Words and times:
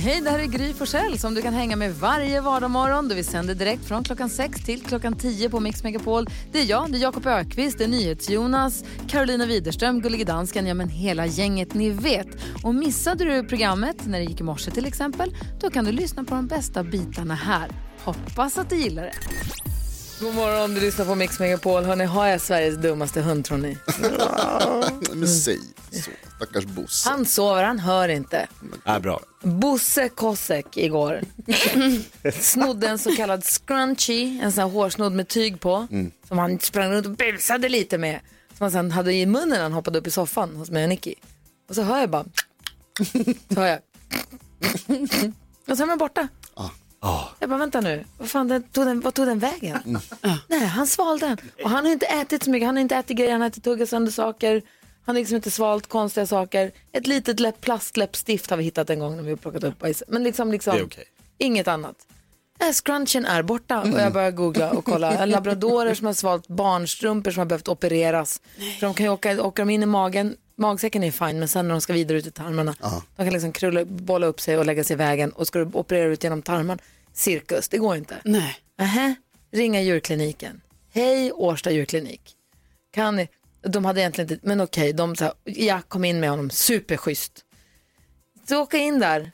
Hej, 0.00 0.20
det 0.20 0.30
här 0.30 0.38
är 0.38 0.46
Gry 0.46 0.74
Forssell 0.74 1.18
som 1.18 1.34
du 1.34 1.42
kan 1.42 1.54
hänga 1.54 1.76
med 1.76 1.94
varje 1.94 2.40
vardagsmorgon. 2.40 3.08
Vi 3.08 3.24
sänder 3.24 3.54
direkt 3.54 3.84
från 3.84 4.04
klockan 4.04 4.30
6 4.30 4.64
till 4.64 4.82
klockan 4.82 5.16
10 5.16 5.50
på 5.50 5.60
Mix 5.60 5.82
Megapol. 5.82 6.26
Det 6.52 6.60
är 6.60 6.64
jag, 6.64 6.92
det 6.92 6.98
är 6.98 7.00
Jakob 7.00 7.26
Ökvist, 7.26 7.78
det 7.78 7.84
är 7.84 7.88
NyhetsJonas, 7.88 8.84
Carolina 9.08 9.46
Widerström, 9.46 10.00
Gullige 10.00 10.24
Dansken, 10.24 10.66
ja 10.66 10.74
men 10.74 10.88
hela 10.88 11.26
gänget 11.26 11.74
ni 11.74 11.90
vet. 11.90 12.26
Och 12.64 12.74
missade 12.74 13.24
du 13.24 13.48
programmet 13.48 14.06
när 14.06 14.18
det 14.18 14.24
gick 14.24 14.40
i 14.40 14.42
morse 14.42 14.70
till 14.70 14.86
exempel, 14.86 15.36
då 15.60 15.70
kan 15.70 15.84
du 15.84 15.92
lyssna 15.92 16.24
på 16.24 16.34
de 16.34 16.46
bästa 16.46 16.82
bitarna 16.84 17.34
här. 17.34 17.70
Hoppas 18.04 18.58
att 18.58 18.70
du 18.70 18.76
gillar 18.76 19.02
det. 19.02 19.14
God 20.20 20.34
morgon, 20.34 20.74
du 20.74 20.80
lyssnar 20.80 21.04
på 21.04 21.14
Mix 21.14 21.40
Megapol. 21.40 21.84
Hörrni, 21.84 22.04
har 22.04 22.26
jag 22.26 22.40
Sveriges 22.40 22.76
dummaste 22.76 23.20
hund 23.20 23.44
tror 23.44 23.58
ni? 23.58 23.78
Men 25.14 25.28
säg 25.28 25.58
så, 25.90 26.10
stackars 26.38 26.64
Bosse. 26.64 27.08
Han 27.08 27.26
sover, 27.26 27.64
han 27.64 27.78
hör 27.78 28.08
inte. 28.08 28.48
Ja, 28.84 29.00
bra. 29.00 29.20
Bosse 29.42 30.08
Kosek 30.08 30.76
igår 30.76 31.20
snodde 32.40 32.88
en 32.88 32.98
så 32.98 33.16
kallad 33.16 33.44
scrunchie, 33.44 34.42
en 34.42 34.52
sån 34.52 34.62
här 34.62 34.70
hårsnodd 34.70 35.12
med 35.12 35.28
tyg 35.28 35.60
på, 35.60 35.86
som 36.28 36.38
han 36.38 36.58
sprang 36.58 36.92
runt 36.92 37.06
och 37.06 37.12
busade 37.12 37.68
lite 37.68 37.98
med. 37.98 38.20
Som 38.56 38.64
han 38.64 38.70
sen 38.70 38.90
hade 38.90 39.12
i 39.12 39.26
munnen 39.26 39.48
när 39.48 39.62
han 39.62 39.72
hoppade 39.72 39.98
upp 39.98 40.06
i 40.06 40.10
soffan 40.10 40.56
hos 40.56 40.70
mig 40.70 40.82
och 40.82 40.88
Nicky. 40.88 41.14
Och 41.68 41.74
så 41.74 41.82
hör 41.82 41.98
jag 41.98 42.10
bara, 42.10 42.24
så 43.54 43.60
hör 43.60 43.66
jag, 43.66 43.78
och 45.68 45.76
så 45.76 45.82
är 45.82 45.86
man 45.86 45.98
borta. 45.98 46.28
Jag 47.40 47.50
bara, 47.50 47.58
vänta 47.58 47.80
nu, 47.80 48.04
vad, 48.18 48.28
fan, 48.28 48.48
den, 48.48 48.62
tog 48.62 48.86
den, 48.86 49.00
vad 49.00 49.14
tog 49.14 49.26
den 49.26 49.38
vägen? 49.38 49.98
Nej, 50.48 50.66
han 50.66 50.86
svalde 50.86 51.26
den. 51.26 51.38
Och 51.64 51.70
han 51.70 51.84
har 51.84 51.92
inte 51.92 52.06
ätit 52.06 52.42
så 52.42 52.50
mycket, 52.50 52.66
han 52.66 52.76
har 52.76 52.80
inte 52.82 52.96
ätit 52.96 53.16
grejer, 53.16 53.32
han 53.32 53.40
har 53.40 53.46
inte 53.46 53.60
tuggat 53.60 53.88
sönder 53.88 54.12
saker. 54.12 54.62
Han 55.08 55.16
har 55.16 55.20
liksom 55.20 55.36
inte 55.36 55.50
svalt 55.50 55.86
konstiga 55.86 56.26
saker. 56.26 56.72
Ett 56.92 57.06
litet 57.06 57.40
läpp, 57.40 57.60
plastläppstift 57.60 58.50
har 58.50 58.56
vi 58.56 58.64
hittat 58.64 58.90
en 58.90 58.98
gång 58.98 59.16
när 59.16 59.22
vi 59.22 59.30
har 59.30 59.36
plockat 59.36 59.64
upp 59.64 59.78
bajs. 59.78 60.02
Men 60.08 60.22
liksom, 60.22 60.52
liksom 60.52 60.74
Det 60.74 60.80
är 60.80 60.84
okej. 60.84 61.04
inget 61.38 61.68
annat. 61.68 61.96
Äh, 62.60 62.72
scrunchen 62.72 63.24
är 63.24 63.42
borta 63.42 63.80
och 63.80 63.88
jag 63.88 64.12
börjar 64.12 64.30
googla 64.30 64.70
och 64.70 64.84
kolla. 64.84 65.24
Labradorer 65.26 65.94
som 65.94 66.06
har 66.06 66.14
svalt 66.14 66.48
barnstrumpor 66.48 67.30
som 67.30 67.38
har 67.38 67.46
behövt 67.46 67.68
opereras. 67.68 68.40
För 68.78 68.86
de 68.86 68.94
kan 68.94 69.06
ju 69.06 69.12
åka, 69.12 69.42
åker 69.42 69.62
de 69.62 69.70
in 69.70 69.82
i 69.82 69.86
magen, 69.86 70.36
magsäcken 70.56 71.04
är 71.04 71.10
fine 71.10 71.38
men 71.38 71.48
sen 71.48 71.68
när 71.68 71.74
de 71.74 71.80
ska 71.80 71.92
vidare 71.92 72.18
ut 72.18 72.26
i 72.26 72.30
tarmarna, 72.30 72.74
de 73.16 73.24
kan 73.24 73.32
liksom 73.32 73.52
krulla, 73.52 73.84
bolla 73.84 74.26
upp 74.26 74.40
sig 74.40 74.58
och 74.58 74.66
lägga 74.66 74.84
sig 74.84 74.94
i 74.94 74.96
vägen 74.96 75.30
och 75.32 75.46
ska 75.46 75.58
du 75.58 75.64
operera 75.72 76.08
ut 76.08 76.24
genom 76.24 76.42
tarmarna, 76.42 76.78
cirkus, 77.12 77.68
det 77.68 77.78
går 77.78 77.96
inte. 77.96 78.16
Nej. 78.24 78.56
Nähä, 78.78 79.14
ringa 79.52 79.82
djurkliniken. 79.82 80.60
Hej 80.92 81.32
Årsta 81.32 81.70
djurklinik. 81.70 82.34
Kan 82.90 83.16
ni? 83.16 83.28
De 83.62 83.84
hade 83.84 84.00
egentligen 84.00 84.32
inte, 84.32 84.46
men 84.46 84.60
okej, 84.60 84.92
de 84.92 85.16
sa, 85.16 85.34
ja 85.44 85.80
kom 85.88 86.04
in 86.04 86.20
med 86.20 86.30
honom, 86.30 86.50
superschysst. 86.50 87.44
Så 88.48 88.60
åka 88.62 88.76
in 88.76 88.98
där, 88.98 89.32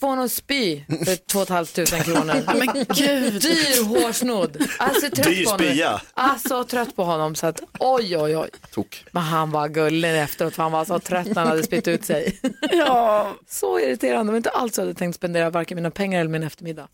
få 0.00 0.06
honom 0.06 0.28
spy 0.28 0.84
för 0.86 1.16
2 1.16 1.46
500 1.46 2.04
kronor. 2.04 2.54
Men 2.58 2.84
gud. 2.96 3.42
Dyr 3.42 3.84
hårsnodd. 3.84 4.66
Alltså 4.78 5.10
trött 5.10 5.26
Dyr 5.26 5.44
på 5.44 5.50
honom. 5.50 5.66
spya. 5.66 6.02
Alltså 6.14 6.64
trött 6.64 6.96
på 6.96 7.04
honom 7.04 7.34
så 7.34 7.46
att 7.46 7.60
oj 7.78 8.16
oj 8.16 8.36
oj. 8.36 8.50
Tok. 8.70 9.04
Men 9.12 9.22
han 9.22 9.50
var 9.50 9.68
gullig 9.68 10.20
efteråt 10.22 10.54
för 10.54 10.62
han 10.62 10.72
var 10.72 10.84
så 10.84 10.98
trött 10.98 11.26
när 11.26 11.34
han 11.34 11.46
hade 11.46 11.62
spytt 11.62 11.88
ut 11.88 12.04
sig. 12.04 12.40
Ja. 12.72 13.34
Så 13.48 13.80
irriterande, 13.80 14.32
var 14.32 14.36
inte 14.36 14.50
alls 14.50 14.76
jag 14.78 14.84
hade 14.84 14.98
tänkt 14.98 15.16
spendera 15.16 15.50
varken 15.50 15.76
mina 15.76 15.90
pengar 15.90 16.20
eller 16.20 16.30
min 16.30 16.42
eftermiddag. 16.42 16.88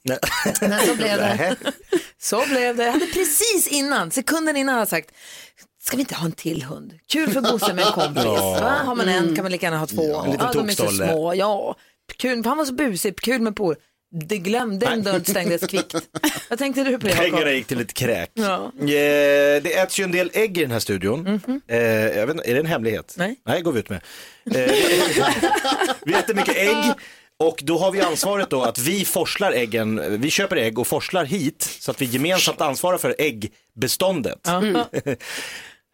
Men 0.60 0.80
så 0.86 0.94
blev 0.94 1.16
det. 1.18 1.56
Så 2.18 2.46
blev 2.48 2.76
det. 2.76 2.84
Jag 2.84 2.92
hade 2.92 3.06
precis 3.06 3.66
innan, 3.68 4.10
sekunden 4.10 4.56
innan, 4.56 4.74
hade 4.74 4.80
jag 4.80 4.88
sagt 4.88 5.10
Ska 5.86 5.96
vi 5.96 6.00
inte 6.00 6.14
ha 6.14 6.26
en 6.26 6.32
till 6.32 6.62
hund? 6.62 6.98
Kul 7.12 7.30
för 7.30 7.40
Bosse 7.40 7.74
med 7.74 7.86
en 7.86 7.92
kompis. 8.02 8.24
Va? 8.24 8.80
Har 8.84 8.94
man 8.94 9.08
en 9.08 9.34
kan 9.36 9.44
man 9.44 9.52
lika 9.52 9.66
gärna 9.66 9.78
ha 9.78 9.86
två. 9.86 10.24
Liten 10.26 10.40
Ja, 10.40 10.52
de 10.52 10.68
är 10.68 10.72
så 10.72 10.88
små. 10.88 11.34
Ja, 11.34 11.76
kul. 12.16 12.44
Han 12.44 12.56
var 12.58 12.64
så 12.64 12.72
busig. 12.72 13.20
Kul 13.20 13.40
med 13.40 13.56
por. 13.56 13.76
Det 14.28 14.38
glömde, 14.38 14.86
den 14.86 15.02
dörren 15.02 15.24
stängdes 15.24 15.66
kvickt. 15.70 15.94
Vad 16.50 16.58
tänkte 16.58 16.84
du 16.84 16.98
på 16.98 17.06
Pengarna 17.06 17.38
Jakob? 17.38 17.52
gick 17.52 17.66
till 17.66 17.80
ett 17.80 17.94
kräk. 17.94 18.30
Ja. 18.34 18.72
Eh, 18.80 18.82
det 19.62 19.78
äts 19.78 20.00
ju 20.00 20.04
en 20.04 20.12
del 20.12 20.30
ägg 20.34 20.58
i 20.58 20.60
den 20.60 20.70
här 20.70 20.78
studion. 20.78 21.40
Eh, 21.68 21.76
jag 21.78 22.26
vet, 22.26 22.36
inte, 22.36 22.50
är 22.50 22.54
det 22.54 22.60
en 22.60 22.66
hemlighet? 22.66 23.14
Nej. 23.18 23.36
Nej, 23.44 23.62
går 23.62 23.72
vi 23.72 23.80
ut 23.80 23.88
med. 23.88 24.00
Eh, 24.54 24.72
vi 26.04 26.14
äter 26.14 26.34
mycket 26.34 26.56
ägg. 26.56 26.92
Och 27.38 27.60
då 27.62 27.78
har 27.78 27.92
vi 27.92 28.00
ansvaret 28.00 28.50
då 28.50 28.62
att 28.62 28.78
vi 28.78 29.04
forslar 29.04 29.52
äggen, 29.52 30.20
vi 30.20 30.30
köper 30.30 30.56
ägg 30.56 30.78
och 30.78 30.86
forslar 30.86 31.24
hit 31.24 31.76
så 31.80 31.90
att 31.90 32.02
vi 32.02 32.04
gemensamt 32.04 32.60
ansvarar 32.60 32.98
för 32.98 33.14
äggbeståndet. 33.18 34.48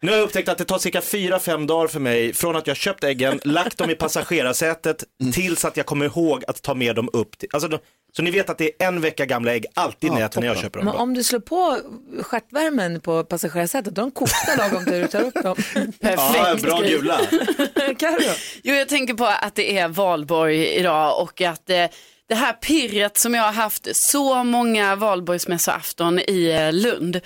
Nu 0.03 0.11
har 0.11 0.17
jag 0.17 0.25
upptäckt 0.25 0.49
att 0.49 0.57
det 0.57 0.65
tar 0.65 0.77
cirka 0.77 0.99
4-5 0.99 1.67
dagar 1.67 1.87
för 1.87 1.99
mig 1.99 2.33
från 2.33 2.55
att 2.55 2.67
jag 2.67 2.77
köpt 2.77 3.03
äggen, 3.03 3.39
lagt 3.45 3.77
dem 3.77 3.89
i 3.89 3.95
passagerarsätet 3.95 5.03
tills 5.33 5.65
att 5.65 5.77
jag 5.77 5.85
kommer 5.85 6.05
ihåg 6.05 6.43
att 6.47 6.61
ta 6.61 6.73
med 6.73 6.95
dem 6.95 7.09
upp. 7.13 7.37
Till, 7.37 7.49
alltså, 7.53 7.67
de- 7.69 7.79
så 8.15 8.21
ni 8.21 8.31
vet 8.31 8.49
att 8.49 8.57
det 8.57 8.65
är 8.83 8.87
en 8.87 9.01
vecka 9.01 9.25
gamla 9.25 9.53
ägg 9.53 9.65
alltid 9.73 10.11
när, 10.11 10.21
jag, 10.21 10.29
när 10.37 10.47
jag 10.47 10.57
köper 10.57 10.79
dem. 10.79 10.85
Men 10.85 10.95
om 10.95 11.13
du 11.13 11.23
slår 11.23 11.39
på 11.39 11.79
stjärtvärmen 12.21 12.99
på 13.01 13.23
passagerarsätet, 13.23 13.95
de 13.95 14.11
kokar 14.11 14.57
lagom 14.57 14.85
till 14.85 14.93
du 14.93 15.07
tar 15.07 15.21
upp 15.21 15.33
dem. 15.43 15.55
Ja, 15.99 16.55
bra 16.61 16.81
gula. 16.81 17.19
Carro? 17.99 18.33
Jo, 18.63 18.75
jag 18.75 18.89
tänker 18.89 19.13
på 19.13 19.25
att 19.25 19.55
det 19.55 19.77
är 19.77 19.87
valborg 19.87 20.67
idag 20.67 21.21
och 21.21 21.41
att 21.41 21.69
eh, 21.69 21.85
det 22.29 22.35
här 22.35 22.53
pirret 22.53 23.17
som 23.17 23.33
jag 23.33 23.43
har 23.43 23.51
haft 23.51 23.95
så 23.95 24.43
många 24.43 24.95
valborgsmässoafton 24.95 26.19
i 26.19 26.51
eh, 26.51 26.73
Lund. 26.73 27.19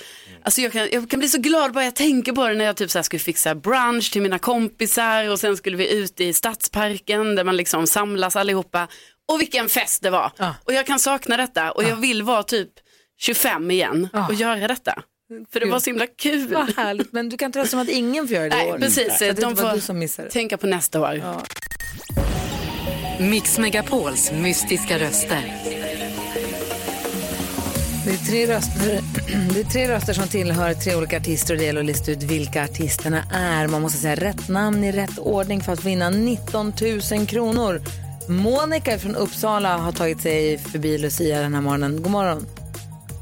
Alltså 0.43 0.61
jag 0.61 0.71
kan, 0.71 0.87
jag 0.91 1.09
kan 1.09 1.19
bli 1.19 1.29
så 1.29 1.37
glad 1.37 1.73
bara 1.73 1.83
jag 1.83 1.95
tänker 1.95 2.31
på 2.31 2.47
det 2.47 2.53
när 2.53 2.65
jag 2.65 2.75
typ 2.77 2.91
så 2.91 2.97
här 2.97 3.03
skulle 3.03 3.19
fixa 3.19 3.55
brunch 3.55 4.11
till 4.11 4.21
mina 4.21 4.39
kompisar 4.39 5.29
och 5.29 5.39
sen 5.39 5.57
skulle 5.57 5.77
vi 5.77 5.93
ut 5.93 6.19
i 6.19 6.33
stadsparken 6.33 7.35
där 7.35 7.43
man 7.43 7.57
liksom 7.57 7.87
samlas 7.87 8.35
allihopa. 8.35 8.87
Och 9.31 9.41
vilken 9.41 9.69
fest 9.69 10.01
det 10.01 10.09
var. 10.09 10.31
Ja. 10.37 10.55
Och 10.63 10.73
jag 10.73 10.85
kan 10.85 10.99
sakna 10.99 11.37
detta 11.37 11.71
och 11.71 11.83
jag 11.83 11.95
vill 11.95 12.23
vara 12.23 12.43
typ 12.43 12.69
25 13.19 13.71
igen 13.71 14.07
och 14.27 14.33
göra 14.33 14.67
detta. 14.67 15.03
För 15.53 15.59
det 15.59 15.65
var 15.65 15.79
så 15.79 15.89
himla 15.89 16.07
kul. 16.07 16.53
Vad 16.53 16.75
härligt, 16.77 17.13
men 17.13 17.29
du 17.29 17.37
kan 17.37 17.51
trösta 17.51 17.69
som 17.69 17.79
att 17.79 17.89
ingen 17.89 18.27
får 18.27 18.35
göra 18.35 18.49
det 18.49 18.55
i 18.55 18.57
Nej, 18.57 18.71
år. 18.71 18.77
precis. 18.79 19.17
Så 19.19 19.31
De 19.31 19.55
får 19.55 19.73
du 19.73 19.81
som 19.81 19.99
missar 19.99 20.23
det. 20.23 20.29
tänka 20.29 20.57
på 20.57 20.67
nästa 20.67 21.01
år. 21.01 21.21
Mix 23.19 23.57
Megapols 23.57 24.31
mystiska 24.31 24.99
röster. 24.99 25.53
Det 28.05 28.13
är, 28.13 28.17
tre 28.17 28.47
röster, 28.55 28.99
det 29.53 29.59
är 29.59 29.63
tre 29.63 29.87
röster 29.87 30.13
som 30.13 30.27
tillhör 30.27 30.73
tre 30.73 30.95
olika 30.95 31.17
artister 31.17 31.53
och 31.53 31.57
det 31.59 31.65
gäller 31.65 31.79
att 31.79 31.85
lista 31.85 32.11
ut 32.11 32.23
vilka 32.23 32.63
artisterna 32.63 33.23
är. 33.33 33.67
Man 33.67 33.81
måste 33.81 33.97
säga 33.97 34.15
rätt 34.15 34.49
namn 34.49 34.83
i 34.83 34.91
rätt 34.91 35.17
ordning 35.19 35.61
för 35.61 35.73
att 35.73 35.83
vinna 35.83 36.09
19 36.09 36.73
000 37.11 37.27
kronor. 37.27 37.81
Monica 38.29 38.99
från 38.99 39.15
Uppsala 39.15 39.77
har 39.77 39.91
tagit 39.91 40.21
sig 40.21 40.57
förbi 40.57 40.97
Lucia 40.97 41.41
den 41.41 41.53
här 41.53 41.61
morgonen. 41.61 42.01
God 42.03 42.11
morgon. 42.11 42.45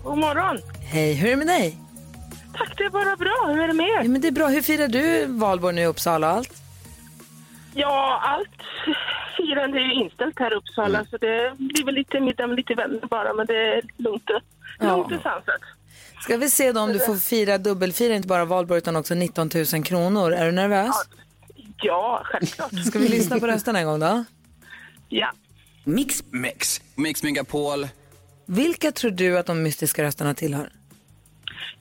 God 0.04 0.18
morgon. 0.18 0.58
Hej, 0.86 1.14
hur 1.14 1.28
är 1.28 1.32
det 1.32 1.38
med 1.38 1.48
dig? 1.48 1.78
Tack, 2.58 2.74
det 2.78 2.84
är 2.84 2.90
bara 2.90 3.16
bra. 3.16 3.54
Hur 3.54 3.64
är 3.64 3.68
det 3.68 3.74
med 3.74 3.86
Ja, 3.88 4.04
er? 4.04 4.08
men 4.08 4.22
det 4.22 4.28
är 4.28 4.32
bra. 4.32 4.48
Hur 4.48 4.62
firar 4.62 4.88
du 4.88 5.26
valborg 5.26 5.76
nu 5.76 5.82
i 5.82 5.86
Uppsala 5.86 6.32
och 6.32 6.38
allt? 6.38 6.54
Ja, 7.74 8.22
allt 8.24 8.50
firande 9.48 9.78
är 9.80 9.84
ju 9.84 9.94
inställt 9.94 10.40
här 10.40 10.52
i 10.52 10.56
Uppsala 10.56 11.06
så 11.06 11.18
det 11.18 11.54
blir 11.58 11.86
väl 11.86 11.96
lite 11.96 12.20
middag 12.20 12.48
med 12.48 12.56
lite 12.58 12.74
vänner 12.74 13.00
bara 13.10 13.34
men 13.34 13.46
det 13.46 13.56
är 13.76 13.82
lugnt 13.98 14.30
och, 14.30 14.42
Ja. 14.80 14.98
lugnt 14.98 15.12
och 15.16 15.22
sansat. 15.22 15.62
Ska 16.22 16.38
vi 16.38 16.50
se 16.50 16.72
då 16.72 16.80
om 16.82 16.94
du 16.94 17.00
får 17.00 17.16
fira 17.16 17.58
dubbelfira, 17.58 18.16
inte 18.16 18.28
bara 18.28 18.46
valborg 18.46 18.78
utan 18.78 18.96
också 18.96 19.14
19 19.16 19.50
000 19.74 19.84
kronor. 19.84 20.32
Är 20.34 20.46
du 20.46 20.52
nervös? 20.52 20.96
Ja, 21.82 22.22
självklart. 22.26 22.72
Ska 22.88 23.00
vi 23.00 23.08
lyssna 23.08 23.40
på 23.40 23.48
rösterna 23.48 23.80
en 23.80 23.86
gång 23.86 24.00
då? 24.00 24.24
Ja. 25.10 25.32
Mix 25.84 26.24
Mix, 26.32 26.82
Mix 26.96 27.24
Megapol. 27.24 27.88
Vilka 28.46 28.92
tror 28.92 29.12
du 29.12 29.38
att 29.38 29.46
de 29.46 29.64
mystiska 29.64 30.04
rösterna 30.04 30.34
tillhör? 30.34 30.70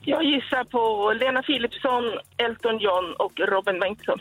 Jag 0.01 0.23
gissar 0.23 0.63
på 0.63 1.13
Lena 1.13 1.43
Philipsson, 1.43 2.03
Elton 2.37 2.77
John 2.79 3.13
och 3.19 3.39
Robin 3.39 3.79
Bengtsson. 3.79 4.19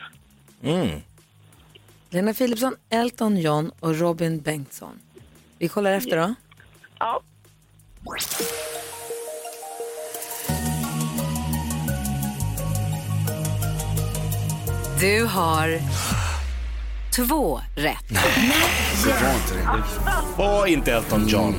Lena 2.14 2.32
Philipsson, 2.34 2.76
Elton 2.90 3.36
John 3.36 3.70
och 3.80 3.98
Robin 3.98 4.40
Bengtsson. 4.40 4.98
Vi 5.58 5.68
kollar 5.68 5.92
efter 5.92 6.16
då. 6.16 6.34
Ja. 6.98 7.22
Du 15.00 15.24
har 15.24 15.78
två 17.16 17.60
rätt. 17.76 18.04
Var 20.38 20.66
inte 20.66 20.92
Elton 20.92 21.28
John. 21.28 21.54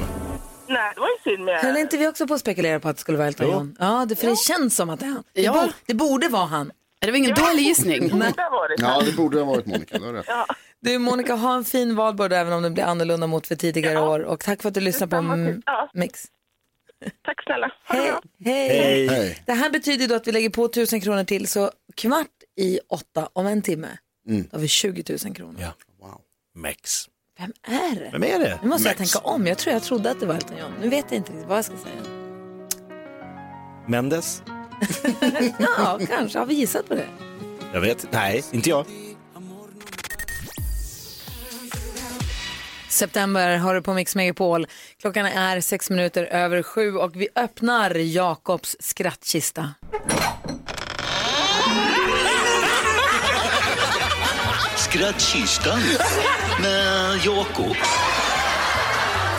Nej, 0.68 0.92
det 0.96 1.00
var 1.02 1.07
ju 1.07 1.31
synd 1.36 1.46
med... 1.46 1.60
Höll 1.60 1.78
inte 1.78 1.98
vi 1.98 2.07
också 2.07 2.28
på 2.28 2.34
att 2.34 2.40
spekulera 2.40 2.80
på 2.80 2.90
att 2.90 2.96
det 2.96 3.02
skulle 3.02 3.18
vara 3.18 3.28
Elton 3.28 3.52
John? 3.52 3.75
Ja, 3.80 4.06
det, 4.10 4.16
för 4.16 4.28
det 4.28 4.36
känns 4.40 4.75
som 4.75 4.90
att 4.90 5.00
det 5.00 5.06
är 5.06 5.10
han. 5.10 5.24
Det, 5.34 5.42
Ja. 5.42 5.54
bo- 5.54 5.72
det 5.86 5.94
borde 5.94 6.28
vara 6.28 6.46
han. 6.46 6.72
Det 7.06 7.12
var 7.12 7.18
ingen 7.18 7.34
dålig 7.34 7.63
gissning. 7.63 8.10
borde 8.10 8.25
ha 8.25 8.50
varit 8.50 8.80
Ja, 8.81 9.02
det 9.06 9.12
borde 9.12 9.38
ha 9.40 9.46
varit 9.46 9.66
Monica. 9.66 10.00
Det. 10.00 10.24
Ja, 10.28 10.46
Du 10.80 10.98
Monica, 11.00 11.36
ha 11.36 11.56
en 11.56 11.66
fin 11.66 11.96
valborg 11.96 12.36
även 12.36 12.54
om 12.54 12.63
det 12.63 12.69
blir 12.69 12.84
annorlunda 12.84 13.28
mot 13.28 13.48
för 13.48 13.56
tidigare 13.56 14.00
år. 14.02 14.19
Och 14.19 14.40
tack 14.40 14.62
för 14.62 14.69
att 14.69 14.74
du 14.75 14.81
lyssnar 14.81 15.07
på 15.07 15.16
M- 15.16 15.62
ja. 15.66 15.90
Mix. 15.94 16.25
tack 17.25 17.44
snälla. 17.44 17.72
Ha 17.88 17.96
det 17.96 18.02
Hej. 18.52 18.68
Hej. 18.69 18.80
Hej. 18.80 19.07
Hej. 19.07 19.44
Det 19.46 19.54
här 19.54 19.69
betyder 19.69 20.07
då 20.07 20.16
att 20.16 20.28
vi 20.28 20.31
lägger 20.31 20.50
på 20.50 20.66
1000 20.66 21.02
kronor 21.02 21.24
till 21.24 21.48
så 21.48 21.72
kvart 21.96 22.28
i 22.60 22.80
åtta 22.90 23.30
om 23.34 23.48
en 23.48 23.62
timme. 23.62 23.88
Mm. 24.30 24.48
Då 24.52 24.57
har 24.57 24.62
vi 24.62 24.68
20 24.68 25.18
000 25.25 25.36
kronor. 25.36 25.56
Ja. 25.60 25.74
Wow. 26.02 26.22
Mex. 26.56 27.06
Vem 27.40 27.52
är 27.68 27.96
det? 28.00 28.10
Vem 28.12 28.24
är 28.24 28.40
det? 28.40 28.60
Nu 28.63 28.69
måste 28.69 28.90
jag 28.90 29.00
Mex. 29.00 29.12
tänka 29.12 29.28
om. 29.28 29.48
Jag 29.48 29.57
tror 29.57 29.74
jag 29.74 29.84
trodde 29.84 30.12
att 30.12 30.19
det 30.19 30.25
var 30.25 30.36
Elton 30.36 30.57
John. 30.57 30.72
Nu 30.81 30.90
vet 30.90 31.06
jag 31.10 31.18
inte 31.18 31.31
riktigt 31.31 31.48
vad 31.48 31.57
jag 31.57 31.66
ska 31.66 31.74
säga. 31.78 32.02
Mendes? 33.88 34.44
Ja, 35.77 36.00
kanske. 36.07 36.39
Har 36.39 36.45
vi 36.45 36.54
gissat 36.54 36.88
på 36.88 36.95
det? 36.95 37.07
Jag 37.74 37.81
vet. 37.81 38.07
Nej, 38.12 38.44
inte 38.51 38.69
jag. 38.69 38.86
September 42.89 43.57
har 43.57 43.74
du 43.74 43.81
på 43.81 43.94
Mix 43.94 44.16
Megapol. 44.16 44.68
Klockan 45.01 45.25
är 45.25 45.62
sex 45.62 45.89
minuter 45.89 46.24
över 46.24 46.63
sju 46.63 46.95
och 46.95 47.16
vi 47.16 47.27
öppnar 47.36 47.95
Jakobs 47.95 48.75
skrattkista. 48.80 49.69
Skrattkistan 54.78 55.80
med 56.62 57.19
Jakob. 57.25 57.75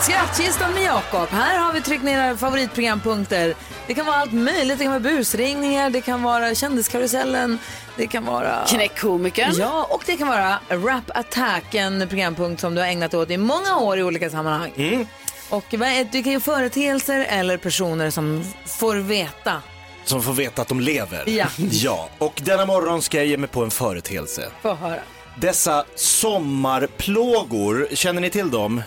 Skrattkistan 0.01 0.73
med 0.73 0.83
Jakob. 0.83 1.29
Här 1.29 1.57
har 1.59 1.73
vi 1.73 1.81
tryckt 1.81 2.03
ner 2.03 2.17
era 2.27 2.37
favoritprogrampunkter. 2.37 3.53
Det 3.87 3.93
kan 3.93 4.05
vara 4.05 4.15
allt 4.15 4.31
möjligt. 4.33 4.77
Det 4.77 4.83
kan 4.83 4.91
vara 4.91 4.99
busringningar, 4.99 5.89
det 5.89 6.01
kan 6.01 6.23
vara 6.23 6.55
kändiskarusellen, 6.55 7.59
det 7.97 8.07
kan 8.07 8.25
vara... 8.25 8.65
Knäckkomikern. 8.67 9.53
Ja, 9.57 9.87
och 9.89 10.03
det 10.05 10.17
kan 10.17 10.27
vara 10.27 10.59
Rap 10.69 11.03
Attack, 11.17 11.73
en 11.75 12.07
programpunkt 12.09 12.61
som 12.61 12.75
du 12.75 12.81
har 12.81 12.87
ägnat 12.87 13.13
åt 13.13 13.29
i 13.29 13.37
många 13.37 13.77
år 13.77 13.99
i 13.99 14.03
olika 14.03 14.29
sammanhang. 14.29 15.07
Och 15.49 15.65
vad 15.71 15.87
är- 15.89 16.07
det 16.11 16.23
kan 16.23 16.31
ju 16.31 16.39
företeelser 16.39 17.25
eller 17.29 17.57
personer 17.57 18.09
som 18.09 18.43
får 18.65 18.95
veta. 18.95 19.61
Som 20.05 20.23
får 20.23 20.33
veta 20.33 20.61
att 20.61 20.67
de 20.67 20.79
lever. 20.79 21.23
Ja. 21.29 21.45
ja. 21.71 22.09
Och 22.17 22.41
denna 22.43 22.65
morgon 22.65 23.01
ska 23.01 23.17
jag 23.17 23.25
ge 23.25 23.37
mig 23.37 23.49
på 23.49 23.63
en 23.63 23.71
företeelse. 23.71 24.49
Få 24.61 24.73
höra. 24.73 24.99
Dessa 25.41 25.85
sommarplågor, 25.95 27.87
känner 27.93 28.21
ni 28.21 28.29
till 28.29 28.51
dem? 28.51 28.81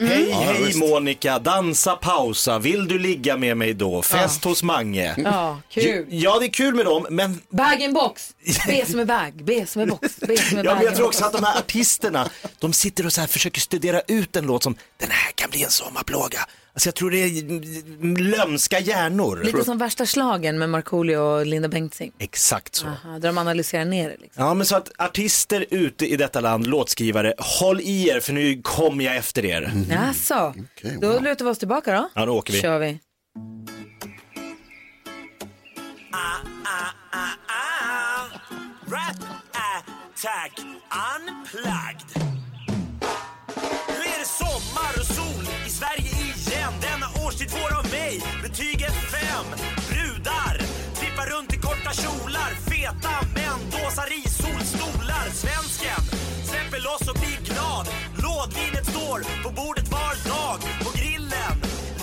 Hej, 0.00 0.28
Ja, 0.30 0.36
hej 0.40 0.64
visst. 0.64 0.78
Monica, 0.78 1.38
dansa, 1.38 1.96
pausa, 1.96 2.58
vill 2.58 2.88
du 2.88 2.98
ligga 2.98 3.36
med 3.36 3.56
mig 3.56 3.74
då? 3.74 4.02
Fest 4.02 4.44
hos 4.44 4.62
Mange. 4.62 5.14
Ja, 5.18 5.60
kul. 5.70 6.06
Ja, 6.10 6.38
det 6.38 6.46
är 6.46 6.50
kul 6.50 6.74
med 6.74 6.84
dem, 6.84 7.06
men 7.10 7.40
Bag-in-box. 7.50 8.34
B 8.66 8.84
som 8.90 9.00
är 9.00 9.04
bag, 9.04 9.32
B 9.44 9.66
som 9.66 9.82
är 9.82 9.86
box, 9.86 10.16
B 10.28 10.36
som 10.36 10.58
är 10.58 10.64
Ja, 10.64 10.74
men 10.74 10.84
jag 10.84 10.96
tror 10.96 11.06
också 11.06 11.24
att 11.24 11.32
de 11.32 11.44
här 11.44 11.58
artisterna, 11.58 12.28
de 12.58 12.72
sitter 12.72 13.06
och 13.06 13.12
så 13.12 13.20
här 13.20 13.28
försöker 13.28 13.60
studera 13.60 14.00
ut 14.00 14.36
en 14.36 14.46
låt 14.46 14.62
som, 14.62 14.76
den 15.00 15.10
här 15.10 15.32
kan 15.34 15.50
bli 15.50 15.62
en 15.64 15.70
sommarplåga. 15.70 16.38
Alltså 16.76 16.88
jag 16.88 16.94
tror 16.94 17.10
det 17.10 17.18
är 17.18 18.22
lömska 18.22 18.80
hjärnor. 18.80 19.42
Lite 19.44 19.64
som 19.64 19.78
värsta 19.78 20.06
slagen 20.06 20.58
med 20.58 20.70
Markoolio 20.70 21.16
och 21.16 21.46
Linda 21.46 21.68
Bengtzing. 21.68 22.12
Exakt 22.18 22.74
så. 22.74 22.86
Aha, 22.86 23.18
där 23.18 23.28
de 23.28 23.38
analyserar 23.38 23.84
ner 23.84 24.08
det. 24.08 24.16
Liksom. 24.20 24.44
Ja, 24.44 24.54
men 24.54 24.66
så 24.66 24.76
att 24.76 24.90
artister 24.98 25.66
ute 25.70 26.06
i 26.06 26.16
detta 26.16 26.40
land, 26.40 26.66
låtskrivare, 26.66 27.34
håll 27.38 27.80
i 27.80 28.08
er 28.08 28.20
för 28.20 28.32
nu 28.32 28.60
kommer 28.62 29.04
jag 29.04 29.16
efter 29.16 29.44
er. 29.44 29.72
Jaså, 29.90 30.54
Okej, 30.74 30.98
då 31.00 31.12
wow. 31.12 31.22
lutar 31.22 31.44
vi 31.44 31.50
oss 31.50 31.58
tillbaka 31.58 31.92
då. 31.92 32.08
Ja, 32.14 32.26
då 32.26 32.32
åker 32.32 32.52
vi. 32.52 32.60
kör 32.60 32.78
vi. 32.78 32.98
Rap 38.88 39.16
Attack 39.52 40.60
Unplugged. 41.16 42.45
Fem. 49.16 49.46
Brudar 49.90 50.54
trippar 50.98 51.26
runt 51.26 51.54
i 51.54 51.58
korta 51.58 51.92
kjolar. 52.02 52.50
Feta 52.70 53.14
män 53.34 53.60
dåsar 53.70 54.08
i 54.20 54.28
solstolar. 54.28 55.26
Svensken 55.42 56.00
släpper 56.48 56.80
loss 56.88 57.04
och 57.10 57.18
blir 57.22 57.40
glad. 57.50 57.84
Lådvinet 58.24 58.86
står 58.92 59.18
på 59.44 59.50
bordet 59.60 59.88
var 59.96 60.14
dag. 60.32 60.58
På 60.84 60.90
grillen 60.98 61.54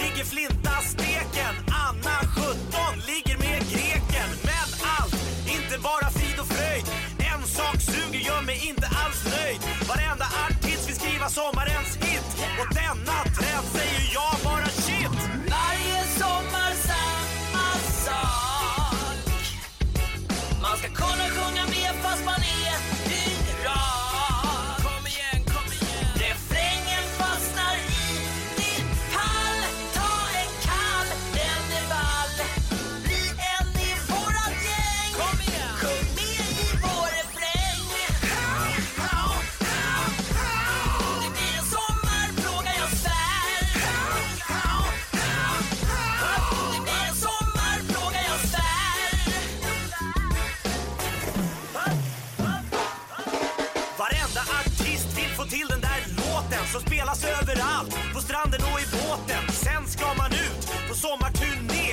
ligger 0.02 0.26
flintasteken. 0.34 1.54
Anna 1.88 2.18
17 2.36 2.94
ligger 3.12 3.38
med 3.46 3.60
greken. 3.72 4.30
Men 4.50 4.68
allt, 4.98 5.16
inte 5.56 5.76
bara 5.90 6.08
frid 6.18 6.38
och 6.44 6.50
fröjd. 6.56 6.86
En 7.34 7.42
sak 7.58 7.78
suger, 7.92 8.22
gör 8.30 8.42
mig 8.42 8.58
inte 8.70 8.88
alls 9.02 9.22
nöjd. 9.36 9.62
Varenda 9.90 10.28
artist 10.46 10.84
vill 10.90 10.98
skriva 11.02 11.28
sommarens 11.40 11.92
hit. 12.04 12.28
Och 12.60 12.70
denna 12.82 13.18
trend 13.38 13.66
säger 13.76 14.04
jag 14.18 14.34
bara 14.44 14.68
Ska 20.84 20.92
kunna 20.92 21.30
sjunga 21.30 21.66
med 21.66 22.04
fast 22.04 22.26
man 22.26 22.36
är. 22.36 23.03
Som 56.74 56.82
spelas 56.82 57.24
överallt, 57.40 57.92
på 58.14 58.20
stranden 58.20 58.62
och 58.70 58.80
i 58.84 58.88
båten. 58.98 59.44
Sen 59.66 59.84
ska 59.88 60.08
man 60.22 60.32
ut 60.46 60.62
på 60.90 60.94
sommarturné, 61.06 61.90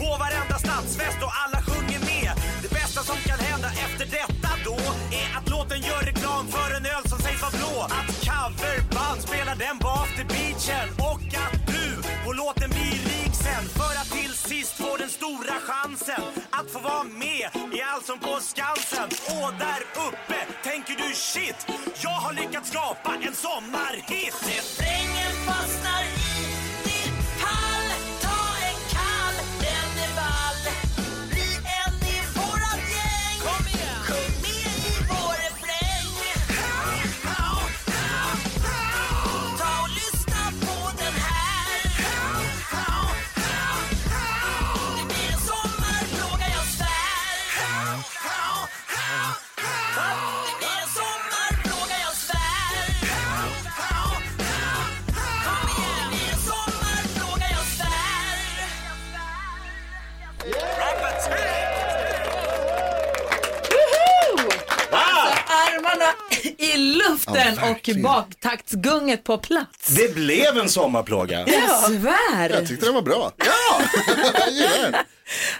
på 0.00 0.08
varenda 0.24 0.56
stadsfest 0.64 1.20
och 1.26 1.32
alla 1.42 1.60
sjunger 1.68 2.00
med. 2.10 2.32
Det 2.62 2.70
bästa 2.80 3.00
som 3.10 3.16
kan 3.30 3.40
hända 3.50 3.68
efter 3.86 4.06
detta 4.20 4.50
då 4.68 4.78
är 5.20 5.28
att 5.38 5.48
låten 5.54 5.80
gör 5.88 6.02
reklam 6.10 6.44
för 6.54 6.68
en 6.76 6.86
öl 6.94 7.04
som 7.12 7.18
sägs 7.24 7.42
vara 7.42 7.56
blå. 7.60 7.76
Att 7.98 8.10
coverband 8.26 9.20
spelar 9.22 9.56
den 9.56 9.78
på 9.78 9.88
afterbeachen 9.88 10.88
och 11.10 11.22
att 11.44 11.54
du 11.66 11.86
på 12.24 12.32
låten 12.32 12.70
blir 12.70 12.96
rik 13.10 13.34
sen 13.46 13.64
för 13.78 13.92
att 14.00 14.10
till 14.18 14.34
sist 14.34 14.72
få 14.72 14.96
den 14.96 15.08
stora 15.08 15.56
chansen 15.68 16.22
att 16.50 16.70
få 16.70 16.78
vara 16.78 17.04
med 17.04 17.46
i 17.78 17.82
Allsång 17.92 18.18
på 18.18 18.34
Skansen. 18.40 19.08
Och 19.36 19.50
där 19.64 19.82
uppe 20.08 20.38
tänker 20.68 20.94
du 21.02 21.14
shit, 21.14 21.58
skapa 22.70 23.14
en 23.26 23.34
sommarhit. 23.34 24.34
Refrängen 24.46 25.32
fastnar 25.46 26.02
i 26.02 26.19
luften 66.80 67.56
Ja, 67.60 67.70
och 67.70 68.02
baktaktsgunget 68.02 69.24
på 69.24 69.38
plats. 69.38 69.86
Det 69.88 70.14
blev 70.14 70.58
en 70.58 70.68
sommarplåga. 70.68 71.38
Jag 71.46 71.70
svär. 71.70 72.50
Jag 72.50 72.68
tyckte 72.68 72.86
den 72.86 72.94
var 72.94 73.02
bra. 73.02 73.32
Ja, 73.38 73.82
jag 74.50 74.92
den. 74.92 74.94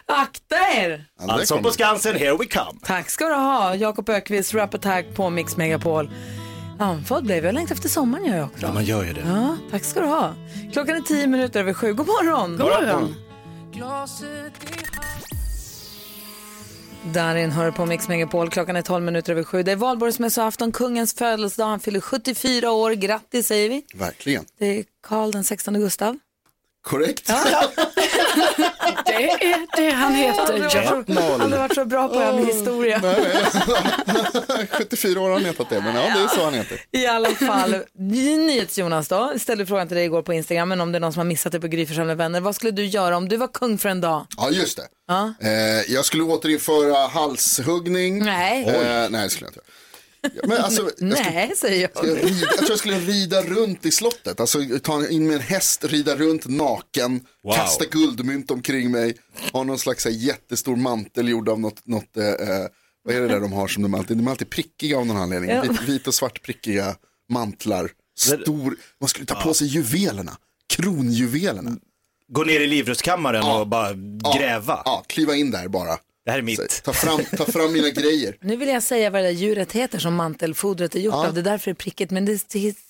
Akta 0.07 0.57
er. 0.57 1.05
Kom 1.49 1.63
på. 1.63 1.71
Skansen, 1.71 2.17
here 2.17 2.37
we 2.37 2.45
come. 2.47 2.81
Tack 2.83 3.11
ska 3.11 3.29
du 3.29 3.35
ha, 3.35 3.75
Jakob 3.75 4.09
Ökvist, 4.09 4.55
Rap 4.55 4.75
Attack 4.75 5.07
på 5.15 5.31
Mix 5.31 5.57
Megapol. 5.57 6.11
Andfådd 6.79 7.25
blev 7.25 7.45
jag 7.45 7.55
längtar 7.55 7.75
efter 7.75 7.89
sommaren 7.89 8.25
gör 8.25 8.37
jag 8.37 8.47
också. 8.47 8.67
Ja, 8.67 8.73
man 8.73 8.85
gör 8.85 9.05
ju 9.05 9.13
det. 9.13 9.23
Ja, 9.27 9.57
tack 9.71 9.85
ska 9.85 10.01
du 10.01 10.07
ha. 10.07 10.35
Klockan 10.73 10.97
är 10.97 11.01
tio 11.01 11.27
minuter 11.27 11.61
över 11.61 11.75
sju. 11.75 11.93
God 11.95 12.07
morgon. 12.07 12.51
God 12.57 12.67
morgon. 12.67 13.15
Darin 17.05 17.51
hör 17.51 17.71
på 17.71 17.87
Mix 17.87 18.09
Megapol. 18.09 18.51
Klockan 18.51 18.77
är 18.77 18.83
12 18.83 19.05
minuter 19.05 19.33
över 19.33 19.45
sju. 19.45 19.63
Det 19.63 19.73
är 19.73 19.77
valborgsmässoafton, 19.77 20.73
kungens 20.73 21.15
födelsedag. 21.15 21.67
Han 21.67 21.81
fyller 21.81 22.01
74 22.01 22.71
år. 22.71 22.91
Grattis 22.91 23.47
säger 23.47 23.69
vi. 23.69 23.83
Verkligen. 23.95 24.45
Det 24.59 24.67
är 24.67 24.85
Karl 25.03 25.31
den 25.31 25.45
16 25.45 25.75
Gustav. 25.75 26.19
Korrekt. 26.83 27.27
Det 29.07 29.25
är 29.31 29.77
det 29.77 29.91
han 29.91 30.15
heter. 30.15 30.59
Varit 30.59 30.73
så, 30.73 31.43
aldrig 31.43 31.61
varit 31.61 31.75
så 31.75 31.85
bra 31.85 32.09
på 32.09 32.21
en 32.21 32.47
historia. 32.47 33.03
74 34.71 35.21
år 35.21 35.25
har 35.25 35.33
han 35.33 35.45
hetat 35.45 35.71
det, 35.71 35.81
men 35.81 35.97
ja, 35.97 36.03
det 36.03 36.25
är 36.25 36.29
så 36.29 36.45
han 36.45 36.55
heter. 36.55 36.81
I 36.93 37.07
alla 37.07 37.29
fall, 37.31 37.77
NyhetsJonas 37.99 39.09
då, 39.09 39.33
ställde 39.39 39.67
frågan 39.67 39.89
till 39.89 39.97
dig 39.97 40.05
igår 40.05 40.23
på 40.23 40.33
Instagram, 40.33 40.69
men 40.69 40.81
om 40.81 40.93
det 40.93 40.99
är 40.99 41.01
någon 41.01 41.13
som 41.13 41.21
har 41.21 41.25
missat 41.25 41.53
det 41.53 41.61
på 41.61 41.67
Gry 41.67 41.87
med 42.05 42.17
vänner. 42.17 42.41
Vad 42.41 42.57
skulle 42.57 42.73
du 42.73 42.85
göra 42.85 43.17
om 43.17 43.29
du 43.29 43.37
var 43.37 43.49
kung 43.49 43.79
för 43.79 43.89
en 43.89 44.01
dag? 44.01 44.27
Ja, 44.37 44.51
just 44.51 44.77
det. 44.77 44.87
Ja. 45.09 45.35
Eh, 45.41 45.51
jag 45.95 46.05
skulle 46.05 46.23
återinföra 46.23 47.07
halshuggning. 47.07 48.25
Nej. 48.25 48.65
Eh, 48.65 49.11
nej, 49.11 49.23
det 49.23 49.31
skulle 49.31 49.47
jag 49.47 49.51
inte 49.51 49.61
göra. 49.61 49.80
Ja, 50.23 50.29
Men 50.47 50.57
alltså, 50.57 50.83
jag, 50.83 50.93
skulle, 50.93 51.11
Nej, 51.15 51.53
säger 51.57 51.91
jag, 51.95 52.09
jag. 52.09 52.17
rida, 52.25 52.39
jag 52.41 52.57
tror 52.57 52.71
jag 52.71 52.79
skulle 52.79 52.99
rida 52.99 53.43
runt 53.43 53.87
i 53.87 53.91
slottet. 53.91 54.41
Alltså 54.41 54.59
ta 54.83 55.09
in 55.09 55.27
med 55.27 55.37
en 55.37 55.43
häst, 55.43 55.85
rida 55.85 56.17
runt 56.17 56.47
naken, 56.49 57.21
Wow. 57.45 57.53
kasta 57.55 57.85
guldmynt 57.85 58.51
omkring 58.51 58.91
mig, 58.91 59.17
ha 59.53 59.63
någon 59.65 59.79
slags 59.79 60.05
här, 60.05 60.13
jättestor 60.13 60.77
mantel 60.77 61.29
gjord 61.29 61.49
av 61.49 61.61
något, 61.61 61.87
något 61.87 62.17
eh, 62.17 62.25
eh, 62.27 62.67
vad 63.05 63.15
är 63.15 63.21
det 63.21 63.29
där 63.29 63.41
de 63.41 63.53
har 63.53 63.69
som 63.69 63.83
de 63.83 63.95
alltid, 63.95 64.17
de 64.17 64.27
är 64.27 64.31
alltid 64.31 64.51
prickiga 64.51 64.99
av 64.99 65.07
någon 65.07 65.17
anledning. 65.17 65.51
Ja. 65.51 65.63
Vit, 65.63 65.83
vit 65.83 66.07
och 66.07 66.15
svart 66.15 66.43
prickiga 66.43 66.97
mantlar. 67.33 67.91
Stor, 68.19 68.77
man 69.01 69.09
skulle 69.09 69.27
ta 69.27 69.35
på 69.35 69.55
sig 69.55 69.67
juvelerna, 69.67 70.37
kronjuvelerna. 70.69 71.77
Gå 72.29 72.45
ner 72.45 72.61
i 72.61 72.67
livrustkammaren 72.67 73.43
och 73.45 73.67
bara 73.69 73.93
gräva. 74.39 74.83
Ja, 74.85 75.05
kliva 75.09 75.35
in 75.37 75.51
där 75.51 75.69
bara. 75.69 75.99
Det 76.25 76.31
här 76.31 76.39
är 76.39 76.43
mitt. 76.43 76.83
Ta 76.85 76.93
fram, 76.93 77.21
ta 77.37 77.45
fram 77.45 77.73
mina 77.73 77.89
grejer. 77.91 78.37
Nu 78.41 78.57
vill 78.57 78.69
jag 78.69 78.83
säga 78.83 79.11
vad 79.11 79.21
det 79.23 79.27
där 79.27 79.35
djuret 79.35 79.73
heter 79.73 79.99
som 79.99 80.15
mantelfodret 80.15 80.95
är 80.95 81.01
gjort 81.01 81.15
Ja. 81.15 81.27
av. 81.27 81.35
Det 81.35 81.41
är 81.41 81.43
därför 81.43 81.65
det 81.71 81.73
är 81.73 81.75
prickigt, 81.75 82.11
men 82.11 82.25
det 82.25 82.39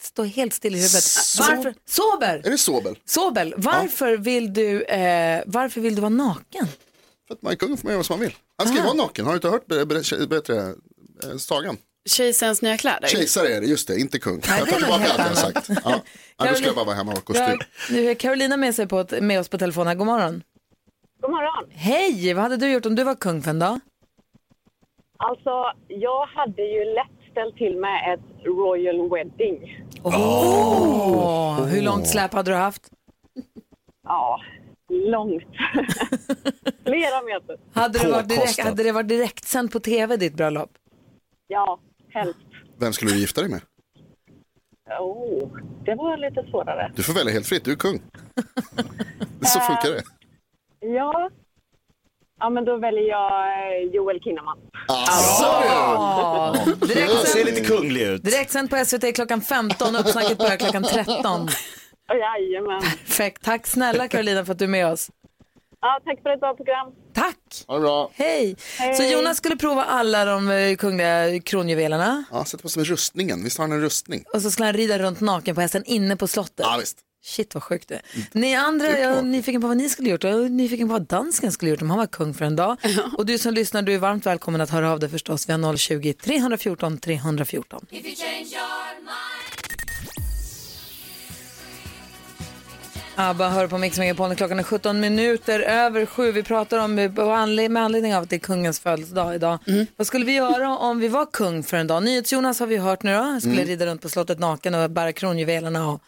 står 0.02 0.24
helt 0.24 0.54
still 0.54 0.74
i 0.74 0.78
huvudet. 0.78 1.04
Varför? 1.38 1.74
Sober! 1.88 2.42
Är 2.44 2.50
det 2.50 2.58
sobel? 2.58 2.98
Sobel, 3.06 3.54
varför, 3.56 4.16
vill 4.16 4.52
du, 4.52 4.82
eh, 4.82 5.42
varför 5.46 5.80
vill 5.80 5.94
du 5.94 6.00
vara 6.00 6.08
naken? 6.08 6.66
För 7.28 7.34
att 7.34 7.42
man 7.42 7.52
är 7.52 7.56
kung 7.56 7.76
får 7.76 7.84
man 7.84 7.92
göra 7.92 8.04
som 8.04 8.14
man 8.18 8.20
vill. 8.20 8.34
Han 8.58 8.66
ska 8.66 8.76
ju 8.76 8.82
vara 8.82 8.94
naken, 8.94 9.24
har 9.24 9.32
du 9.32 9.36
inte 9.36 9.48
hört 9.48 9.66
bättre, 10.28 10.56
eh, 11.24 11.36
sagan? 11.38 11.76
Kejsarens 12.08 12.62
nya 12.62 12.78
kläder. 12.78 13.08
Kejsare 13.08 13.48
är 13.48 13.60
det, 13.60 13.66
just 13.66 13.88
det, 13.88 13.98
inte 14.00 14.18
kung. 14.18 14.42
Nej, 14.48 14.58
jag 14.58 14.68
tar 14.68 14.76
tillbaka 14.76 15.12
allt 15.12 15.28
jag 15.28 15.38
sagt. 15.38 15.68
Ja. 15.84 16.02
Ja, 16.38 16.46
då 16.50 16.54
ska 16.54 16.66
jag 16.66 16.74
bara 16.74 16.84
vara 16.84 16.96
hemma 16.96 17.12
och 17.12 17.18
ha 17.18 17.22
kostym. 17.24 17.44
Ja, 17.44 17.58
nu 17.90 18.10
är 18.10 18.14
Carolina 18.14 18.56
med, 18.56 18.74
sig 18.74 18.86
på, 18.86 19.06
med 19.20 19.40
oss 19.40 19.48
på 19.48 19.58
telefon 19.58 19.86
här. 19.86 19.94
God 19.94 20.06
morgon. 20.06 20.42
God 21.20 21.30
morgon. 21.30 21.70
Hej, 21.70 22.34
vad 22.34 22.42
hade 22.42 22.56
du 22.56 22.72
gjort 22.72 22.86
om 22.86 22.94
du 22.94 23.04
var 23.04 23.14
kung 23.14 23.42
för 23.42 23.50
en 23.50 23.58
dag? 23.58 23.80
Alltså, 25.16 25.72
jag 25.88 26.26
hade 26.26 26.62
ju 26.62 26.84
lätt 26.84 27.30
ställt 27.30 27.56
till 27.56 27.76
med 27.76 28.14
ett 28.14 28.44
Royal 28.46 29.10
Wedding. 29.10 29.84
Åh, 30.02 31.64
Hur 31.64 31.82
långt 31.82 32.08
släp 32.08 32.32
hade 32.32 32.50
du 32.50 32.54
haft? 32.56 32.90
Ja, 34.02 34.40
långt. 34.88 35.42
Flera 36.84 37.22
meter. 37.22 37.56
Hade 37.72 37.98
det, 37.98 38.10
varit 38.10 38.28
direkt, 38.28 38.40
Påkostat. 38.42 38.64
hade 38.66 38.82
det 38.82 38.92
varit 38.92 39.08
direktsänt 39.08 39.72
på 39.72 39.80
tv, 39.80 40.16
ditt 40.16 40.34
bröllop? 40.34 40.70
Ja, 41.46 41.80
helst. 42.08 42.38
Vem 42.78 42.92
skulle 42.92 43.10
du 43.12 43.18
gifta 43.18 43.40
dig 43.40 43.50
med? 43.50 43.60
Oh, 45.00 45.48
det 45.84 45.94
var 45.94 46.16
lite 46.16 46.50
svårare. 46.50 46.92
Du 46.96 47.02
får 47.02 47.12
välja 47.14 47.32
helt 47.32 47.46
fritt, 47.46 47.64
du 47.64 47.72
är 47.72 47.76
kung. 47.76 48.00
Så 49.40 49.60
funkar 49.60 49.90
det. 49.90 50.02
Ja, 50.80 51.30
ja 52.40 52.50
men 52.50 52.64
då 52.64 52.76
väljer 52.76 53.02
jag 53.08 53.32
eh, 53.32 53.88
Joel 53.94 54.20
Kinnaman. 54.20 54.58
Ja, 54.88 55.04
Han 55.98 56.64
ser 56.64 56.86
direktsänt, 56.94 57.44
lite 57.46 57.60
kunglig 57.64 58.02
ut. 58.02 58.24
direktsänt 58.24 58.70
på 58.70 58.84
SVT 58.84 59.14
klockan 59.14 59.40
15, 59.40 59.96
uppsnacket 59.96 60.38
börjar 60.38 60.56
klockan 60.56 60.82
13. 60.82 61.48
Jajamän. 62.10 62.80
Perfekt, 62.80 63.44
tack 63.44 63.66
snälla 63.66 64.08
Carolina 64.08 64.44
för 64.44 64.52
att 64.52 64.58
du 64.58 64.64
är 64.64 64.68
med 64.68 64.86
oss. 64.86 65.10
Ja, 65.80 66.00
tack 66.04 66.22
för 66.22 66.30
ett 66.30 66.40
bra 66.40 66.54
program. 66.54 66.92
Tack! 67.14 67.36
Ha 67.66 67.74
det 67.74 67.80
bra. 67.80 68.10
Hej! 68.14 68.56
Hej. 68.78 68.94
Så 68.94 69.02
Jonas 69.02 69.36
skulle 69.36 69.56
prova 69.56 69.84
alla 69.84 70.24
de 70.24 70.50
eh, 70.50 70.76
kungliga 70.76 71.40
kronjuvelerna 71.40 72.24
Ja, 72.32 72.44
sätt 72.44 72.62
på 72.62 72.68
sig 72.68 72.80
med 72.80 72.86
rustningen, 72.88 73.44
visst 73.44 73.58
har 73.58 73.64
han 73.64 73.72
en 73.72 73.80
rustning? 73.80 74.24
och 74.34 74.42
så 74.42 74.50
skulle 74.50 74.66
han 74.66 74.74
rida 74.74 74.98
runt 74.98 75.20
naken 75.20 75.54
på 75.54 75.60
hästen 75.60 75.82
inne 75.86 76.16
på 76.16 76.26
slottet. 76.26 76.66
Ja, 76.66 76.76
visst. 76.80 76.98
Shit 77.22 77.54
vad 77.54 77.62
sjukt 77.62 77.88
det 77.88 77.94
är. 77.94 78.02
Ni 78.32 78.54
andra, 78.54 78.98
jag 78.98 79.18
är 79.18 79.22
nyfiken 79.22 79.60
på 79.60 79.66
vad 79.68 79.76
ni 79.76 79.88
skulle 79.88 80.10
gjort. 80.10 80.24
Jag 80.24 80.44
är 80.44 80.48
nyfiken 80.48 80.88
på 80.88 80.92
vad 80.92 81.02
dansken 81.02 81.52
skulle 81.52 81.70
gjort 81.70 81.82
om 81.82 81.90
han 81.90 81.98
var 81.98 82.06
kung 82.06 82.34
för 82.34 82.44
en 82.44 82.56
dag. 82.56 82.76
Och 83.18 83.26
du 83.26 83.38
som 83.38 83.54
lyssnar, 83.54 83.82
du 83.82 83.94
är 83.94 83.98
varmt 83.98 84.26
välkommen 84.26 84.60
att 84.60 84.70
höra 84.70 84.92
av 84.92 85.00
dig 85.00 85.08
förstås. 85.08 85.48
Vi 85.48 85.52
har 85.52 85.58
020-314 85.58 86.98
314. 86.98 87.86
ABBA 93.14 93.48
hör 93.48 93.66
på 93.66 93.78
Mix 93.78 93.98
Megapol. 93.98 94.34
Klockan 94.34 94.58
är 94.58 94.62
17 94.62 95.00
minuter 95.00 95.60
över 95.60 96.06
sju. 96.06 96.32
Vi 96.32 96.42
pratar 96.42 96.78
om, 96.78 96.94
med 96.94 97.18
anledning 97.18 98.14
av 98.14 98.22
att 98.22 98.30
det 98.30 98.36
är 98.36 98.40
kungens 98.40 98.80
födelsedag 98.80 99.34
idag. 99.34 99.58
Vad 99.96 100.06
skulle 100.06 100.24
vi 100.24 100.32
göra 100.32 100.78
om 100.78 100.98
vi 100.98 101.08
var 101.08 101.26
kung 101.26 101.62
för 101.62 101.76
en 101.76 101.86
dag? 101.86 102.02
NyhetsJonas 102.02 102.60
har 102.60 102.66
vi 102.66 102.76
hört 102.76 103.02
nu 103.02 103.14
då. 103.14 103.40
Skulle 103.40 103.64
rida 103.64 103.86
runt 103.86 104.02
på 104.02 104.08
slottet 104.08 104.38
naken 104.38 104.74
och 104.74 104.90
bära 104.90 105.12
kronjuvelerna 105.12 105.88
och 105.88 106.02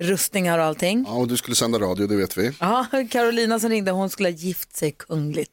rustningar 0.00 0.58
och 0.58 0.64
allting. 0.64 1.04
Ja, 1.08 1.14
och 1.14 1.28
du 1.28 1.36
skulle 1.36 1.56
sända 1.56 1.78
radio, 1.78 2.06
det 2.06 2.16
vet 2.16 2.36
vi. 2.36 2.52
Ja, 2.60 2.86
Carolina 3.10 3.60
som 3.60 3.70
ringde, 3.70 3.90
hon 3.90 4.10
skulle 4.10 4.28
ha 4.28 4.36
gift 4.36 4.76
sig 4.76 4.92
kungligt 4.98 5.50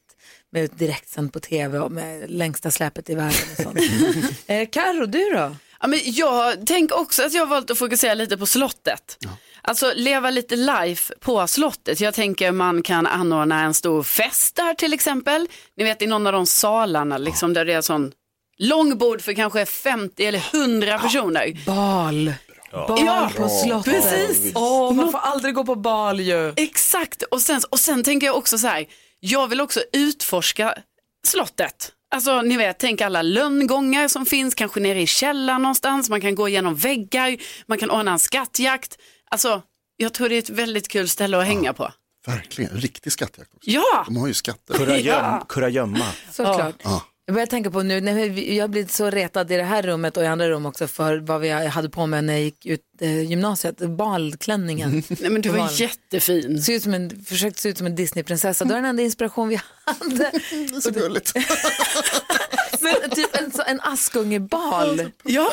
med 0.52 0.70
direktsänd 0.70 1.32
på 1.32 1.40
tv 1.40 1.78
och 1.78 1.92
med 1.92 2.30
längsta 2.30 2.70
släpet 2.70 3.10
i 3.10 3.14
världen 3.14 3.40
och 3.56 3.62
sånt. 3.62 3.78
eh, 4.46 4.68
Karo, 4.72 5.06
du 5.06 5.30
då? 5.30 5.56
Ja, 5.80 5.86
men 5.86 6.00
jag 6.04 6.66
tänker 6.66 6.98
också 6.98 7.22
att 7.22 7.32
jag 7.32 7.42
har 7.42 7.46
valt 7.46 7.70
att 7.70 7.78
fokusera 7.78 8.14
lite 8.14 8.36
på 8.36 8.46
slottet. 8.46 9.18
Alltså 9.62 9.92
leva 9.96 10.30
lite 10.30 10.56
life 10.56 11.14
på 11.20 11.46
slottet. 11.46 12.00
Jag 12.00 12.14
tänker 12.14 12.52
man 12.52 12.82
kan 12.82 13.06
anordna 13.06 13.62
en 13.62 13.74
stor 13.74 14.02
fest 14.02 14.56
där 14.56 14.74
till 14.74 14.92
exempel. 14.92 15.48
Ni 15.76 15.84
vet 15.84 16.02
i 16.02 16.06
någon 16.06 16.26
av 16.26 16.32
de 16.32 16.46
salarna 16.46 17.18
liksom, 17.18 17.52
där 17.52 17.64
det 17.64 17.72
är 17.72 17.80
sån 17.80 18.12
långbord 18.58 19.20
för 19.20 19.32
kanske 19.32 19.66
50 19.66 20.24
eller 20.24 20.42
100 20.54 20.98
personer. 20.98 21.64
Bal. 21.66 22.32
Bal 22.88 23.04
Ja, 23.06 23.30
på 23.36 23.48
slottet. 23.48 23.94
precis. 23.94 24.52
Åh, 24.54 24.92
man 24.94 25.12
får 25.12 25.18
aldrig 25.18 25.54
gå 25.54 25.64
på 25.64 25.74
bal 25.74 26.20
ju. 26.20 26.52
Exakt, 26.56 27.22
och 27.22 27.42
sen, 27.42 27.60
och 27.70 27.80
sen 27.80 28.04
tänker 28.04 28.26
jag 28.26 28.36
också 28.36 28.58
så 28.58 28.66
här, 28.66 28.86
jag 29.20 29.48
vill 29.48 29.60
också 29.60 29.80
utforska 29.92 30.74
slottet. 31.26 31.92
Alltså 32.14 32.42
ni 32.42 32.56
vet, 32.56 32.78
tänk 32.78 33.00
alla 33.00 33.22
lönngångar 33.22 34.08
som 34.08 34.26
finns, 34.26 34.54
kanske 34.54 34.80
nere 34.80 35.00
i 35.02 35.06
källaren 35.06 35.62
någonstans, 35.62 36.10
man 36.10 36.20
kan 36.20 36.34
gå 36.34 36.48
igenom 36.48 36.74
väggar, 36.74 37.36
man 37.66 37.78
kan 37.78 37.90
ordna 37.90 38.12
en 38.12 38.18
skattjakt. 38.18 38.98
Alltså, 39.30 39.62
jag 39.96 40.14
tror 40.14 40.28
det 40.28 40.34
är 40.34 40.38
ett 40.38 40.50
väldigt 40.50 40.88
kul 40.88 41.08
ställe 41.08 41.38
att 41.38 41.46
hänga 41.46 41.72
på. 41.72 41.92
Verkligen, 42.26 42.76
riktig 42.76 43.12
skattjakt 43.12 43.54
också. 43.54 43.70
Ja! 43.70 44.04
De 44.06 44.16
har 44.16 44.26
ju 44.26 44.34
skatter. 44.34 44.74
Kurragöm, 44.74 45.40
kurragömma. 45.48 46.06
Såklart. 46.32 46.74
Ja. 46.82 47.02
Jag 47.28 47.34
börjar 47.34 47.46
tänka 47.46 47.70
på 47.70 47.82
nu, 47.82 48.00
vi- 48.28 48.56
jag 48.56 48.62
har 48.64 48.68
blivit 48.68 48.90
så 48.90 49.10
retad 49.10 49.52
i 49.52 49.56
det 49.56 49.62
här 49.62 49.82
rummet 49.82 50.16
och 50.16 50.22
i 50.22 50.26
andra 50.26 50.48
rum 50.48 50.66
också 50.66 50.86
för 50.88 51.16
vad 51.18 51.40
vi 51.40 51.48
hade 51.50 51.88
på 51.90 52.06
mig 52.06 52.22
när 52.22 52.32
jag 52.32 52.42
gick 52.42 52.66
ut 52.66 52.80
eh, 53.00 53.22
gymnasiet, 53.22 53.78
balklänningen. 53.78 54.90
Nej 55.08 55.30
men 55.30 55.42
du 55.42 55.48
var 55.48 55.58
balen. 55.58 55.74
jättefin. 55.74 56.62
Ser 56.62 56.72
ut 56.72 56.82
som 56.82 56.94
en, 56.94 57.24
försökte 57.24 57.60
se 57.62 57.68
ut 57.68 57.78
som 57.78 57.86
en 57.86 57.94
Disneyprinsessa. 57.94 58.64
Det 58.64 58.68
var 58.74 58.76
den 58.80 58.84
enda 58.90 59.02
inspiration 59.02 59.48
vi 59.48 59.60
hade. 59.84 60.32
Så 60.82 60.90
gulligt. 60.90 61.32
Men 62.80 63.10
typ 63.10 63.36
en, 63.36 63.52
en 63.66 63.80
Askungebal. 63.80 65.10
Ja. 65.24 65.52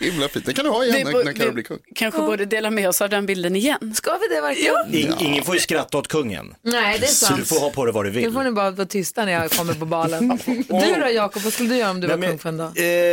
Himla 0.00 0.28
fint, 0.28 0.46
det 0.46 0.52
kan 0.54 0.64
du 0.64 0.70
ha 0.70 0.84
igen 0.84 1.06
vi, 1.06 1.12
när, 1.12 1.24
när 1.24 1.32
Carro 1.32 1.52
blir 1.52 1.64
kung. 1.64 1.78
kanske 1.94 2.20
borde 2.20 2.44
dela 2.44 2.70
med 2.70 2.88
oss 2.88 3.00
av 3.00 3.08
den 3.10 3.26
bilden 3.26 3.56
igen. 3.56 3.94
Ska 3.94 4.10
vi 4.18 4.34
det 4.34 4.40
verkligen? 4.40 5.10
In, 5.12 5.26
ingen 5.26 5.44
får 5.44 5.54
ju 5.54 5.60
skratta 5.60 5.98
åt 5.98 6.08
kungen. 6.08 6.54
Nej, 6.62 6.98
det 6.98 7.06
är 7.06 7.08
Så 7.08 7.26
sant. 7.26 7.38
du 7.40 7.44
får 7.44 7.60
ha 7.60 7.70
på 7.70 7.84
dig 7.84 7.94
vad 7.94 8.04
du 8.04 8.10
Nu 8.12 8.20
vill. 8.20 8.32
får 8.32 8.44
ni 8.44 8.50
bara 8.50 8.70
vara 8.70 8.86
tysta 8.86 9.24
när 9.24 9.32
jag 9.32 9.50
kommer 9.50 9.74
på 9.74 9.84
balen. 9.86 10.28
Du 10.46 11.00
då 11.00 11.08
Jakob, 11.14 11.42
vad 11.42 11.52
skulle 11.52 11.68
du 11.68 11.76
göra 11.76 11.90
om 11.90 12.00
du 12.00 12.06
var 12.06 12.16
kung 12.28 12.38
för 12.38 12.48
en 12.48 12.56
dag? 12.56 12.66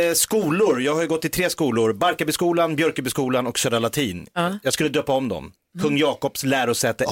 eh, 0.08 0.14
skolor, 0.14 0.82
jag 0.82 0.94
har 0.94 1.02
ju 1.02 1.08
gått 1.08 1.24
i 1.24 1.28
tre 1.28 1.50
skolor. 1.50 1.92
Barkarbyskolan, 1.92 2.76
Björkebyskolan 2.76 3.46
och 3.46 3.58
Södra 3.58 3.78
Latin. 3.78 4.26
Jag 4.62 4.72
skulle 4.72 4.88
döpa 4.88 5.12
om 5.12 5.28
dem. 5.28 5.52
Kung 5.80 5.96
Jakobs 5.98 6.42
lärosäte 6.44 7.04
1, 7.04 7.10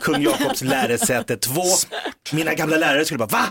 Kung 0.00 0.22
Jakobs 0.22 0.62
lärosäte 0.62 1.36
2. 1.36 1.62
Mina 2.32 2.54
gamla 2.54 2.76
lärare 2.76 3.04
skulle 3.04 3.18
bara, 3.18 3.26
va? 3.26 3.46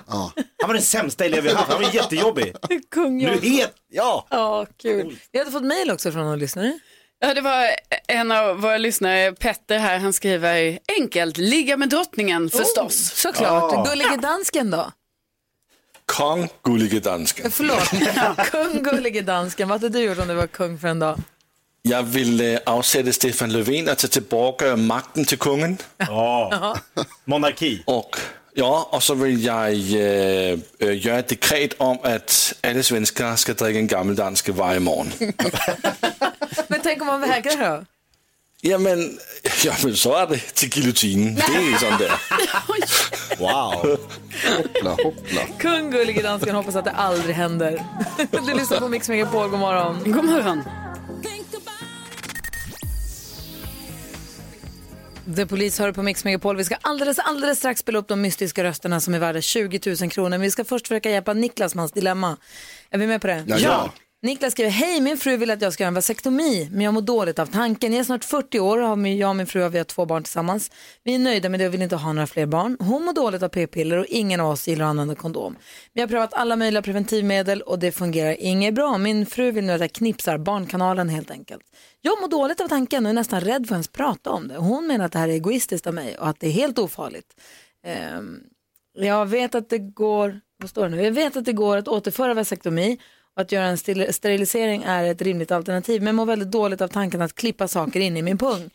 Han 0.61 0.67
var 0.67 0.73
den 0.73 0.83
sämsta 0.83 1.25
elev 1.25 1.47
har 1.47 1.55
haft, 1.55 1.71
han 1.71 1.81
var 1.81 1.89
jättejobbig. 1.95 2.55
Kung 2.91 3.17
Nu 3.17 3.23
Jakob. 3.23 3.43
het, 3.43 3.73
ja. 3.91 4.27
Ja, 4.29 4.65
kul. 4.81 5.17
Vi 5.31 5.39
hade 5.39 5.51
fått 5.51 5.63
mejl 5.63 5.91
också 5.91 6.11
från 6.11 6.23
någon 6.23 6.39
lyssnare. 6.39 6.79
Ja, 7.19 7.33
det 7.33 7.41
var 7.41 7.67
en 8.07 8.31
av 8.31 8.61
våra 8.61 8.77
lyssnare, 8.77 9.31
Petter 9.31 9.77
här, 9.77 9.99
han 9.99 10.13
skriver 10.13 10.79
enkelt, 10.99 11.37
ligga 11.37 11.77
med 11.77 11.89
drottningen 11.89 12.49
förstås. 12.49 13.11
Såklart. 13.15 13.87
Gullige 13.87 14.17
dansken 14.17 14.71
då? 14.71 14.91
Kong 16.05 16.49
Gullige 16.63 16.99
Dansken. 16.99 17.51
Förlåt. 17.51 17.89
kung 18.51 18.83
Gullige 18.83 19.21
dansken, 19.21 19.67
vad 19.69 19.81
hade 19.81 19.99
du 19.99 20.03
gjort 20.05 20.17
om 20.19 20.27
du 20.27 20.33
var 20.33 20.47
kung 20.47 20.77
för 20.79 20.87
en 20.87 20.99
dag? 20.99 21.19
Jag 21.89 22.03
vill 22.03 22.53
eh, 22.53 22.59
avsätta 22.65 23.13
Stefan 23.13 23.53
Löfven 23.53 23.89
och 23.89 23.97
ta 23.97 24.07
tillbaka 24.07 24.75
makten 24.75 25.25
till 25.25 25.37
kungen. 25.37 25.77
ja. 25.97 26.77
Monarki. 27.25 27.83
Och 27.85 28.17
Ja, 28.53 28.89
och 28.91 29.03
så 29.03 29.13
vill 29.13 29.43
jag 29.43 29.67
äh, 29.67 29.71
äh, 29.71 30.57
göra 30.79 31.19
ett 31.19 31.27
dekret 31.27 31.73
om 31.77 31.97
att 32.03 32.53
alla 32.63 32.83
svenskar 32.83 33.35
ska 33.35 33.53
dricka 33.53 33.79
en 33.79 33.87
gammeldansk 33.87 34.49
varje 34.49 34.79
morgon. 34.79 35.11
Men 36.67 36.79
tänk 36.83 37.01
om 37.01 37.07
man 37.07 37.21
vägrar 37.21 37.77
då? 37.77 37.85
Ja 38.61 38.77
men, 38.77 39.19
ja, 39.63 39.73
men 39.83 39.95
så 39.95 40.15
är 40.15 40.27
det 40.27 40.37
till 40.37 40.69
giljotinen. 40.69 41.35
Det 41.35 41.41
är 41.41 41.77
sånt 41.77 41.99
där. 41.99 42.11
Wow. 43.39 43.99
Hoppla, 44.57 44.89
hoppla. 44.89 45.41
Kung 45.59 45.91
gullige 45.91 46.21
dansken 46.21 46.55
hoppas 46.55 46.75
att 46.75 46.85
det 46.85 46.91
aldrig 46.91 47.35
händer. 47.35 47.83
Du 48.45 48.53
lyssnar 48.53 48.79
på 48.79 48.87
Mix 48.87 49.09
Megapol, 49.09 49.49
god 49.49 49.59
morgon. 49.59 50.03
God 50.05 50.25
morgon. 50.25 50.63
The 55.35 55.45
Police 55.45 55.83
hör 55.83 55.91
på 55.91 56.03
Mix 56.03 56.23
Megapol. 56.23 56.57
Vi 56.57 56.63
ska 56.63 56.75
alldeles, 56.81 57.19
alldeles 57.19 57.57
strax 57.57 57.79
spela 57.79 57.99
upp 57.99 58.07
de 58.07 58.21
mystiska 58.21 58.63
rösterna 58.63 58.99
som 58.99 59.13
är 59.13 59.19
värda 59.19 59.41
20 59.41 59.95
000 60.01 60.11
kronor. 60.11 60.29
Men 60.29 60.41
vi 60.41 60.51
ska 60.51 60.65
först 60.65 60.87
försöka 60.87 61.09
hjälpa 61.09 61.33
Niklas 61.33 61.75
med 61.75 61.81
hans 61.81 61.91
dilemma. 61.91 62.37
Är 62.89 62.97
vi 62.97 63.07
med 63.07 63.21
på 63.21 63.27
det? 63.27 63.43
Ja, 63.47 63.57
ja. 63.57 63.91
Niklas 64.21 64.51
skriver, 64.51 64.69
hej 64.69 65.01
min 65.01 65.17
fru 65.17 65.37
vill 65.37 65.51
att 65.51 65.61
jag 65.61 65.73
ska 65.73 65.83
göra 65.83 65.87
en 65.87 65.93
vasektomi 65.93 66.69
men 66.71 66.81
jag 66.81 66.93
mår 66.93 67.01
dåligt 67.01 67.39
av 67.39 67.45
tanken. 67.45 67.93
Jag 67.93 67.99
är 67.99 68.03
snart 68.03 68.23
40 68.23 68.59
år 68.59 68.77
och 68.77 69.07
jag 69.07 69.29
och 69.29 69.35
min 69.35 69.47
fru 69.47 69.61
har 69.61 69.69
vi 69.69 69.77
har 69.77 69.85
två 69.85 70.05
barn 70.05 70.23
tillsammans. 70.23 70.71
Vi 71.03 71.15
är 71.15 71.19
nöjda 71.19 71.49
med 71.49 71.59
det 71.59 71.67
och 71.67 71.73
vill 71.73 71.81
inte 71.81 71.95
ha 71.95 72.13
några 72.13 72.27
fler 72.27 72.45
barn. 72.45 72.77
Hon 72.79 73.05
mår 73.05 73.13
dåligt 73.13 73.43
av 73.43 73.49
p-piller 73.49 73.97
och 73.97 74.05
ingen 74.05 74.39
av 74.39 74.51
oss 74.51 74.67
gillar 74.67 74.85
att 74.85 74.89
använda 74.89 75.15
kondom. 75.15 75.55
Vi 75.93 76.01
har 76.01 76.07
prövat 76.07 76.33
alla 76.33 76.55
möjliga 76.55 76.81
preventivmedel 76.81 77.61
och 77.61 77.79
det 77.79 77.91
fungerar 77.91 78.35
inget 78.39 78.73
bra. 78.73 78.97
Min 78.97 79.25
fru 79.25 79.51
vill 79.51 79.65
nu 79.65 79.73
att 79.73 79.81
jag 79.81 79.91
knipsar 79.91 80.37
barnkanalen 80.37 81.09
helt 81.09 81.31
enkelt. 81.31 81.63
Jag 82.01 82.21
mår 82.21 82.27
dåligt 82.27 82.61
av 82.61 82.67
tanken 82.67 83.05
och 83.05 83.09
är 83.09 83.13
nästan 83.13 83.41
rädd 83.41 83.67
för 83.67 83.75
att 83.75 83.77
ens 83.77 83.87
prata 83.87 84.31
om 84.31 84.47
det. 84.47 84.57
Hon 84.57 84.87
menar 84.87 85.05
att 85.05 85.11
det 85.11 85.19
här 85.19 85.29
är 85.29 85.33
egoistiskt 85.33 85.87
av 85.87 85.93
mig 85.93 86.17
och 86.17 86.27
att 86.27 86.39
det 86.39 86.47
är 86.47 86.51
helt 86.51 86.79
ofarligt. 86.79 87.41
Ehm, 87.85 88.39
jag 88.97 89.25
vet 89.25 89.55
att 89.55 89.69
det 89.69 89.79
går, 89.79 90.39
vad 90.57 90.69
står 90.69 90.83
det 90.83 90.95
nu? 90.95 91.03
Jag 91.03 91.11
vet 91.11 91.37
att 91.37 91.45
det 91.45 91.53
går 91.53 91.77
att 91.77 91.87
återföra 91.87 92.33
vasektomi 92.33 92.97
att 93.35 93.51
göra 93.51 93.65
en 93.65 93.77
sterilisering 94.13 94.83
är 94.83 95.03
ett 95.03 95.21
rimligt 95.21 95.51
alternativ 95.51 96.01
men 96.01 96.15
mår 96.15 96.25
väldigt 96.25 96.51
dåligt 96.51 96.81
av 96.81 96.87
tanken 96.87 97.21
att 97.21 97.35
klippa 97.35 97.67
saker 97.67 97.99
in 97.99 98.17
i 98.17 98.21
min 98.21 98.37
pung. 98.37 98.69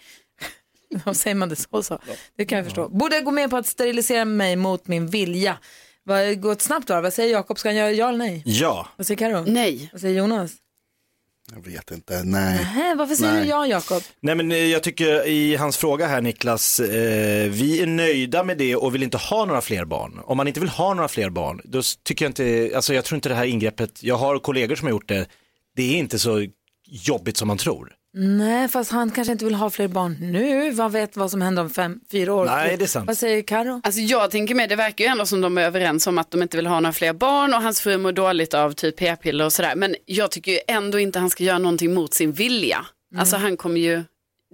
Säger 1.15 1.35
man 1.35 1.49
det 1.49 1.57
så? 1.57 1.83
så? 1.83 1.99
Det 2.37 2.45
kan 2.45 2.59
jag 2.59 2.65
förstå. 2.65 2.89
Borde 2.89 3.15
jag 3.15 3.25
gå 3.25 3.31
med 3.31 3.51
på 3.51 3.57
att 3.57 3.67
sterilisera 3.67 4.25
mig 4.25 4.57
mot 4.57 4.87
min 4.87 5.07
vilja? 5.07 5.59
Vad 6.03 6.41
går 6.41 6.55
det 6.55 6.61
snabbt 6.61 6.89
då? 6.89 7.01
Vad 7.01 7.13
säger 7.13 7.33
Jakob? 7.33 7.59
Ska 7.59 7.69
han 7.69 7.77
göra 7.77 7.93
ja 7.93 8.09
eller 8.09 8.19
nej? 8.19 8.43
Ja. 8.47 8.89
Vad 8.97 9.07
säger 9.07 9.19
Karo? 9.19 9.45
Nej. 9.47 9.89
Vad 9.93 10.01
säger 10.01 10.19
Jonas? 10.19 10.53
Jag 11.55 11.65
vet 11.73 11.91
inte, 11.91 12.23
nej. 12.25 12.55
Nähä, 12.55 12.95
varför 12.95 13.15
säger 13.15 13.33
Nej. 13.33 13.43
du 13.43 13.49
ja 13.49 13.67
Jakob? 13.67 14.03
Nej 14.21 14.35
men 14.35 14.53
eh, 14.53 14.59
jag 14.59 14.83
tycker 14.83 15.27
i 15.27 15.57
hans 15.57 15.77
fråga 15.77 16.07
här 16.07 16.21
Niklas, 16.21 16.81
eh, 16.81 17.51
vi 17.51 17.83
är 17.83 17.87
nöjda 17.87 18.45
med 18.45 18.59
det 18.59 18.77
och 18.77 18.95
vill 18.95 19.03
inte 19.03 19.17
ha 19.17 19.45
några 19.45 19.61
fler 19.61 19.85
barn. 19.85 20.21
Om 20.25 20.37
man 20.37 20.49
inte 20.49 20.61
vill 20.61 20.69
ha 20.69 20.95
några 20.95 21.09
fler 21.09 21.31
barn, 21.31 21.61
då 21.65 21.83
tycker 22.03 22.25
jag 22.25 22.31
inte, 22.31 22.73
alltså 22.77 22.95
jag 22.95 23.05
tror 23.05 23.17
inte 23.17 23.29
det 23.29 23.35
här 23.35 23.45
ingreppet, 23.45 24.03
jag 24.03 24.17
har 24.17 24.39
kollegor 24.39 24.77
som 24.77 24.87
har 24.87 24.91
gjort 24.91 25.09
det, 25.09 25.27
det 25.77 25.83
är 25.95 25.97
inte 25.97 26.19
så 26.19 26.47
jobbigt 26.87 27.37
som 27.37 27.49
man 27.49 27.59
tror. 27.59 27.93
Nej, 28.17 28.69
fast 28.69 28.91
han 28.91 29.11
kanske 29.11 29.33
inte 29.33 29.45
vill 29.45 29.55
ha 29.55 29.71
fler 29.71 29.89
barn 29.89 30.17
nu. 30.21 30.71
Vad 30.71 30.93
vet 30.93 31.17
vad 31.17 31.31
som 31.31 31.43
händer 31.43 31.63
om 31.63 31.71
fem, 31.71 32.01
fyra 32.11 32.35
år? 32.35 32.45
Nej, 32.45 32.77
det 32.77 32.85
är 32.85 32.87
sant. 32.87 33.07
Vad 33.07 33.19
säger 33.19 33.43
Karo? 33.43 33.81
Alltså 33.85 34.01
jag 34.01 34.31
tänker 34.31 34.55
med, 34.55 34.69
det 34.69 34.77
verkar 34.77 35.05
ju 35.05 35.11
ändå 35.11 35.27
som 35.27 35.41
de 35.41 35.59
är 35.59 35.63
överens 35.63 36.07
om 36.07 36.19
att 36.19 36.31
de 36.31 36.43
inte 36.43 36.57
vill 36.57 36.67
ha 36.67 36.81
några 36.81 36.93
fler 36.93 37.13
barn 37.13 37.55
och 37.55 37.63
hans 37.63 37.81
fru 37.81 37.99
mår 37.99 38.13
dåligt 38.13 38.55
av 38.55 38.73
typ 38.73 38.97
p-piller 38.97 39.45
och 39.45 39.53
sådär. 39.53 39.77
Men 39.77 39.97
jag 40.07 40.31
tycker 40.31 40.53
ju 40.53 40.59
ändå 40.69 40.99
inte 40.99 41.19
han 41.19 41.31
ska 41.31 41.45
göra 41.45 41.59
någonting 41.59 41.95
mot 41.95 42.15
sin 42.15 42.33
vilja. 42.33 42.87
Alltså 43.17 43.37
han 43.37 43.57
kommer 43.57 43.81
ju, 43.81 44.03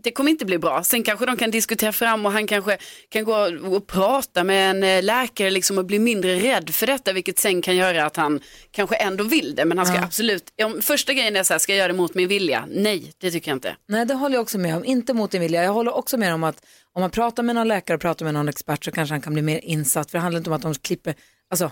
det 0.03 0.11
kommer 0.11 0.31
inte 0.31 0.45
bli 0.45 0.59
bra. 0.59 0.83
Sen 0.85 1.03
kanske 1.03 1.27
de 1.27 1.37
kan 1.37 1.51
diskutera 1.51 1.93
fram 1.93 2.27
och 2.27 2.33
han 2.33 2.47
kanske 2.47 2.79
kan 3.09 3.25
gå 3.25 3.37
och 3.77 3.87
prata 3.87 4.45
med 4.45 4.71
en 4.71 4.83
eh, 4.85 5.03
läkare 5.03 5.51
liksom 5.51 5.79
och 5.79 5.85
bli 5.85 5.99
mindre 5.99 6.35
rädd 6.37 6.71
för 6.71 6.87
detta, 6.87 7.13
vilket 7.13 7.39
sen 7.39 7.63
kan 7.63 7.77
göra 7.77 8.05
att 8.07 8.17
han 8.17 8.41
kanske 8.71 8.97
ändå 8.97 9.25
vill 9.25 9.55
det. 9.55 9.65
Men 9.65 9.79
han 9.79 9.87
ska 9.87 9.97
Ja. 9.97 10.05
absolut, 10.05 10.45
om 10.65 10.83
första 10.83 11.13
grejen 11.13 11.37
är 11.37 11.43
så 11.43 11.55
här, 11.55 11.59
ska 11.59 11.73
jag 11.73 11.79
göra 11.79 11.89
det 11.89 11.95
mot 11.99 12.15
min 12.15 12.29
vilja? 12.29 12.65
Nej, 12.71 13.13
det 13.21 13.31
tycker 13.31 13.51
jag 13.51 13.57
inte. 13.57 13.77
Nej, 13.89 14.07
det 14.07 14.15
håller 14.15 14.35
jag 14.35 14.43
också 14.43 14.59
med 14.59 14.77
om. 14.77 14.85
Inte 14.85 15.15
mot 15.15 15.31
din 15.31 15.41
vilja. 15.41 15.63
Jag 15.63 15.73
håller 15.73 15.95
också 15.97 16.17
med 16.17 16.35
om 16.35 16.45
att 16.45 16.65
om 16.93 17.01
man 17.01 17.11
pratar 17.11 17.43
med 17.43 17.55
någon 17.55 17.69
läkare 17.69 17.95
och 17.95 18.01
pratar 18.01 18.25
med 18.25 18.35
någon 18.35 18.49
expert 18.49 18.85
så 18.85 18.91
kanske 18.91 19.13
han 19.13 19.21
kan 19.21 19.33
bli 19.33 19.43
mer 19.43 19.61
insatt. 19.65 20.11
För 20.11 20.19
det 20.19 20.23
handlar 20.23 20.39
inte 20.39 20.51
om 20.51 20.57
att 20.57 20.63
de 20.63 20.75
klipper, 20.75 21.15
alltså 21.51 21.71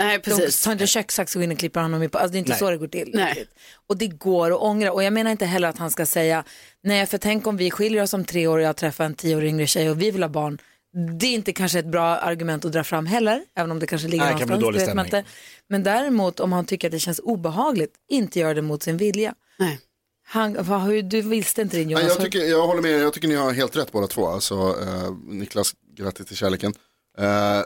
Nej, 0.00 0.16
de 0.18 0.22
precis. 0.30 0.62
tar 0.62 0.72
inte 0.72 0.86
kökssax 0.86 1.36
och 1.36 1.40
går 1.40 1.44
in 1.44 1.52
och 1.52 1.58
klipper 1.58 1.80
honom 1.80 2.02
i 2.02 2.08
på. 2.08 2.18
Alltså 2.18 2.32
det 2.32 2.36
är 2.36 2.38
inte 2.38 2.50
Nej. 2.50 2.58
så 2.58 2.70
det 2.70 2.76
går 2.76 2.88
till. 2.88 3.10
Nej. 3.14 3.46
Och 3.88 3.96
det 3.98 4.06
går 4.06 4.50
att 4.50 4.60
ångra. 4.60 4.92
Och 4.92 5.02
jag 5.02 5.12
menar 5.12 5.30
inte 5.30 5.46
heller 5.46 5.68
att 5.68 5.78
han 5.78 5.90
ska 5.90 6.06
säga, 6.06 6.44
nej 6.82 7.06
för 7.06 7.18
tänk 7.18 7.46
om 7.46 7.56
vi 7.56 7.70
skiljer 7.70 8.02
oss 8.02 8.14
om 8.14 8.24
tre 8.24 8.46
år 8.46 8.58
och 8.58 8.64
jag 8.64 8.76
träffar 8.76 9.04
en 9.04 9.14
tio 9.14 9.36
år 9.36 9.44
yngre 9.44 9.66
tjej 9.66 9.90
och 9.90 10.02
vi 10.02 10.10
vill 10.10 10.22
ha 10.22 10.28
barn. 10.28 10.58
Det 11.20 11.26
är 11.26 11.34
inte 11.34 11.52
kanske 11.52 11.78
ett 11.78 11.86
bra 11.86 12.04
argument 12.16 12.64
att 12.64 12.72
dra 12.72 12.84
fram 12.84 13.06
heller, 13.06 13.42
även 13.56 13.70
om 13.70 13.78
det 13.78 13.86
kanske 13.86 14.08
ligger 14.08 14.24
Nej, 14.24 14.32
det 14.34 14.38
kan 14.38 14.48
bli 14.48 14.56
någonstans. 14.56 14.74
dålig 14.74 15.06
stämning. 15.08 15.20
inte. 15.20 15.24
Men 15.68 15.82
däremot 15.82 16.40
om 16.40 16.52
han 16.52 16.64
tycker 16.66 16.88
att 16.88 16.92
det 16.92 16.98
känns 16.98 17.18
obehagligt, 17.18 17.94
inte 18.08 18.40
göra 18.40 18.54
det 18.54 18.62
mot 18.62 18.82
sin 18.82 18.96
vilja. 18.96 19.34
Nej. 19.58 19.80
Han, 20.26 20.56
vad, 20.60 20.82
hur, 20.82 21.02
du 21.02 21.22
visste 21.22 21.62
inte 21.62 21.76
din 21.76 21.88
Nej, 21.88 21.92
Jonas. 21.96 22.08
jag, 22.08 22.24
tycker, 22.24 22.38
jag 22.38 22.66
håller 22.66 22.82
med, 22.82 23.00
jag 23.02 23.12
tycker 23.12 23.28
ni 23.28 23.34
har 23.34 23.52
helt 23.52 23.76
rätt 23.76 23.92
båda 23.92 24.06
två. 24.06 24.26
Alltså, 24.26 24.54
eh, 24.54 25.12
Niklas, 25.28 25.72
grattis 25.96 26.26
till 26.26 26.36
kärleken. 26.36 26.74
Eh, 27.18 27.62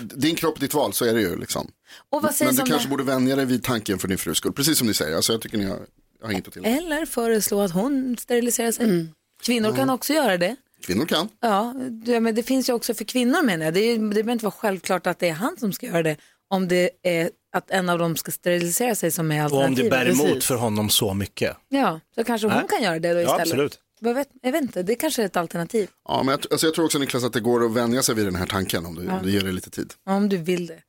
din 0.00 0.34
kropp, 0.36 0.60
ditt 0.60 0.74
val, 0.74 0.92
så 0.92 1.04
är 1.04 1.14
det 1.14 1.20
ju 1.20 1.36
liksom. 1.36 1.70
och 2.10 2.22
vad 2.22 2.34
sägs 2.34 2.56
Men 2.56 2.64
du 2.64 2.70
kanske 2.70 2.86
det? 2.88 2.90
borde 2.90 3.04
vänja 3.04 3.36
dig 3.36 3.44
vid 3.44 3.64
tanken 3.64 3.98
för 3.98 4.08
din 4.08 4.18
frus 4.18 4.38
skull. 4.38 4.52
Precis 4.52 4.78
som 4.78 4.86
ni 4.86 4.94
säger, 4.94 5.16
alltså, 5.16 5.32
jag 5.32 5.40
tycker 5.42 5.58
ni 5.58 5.64
har, 5.64 5.78
har 6.22 6.30
inget 6.30 6.48
att 6.48 6.52
tillägga. 6.54 6.76
Eller 6.76 7.06
föreslå 7.06 7.60
att 7.60 7.70
hon 7.72 8.16
steriliserar 8.18 8.72
sig. 8.72 9.06
Kvinnor 9.42 9.76
kan 9.76 9.90
också 9.90 10.12
göra 10.12 10.36
det. 10.36 10.56
Kvinnor 10.82 11.06
kan. 11.06 11.28
Ja, 11.40 11.72
men 12.20 12.34
det 12.34 12.42
finns 12.42 12.68
ju 12.68 12.72
också 12.72 12.94
för 12.94 13.04
kvinnor 13.04 13.42
menar 13.42 13.64
jag. 13.64 13.74
Det, 13.74 13.80
är, 13.80 13.98
det 13.98 14.08
behöver 14.08 14.32
inte 14.32 14.44
vara 14.44 14.52
självklart 14.58 15.06
att 15.06 15.18
det 15.18 15.28
är 15.28 15.32
han 15.32 15.56
som 15.58 15.72
ska 15.72 15.86
göra 15.86 16.02
det. 16.02 16.16
Om 16.50 16.68
det 16.68 16.90
är 17.02 17.30
att 17.52 17.70
en 17.70 17.88
av 17.88 17.98
dem 17.98 18.16
ska 18.16 18.30
sterilisera 18.32 18.94
sig 18.94 19.10
som 19.10 19.32
är 19.32 19.44
Och 19.46 19.52
om 19.52 19.58
det 19.58 19.64
alternativet. 19.64 19.90
bär 19.90 20.06
emot 20.10 20.26
Precis. 20.26 20.44
för 20.46 20.54
honom 20.54 20.90
så 20.90 21.14
mycket. 21.14 21.56
Ja, 21.68 22.00
så 22.14 22.24
kanske 22.24 22.48
hon 22.48 22.68
kan 22.68 22.82
göra 22.82 22.98
det 22.98 23.12
då 23.12 23.20
Ja, 23.20 23.22
istället. 23.22 23.40
absolut. 23.40 23.78
Jag 24.00 24.14
vet, 24.14 24.28
jag 24.42 24.52
vet 24.52 24.62
inte, 24.62 24.82
det 24.82 24.94
kanske 24.94 25.22
är 25.22 25.26
ett 25.26 25.36
alternativ. 25.36 25.88
Ja, 26.08 26.22
men 26.22 26.28
jag, 26.32 26.40
alltså, 26.50 26.66
jag 26.66 26.74
tror 26.74 26.84
också 26.84 26.98
Niklas 26.98 27.24
att 27.24 27.32
det 27.32 27.40
går 27.40 27.64
att 27.64 27.72
vänja 27.72 28.02
sig 28.02 28.14
vid 28.14 28.24
den 28.24 28.34
här 28.34 28.46
tanken 28.46 28.86
om 28.86 28.94
du, 28.94 29.08
om 29.08 29.20
du 29.22 29.30
ger 29.30 29.40
det 29.40 29.52
lite 29.52 29.70
tid. 29.70 29.92
Om 30.06 30.28
du 30.28 30.36
vill 30.36 30.66
det. 30.66 30.82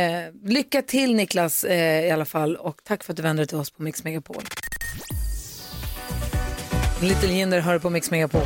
Eh, 0.00 0.32
lycka 0.50 0.82
till 0.82 1.14
Niklas 1.14 1.64
eh, 1.64 2.06
i 2.06 2.10
alla 2.10 2.24
fall 2.24 2.56
och 2.56 2.80
tack 2.84 3.04
för 3.04 3.12
att 3.12 3.16
du 3.16 3.22
vände 3.22 3.40
dig 3.40 3.46
till 3.46 3.56
oss 3.58 3.70
på 3.70 3.82
Mix 3.82 4.04
Megapol. 4.04 4.42
Little 7.02 7.32
Jinder 7.32 7.60
hör 7.60 7.78
på 7.78 7.90
Mix 7.90 8.10
Megapol. 8.10 8.42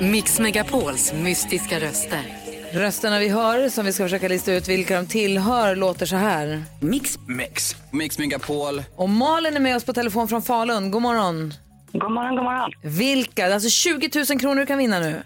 Mix 0.00 0.40
Megapols 0.40 1.12
mystiska 1.12 1.80
röster. 1.80 2.38
Rösterna 2.72 3.18
vi 3.18 3.28
hör, 3.28 3.68
som 3.68 3.86
vi 3.86 3.92
ska 3.92 4.04
försöka 4.04 4.28
lista 4.28 4.52
ut 4.52 4.68
vilka 4.68 4.96
de 4.96 5.06
tillhör, 5.06 5.76
låter 5.76 6.06
så 6.06 6.16
här. 6.16 6.64
Mix. 6.80 7.18
Mix. 7.26 7.76
Mix 7.90 8.18
Megapol. 8.18 8.82
Och 8.96 9.08
Malin 9.08 9.56
är 9.56 9.60
med 9.60 9.76
oss 9.76 9.84
på 9.84 9.92
telefon 9.92 10.28
från 10.28 10.42
Falun. 10.42 10.90
God 10.90 11.02
morgon. 11.02 11.54
God 11.92 12.10
morgon, 12.12 12.36
god 12.36 12.44
morgon. 12.44 12.70
Vilka? 12.82 13.54
Alltså 13.54 13.68
20 13.68 14.10
000 14.30 14.40
kronor 14.40 14.60
du 14.60 14.66
kan 14.66 14.78
vinna 14.78 15.00
nu. 15.00 15.22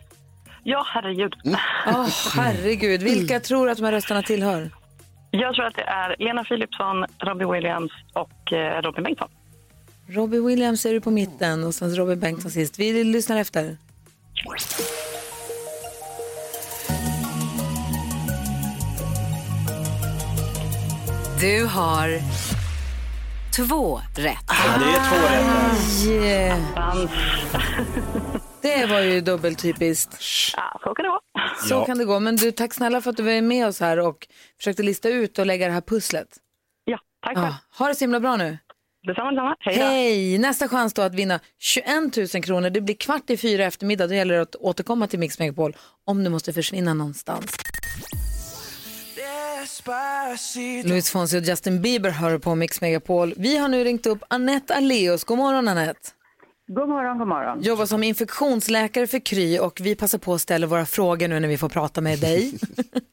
Ja, 0.64 0.84
herregud. 0.86 1.34
Åh, 1.86 2.08
herregud. 2.34 3.02
Vilka 3.02 3.40
tror 3.40 3.66
du 3.66 3.72
att 3.72 3.78
de 3.78 3.84
här 3.84 3.92
rösterna 3.92 4.22
tillhör? 4.22 4.70
Jag 5.30 5.54
tror 5.54 5.64
att 5.66 5.74
det 5.74 5.82
är 5.82 6.16
Lena 6.18 6.44
Philipsson, 6.44 7.04
Robbie 7.18 7.44
Williams 7.52 7.92
och 8.12 8.52
eh, 8.52 8.82
Robin 8.82 9.04
Bengtsson. 9.04 9.28
Robbie 10.08 10.40
Williams 10.40 10.86
är 10.86 10.92
du 10.92 11.00
på 11.00 11.10
mitten 11.10 11.64
och 11.64 11.74
sen 11.74 11.96
Robin 11.96 12.20
Bengtsson 12.20 12.50
sist. 12.50 12.78
Vi 12.78 13.04
lyssnar 13.04 13.36
efter. 13.36 13.76
Du 21.40 21.64
har 21.66 22.08
två 23.56 24.00
rätt. 24.16 24.38
Ja, 24.48 24.78
det 24.78 24.84
är 24.84 25.08
två 25.08 25.16
rätt. 25.34 26.22
Yeah. 26.22 26.58
Det 28.62 28.86
var 28.86 29.00
ju 29.00 29.20
dubbeltypiskt. 29.20 30.16
Ja, 30.56 30.80
så 30.84 30.94
kan 30.94 31.02
det 31.02 31.08
vara. 31.08 31.20
Så 31.68 31.74
Ja. 31.74 31.84
kan 31.84 31.98
det 31.98 32.04
gå. 32.04 32.20
Men 32.20 32.36
du, 32.36 32.52
tack 32.52 32.74
snälla 32.74 33.00
för 33.00 33.10
att 33.10 33.16
du 33.16 33.22
var 33.22 33.40
med 33.40 33.66
oss 33.66 33.80
här 33.80 33.98
och 33.98 34.26
försökte 34.58 34.82
lista 34.82 35.08
ut 35.08 35.38
och 35.38 35.46
lägga 35.46 35.66
det 35.66 35.72
här 35.72 35.80
pusslet. 35.80 36.28
Ja, 36.84 36.98
tack 37.26 37.36
själv. 37.36 37.46
Ja, 37.46 37.54
ha 37.78 37.88
det 37.88 37.94
så 37.94 38.00
himla 38.04 38.20
bra 38.20 38.36
nu. 38.36 38.58
Detsamma, 39.06 39.30
detsamma. 39.30 39.56
Hej 39.60 39.76
då. 39.78 39.82
Hej! 39.84 40.38
Nästa 40.38 40.68
chans 40.68 40.94
då 40.94 41.02
att 41.02 41.14
vinna 41.14 41.40
21 41.58 42.16
000 42.34 42.42
kronor. 42.42 42.70
Det 42.70 42.80
blir 42.80 42.94
kvart 42.94 43.30
i 43.30 43.36
fyra 43.36 43.64
eftermiddag. 43.64 44.06
Då 44.06 44.14
gäller 44.14 44.34
det 44.34 44.42
att 44.42 44.56
återkomma 44.56 45.06
till 45.06 45.18
Mix 45.18 45.38
Megapol 45.38 45.76
om 46.06 46.24
du 46.24 46.30
måste 46.30 46.52
försvinna 46.52 46.94
någonstans. 46.94 47.56
Luis 50.88 51.10
Fonsi 51.10 51.38
och 51.38 51.42
Justin 51.42 51.82
Bieber 51.82 52.10
hör 52.10 52.38
på 52.38 52.54
Mix 52.54 52.80
Megapol. 52.80 53.34
Vi 53.36 53.56
har 53.56 53.68
nu 53.68 53.84
ringt 53.84 54.06
upp 54.06 54.22
Annette 54.28 54.74
Aleos. 54.74 55.24
God 55.24 55.38
morgon 55.38 55.68
Annette. 55.68 56.10
God 56.74 56.88
morgon, 56.88 57.18
god 57.18 57.28
morgon. 57.28 57.62
Jobbar 57.62 57.86
som 57.86 58.02
infektionsläkare 58.02 59.06
för 59.06 59.18
Kry 59.18 59.58
och 59.58 59.80
vi 59.82 59.94
passar 59.94 60.18
på 60.18 60.34
att 60.34 60.40
ställa 60.40 60.66
våra 60.66 60.86
frågor 60.86 61.28
nu 61.28 61.40
när 61.40 61.48
vi 61.48 61.58
får 61.58 61.68
prata 61.68 62.00
med 62.00 62.18
dig. 62.18 62.52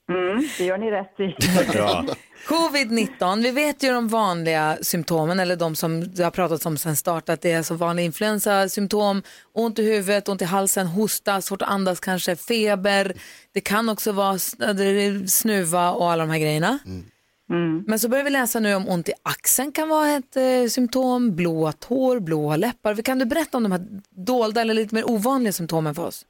Mm, 0.10 0.48
det 0.58 0.66
gör 0.66 0.78
ni 0.78 0.92
rätt 0.92 1.20
i. 1.20 1.24
Covid-19, 2.48 3.44
vi 3.44 3.52
vet 3.52 3.84
ju 3.84 3.92
de 3.92 4.08
vanliga 4.08 4.78
symptomen 4.82 5.40
eller 5.40 5.56
de 5.56 5.76
som 5.76 6.14
det 6.14 6.24
har 6.24 6.32
pratats 6.32 6.66
om 6.66 6.78
sedan 6.78 6.96
start 6.96 7.30
att 7.30 7.42
det 7.42 7.52
är 7.52 7.64
så 7.64 7.76
vanliga 7.76 8.06
influensasymptom, 8.06 9.24
ont 9.54 9.80
i 9.80 9.84
huvudet, 9.84 10.30
ont 10.30 10.42
i 10.42 10.46
halsen, 10.46 10.88
hosta, 10.88 11.42
svårt 11.42 11.62
att 11.62 11.70
andas 11.70 12.00
kanske, 12.00 12.36
feber. 12.36 13.14
Det 13.54 13.62
kan 13.62 13.90
också 13.90 14.12
vara 14.12 14.34
är 14.34 15.28
snuva 15.28 15.92
och 15.92 16.12
alla 16.12 16.26
de 16.26 16.32
här 16.32 16.40
grejerna. 16.40 16.80
Men 17.88 18.00
så 18.00 18.10
börjar 18.10 18.24
vi 18.24 18.30
läsa 18.30 18.60
nu 18.60 18.76
om 18.76 18.90
ont 18.90 19.10
i 19.10 19.14
axeln 19.24 19.72
kan 19.72 19.90
vara 19.90 20.08
ett 20.08 20.36
eh, 20.36 20.68
symptom, 20.70 21.36
blåa 21.36 21.72
tår, 21.72 22.20
blåa 22.20 22.56
läppar. 22.56 23.04
Kan 23.04 23.20
du 23.20 23.26
berätta 23.26 23.58
om 23.58 23.64
de 23.64 23.72
här 23.72 23.82
dolda 24.10 24.62
eller 24.62 24.74
lite 24.74 24.96
mer 24.96 25.12
ovanliga 25.12 25.52
symptomen 25.52 25.96
för 25.96 26.08
oss? 26.08 26.26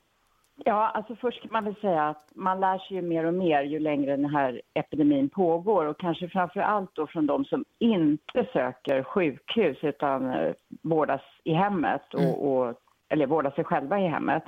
Ja, 0.66 0.90
alltså 0.90 1.16
först 1.16 1.42
kan 1.42 1.52
man 1.52 1.66
väl 1.66 1.76
säga 1.76 2.10
att 2.10 2.24
man 2.36 2.60
lär 2.60 2.78
sig 2.78 2.98
ju 2.98 3.02
mer 3.02 3.24
och 3.24 3.34
mer 3.34 3.64
ju 3.64 3.80
längre 3.80 4.18
den 4.18 4.30
här 4.30 4.62
epidemin 4.74 5.30
pågår 5.30 5.86
och 5.86 6.00
kanske 6.00 6.30
framför 6.30 6.60
allt 6.60 6.90
då 6.94 7.08
från 7.08 7.26
de 7.26 7.46
som 7.46 7.66
inte 7.80 8.48
söker 8.54 9.04
sjukhus 9.04 9.78
utan 9.82 10.30
eh, 10.30 10.54
vårdas 10.82 11.22
i 11.44 11.54
hemmet 11.54 12.14
och, 12.14 12.52
och, 12.52 12.74
eller 13.10 13.26
vårdar 13.26 13.52
sig 13.52 13.64
själva 13.64 14.00
i 14.00 14.08
hemmet. 14.08 14.44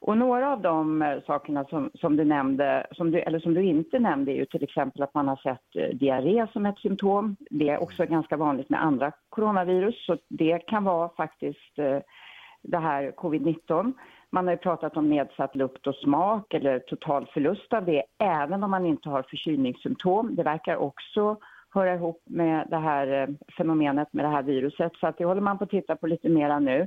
Och 0.00 0.18
några 0.18 0.52
av 0.52 0.60
de 0.60 1.02
eh, 1.02 1.18
sakerna 1.26 1.64
som, 1.64 1.90
som 1.94 2.16
du 2.16 2.24
nämnde, 2.24 2.86
som 2.90 3.10
du, 3.10 3.18
eller 3.18 3.38
som 3.38 3.54
du 3.54 3.62
inte 3.62 3.98
nämnde 3.98 4.32
är 4.32 4.36
ju 4.36 4.44
till 4.44 4.62
exempel 4.62 5.02
att 5.02 5.14
man 5.14 5.28
har 5.28 5.36
sett 5.36 5.76
eh, 5.76 5.96
diarré 5.96 6.46
som 6.52 6.66
ett 6.66 6.78
symptom. 6.78 7.36
Det 7.50 7.68
är 7.68 7.82
också 7.82 8.06
ganska 8.06 8.36
vanligt 8.36 8.68
med 8.68 8.82
andra 8.82 9.12
coronavirus 9.28 10.06
så 10.06 10.16
det 10.28 10.58
kan 10.58 10.84
vara 10.84 11.08
faktiskt 11.08 11.78
eh, 11.78 11.98
det 12.62 12.78
här 12.78 13.12
covid-19. 13.16 13.92
Man 14.30 14.46
har 14.46 14.54
ju 14.54 14.58
pratat 14.58 14.96
om 14.96 15.10
nedsatt 15.10 15.56
lukt 15.56 15.86
och 15.86 15.94
smak 15.94 16.54
eller 16.54 16.78
total 16.78 17.26
förlust 17.32 17.72
av 17.72 17.84
det 17.84 18.02
även 18.18 18.62
om 18.64 18.70
man 18.70 18.86
inte 18.86 19.08
har 19.08 19.22
förkylningssymptom. 19.22 20.34
Det 20.34 20.42
verkar 20.42 20.76
också 20.76 21.36
höra 21.70 21.94
ihop 21.94 22.22
med 22.24 22.66
det 22.70 22.76
här 22.76 23.28
fenomenet 23.56 24.12
med 24.12 24.24
det 24.24 24.28
här 24.28 24.42
viruset 24.42 24.92
så 25.00 25.06
att 25.06 25.18
det 25.18 25.24
håller 25.24 25.40
man 25.40 25.58
på 25.58 25.64
att 25.64 25.70
titta 25.70 25.96
på 25.96 26.06
lite 26.06 26.28
mera 26.28 26.58
nu. 26.58 26.86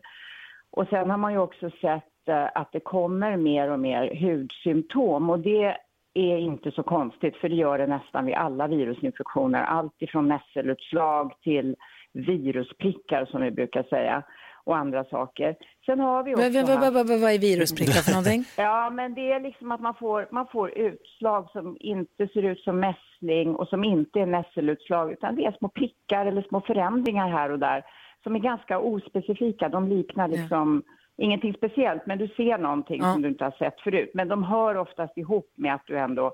Och 0.71 0.88
sen 0.88 1.10
har 1.10 1.17
man 1.17 1.32
ju 1.32 1.39
också 1.39 1.69
sett 1.82 2.11
eh, 2.28 2.50
att 2.56 2.72
det 2.72 2.80
kommer 2.80 3.38
mer 3.38 3.72
och 3.72 3.80
mer 3.80 4.16
hudsymptom 4.16 5.30
och 5.30 5.40
det 5.40 5.78
är 6.14 6.38
inte 6.38 6.72
så 6.72 6.84
konstigt 6.84 7.36
för 7.36 7.50
det 7.50 7.56
gör 7.56 7.78
det 7.78 7.88
nästan 7.88 8.26
vid 8.26 8.36
alla 8.36 8.68
virusinfektioner. 8.68 9.64
Allt 9.64 10.02
ifrån 10.02 10.28
nässelutslag 10.28 11.34
till 11.44 11.76
virusprickar 12.14 13.26
som 13.26 13.42
vi 13.42 13.52
brukar 13.52 13.84
säga 13.84 14.24
och 14.64 14.78
andra 14.78 15.04
saker. 15.04 15.56
Sen 15.86 16.00
har 16.00 16.24
vi 16.24 16.36
också 16.36 16.50
Vad, 16.50 16.68
vad, 16.68 16.94
vad, 16.94 17.08
vad, 17.08 17.22
vad, 17.22 17.32
är 17.32 17.40
virusprickar 17.40 18.02
för 18.02 18.12
någonting? 18.12 18.46
Ja, 18.58 18.90
men 18.90 19.14
det 19.14 19.32
är 19.32 19.40
liksom 19.40 19.72
att 19.72 19.82
man 19.82 19.96
får, 19.96 20.28
man 20.32 20.48
får 20.48 20.78
utslag 20.78 21.50
som 21.52 21.78
inte 21.80 22.28
ser 22.28 22.44
ut 22.44 22.60
som 22.60 22.80
mässling 22.80 23.56
och 23.56 23.68
som 23.68 23.84
inte 23.84 24.20
är 24.20 24.26
nässelutslag 24.26 25.12
utan 25.12 25.36
det 25.36 25.46
är 25.46 25.52
små 25.52 25.70
prickar 25.70 26.26
eller 26.26 26.42
små 26.42 26.62
förändringar 26.62 27.30
här 27.30 27.52
och 27.52 27.60
där 27.60 27.84
som 28.24 28.36
är 28.36 28.40
ganska 28.40 28.80
ospecifika. 28.80 29.70
De 29.70 29.88
liknar 29.88 30.28
liksom 30.28 30.84
ingenting 31.17 31.54
speciellt 31.54 32.06
men 32.06 32.17
du 32.17 32.28
ser 32.28 32.58
någonting 32.58 33.02
Ja. 33.02 33.13
som 33.13 33.21
du 33.21 33.30
inte 33.30 33.43
har 33.43 33.52
sett 33.52 33.80
förut. 33.82 34.12
Men 34.13 34.28
de 34.28 34.43
hör 34.43 34.78
oftast 34.78 35.17
ihop 35.17 35.54
med 35.58 35.74
att 35.76 35.84
du 35.88 35.97
ändå 36.00 36.32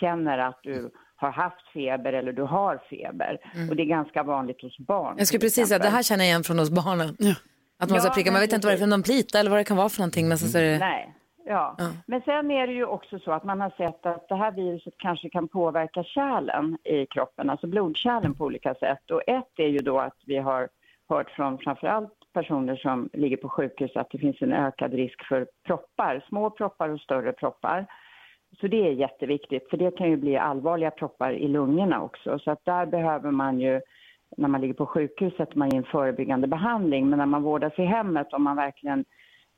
känner 0.00 0.38
att 0.38 0.60
du 0.62 0.90
har 1.16 1.30
haft 1.30 1.68
feber 1.72 2.12
eller 2.12 2.32
du 2.32 2.42
har 2.42 2.80
feber. 2.90 3.38
Och 3.70 3.76
det 3.76 3.82
är 3.82 3.86
ganska 3.86 4.22
vanligt 4.22 4.62
hos 4.62 4.78
barn. 4.78 5.06
Mm. 5.06 5.18
Jag 5.18 5.26
skulle 5.26 5.40
precis 5.40 5.68
säga, 5.68 5.78
det 5.78 5.88
här 5.88 6.02
känner 6.02 6.24
jag 6.24 6.28
igen 6.28 6.44
från 6.44 6.58
oss 6.58 6.70
barnen. 6.70 7.08
Att 7.78 7.90
man 7.90 7.98
Ja, 7.98 8.04
ja, 8.04 8.10
prickar, 8.14 8.32
man 8.32 8.40
vet 8.40 8.52
inte 8.52 8.66
vad 8.66 8.72
det 8.74 8.76
är 8.76 8.80
för 8.80 8.86
någon 8.86 9.02
plita 9.02 9.38
eller 9.40 9.50
vad 9.50 9.60
det 9.60 9.64
kan 9.64 9.76
vara 9.76 9.88
för 9.88 10.00
någonting. 10.00 10.28
Men 10.28 10.38
så 10.38 10.58
är 10.58 10.62
det... 10.62 10.78
Nej. 10.78 11.14
Ja. 11.44 11.76
men 12.06 12.20
sen 12.20 12.50
är 12.50 12.66
det 12.66 12.72
ju 12.72 12.84
också 12.84 13.18
så 13.18 13.32
att 13.32 13.44
man 13.44 13.60
har 13.60 13.70
sett 13.70 14.06
att 14.06 14.28
det 14.28 14.34
här 14.36 14.50
viruset 14.52 14.94
kanske 14.98 15.30
kan 15.30 15.48
påverka 15.48 16.04
kärlen 16.04 16.78
i 16.84 17.06
kroppen, 17.06 17.50
alltså 17.50 17.66
blodkärlen 17.66 18.34
på 18.34 18.44
olika 18.44 18.74
sätt. 18.74 19.10
Och 19.10 19.22
ett 19.26 19.52
är 19.56 19.66
ju 19.68 19.78
då 19.78 19.98
att 19.98 20.16
vi 20.26 20.36
har 20.36 20.68
hört 21.08 21.30
från 21.30 21.58
framförallt 21.58 22.12
personer 22.32 22.76
som 22.76 23.08
ligger 23.12 23.36
på 23.36 23.48
sjukhus 23.48 23.96
att 23.96 24.10
det 24.10 24.18
finns 24.18 24.42
en 24.42 24.52
ökad 24.52 24.94
risk 24.94 25.24
för 25.24 25.46
proppar, 25.66 26.24
små 26.28 26.50
proppar 26.50 26.88
och 26.88 27.00
större 27.00 27.32
proppar. 27.32 27.86
Så 28.60 28.66
det 28.66 28.86
är 28.88 28.92
jätteviktigt, 28.92 29.70
för 29.70 29.76
det 29.76 29.96
kan 29.96 30.10
ju 30.10 30.16
bli 30.16 30.36
allvarliga 30.36 30.90
proppar 30.90 31.32
i 31.32 31.48
lungorna 31.48 32.02
också. 32.02 32.38
Så 32.38 32.50
att 32.50 32.64
där 32.64 32.86
behöver 32.86 33.30
man 33.30 33.60
ju, 33.60 33.80
när 34.36 34.48
man 34.48 34.60
ligger 34.60 34.74
på 34.74 34.86
sjukhus 34.86 35.36
sätter 35.36 35.58
man 35.58 35.74
in 35.74 35.84
förebyggande 35.84 36.46
behandling. 36.46 37.08
Men 37.10 37.18
när 37.18 37.26
man 37.26 37.42
vårdas 37.42 37.78
i 37.78 37.84
hemmet, 37.84 38.32
om 38.32 38.42
man 38.42 38.56
verkligen 38.56 39.04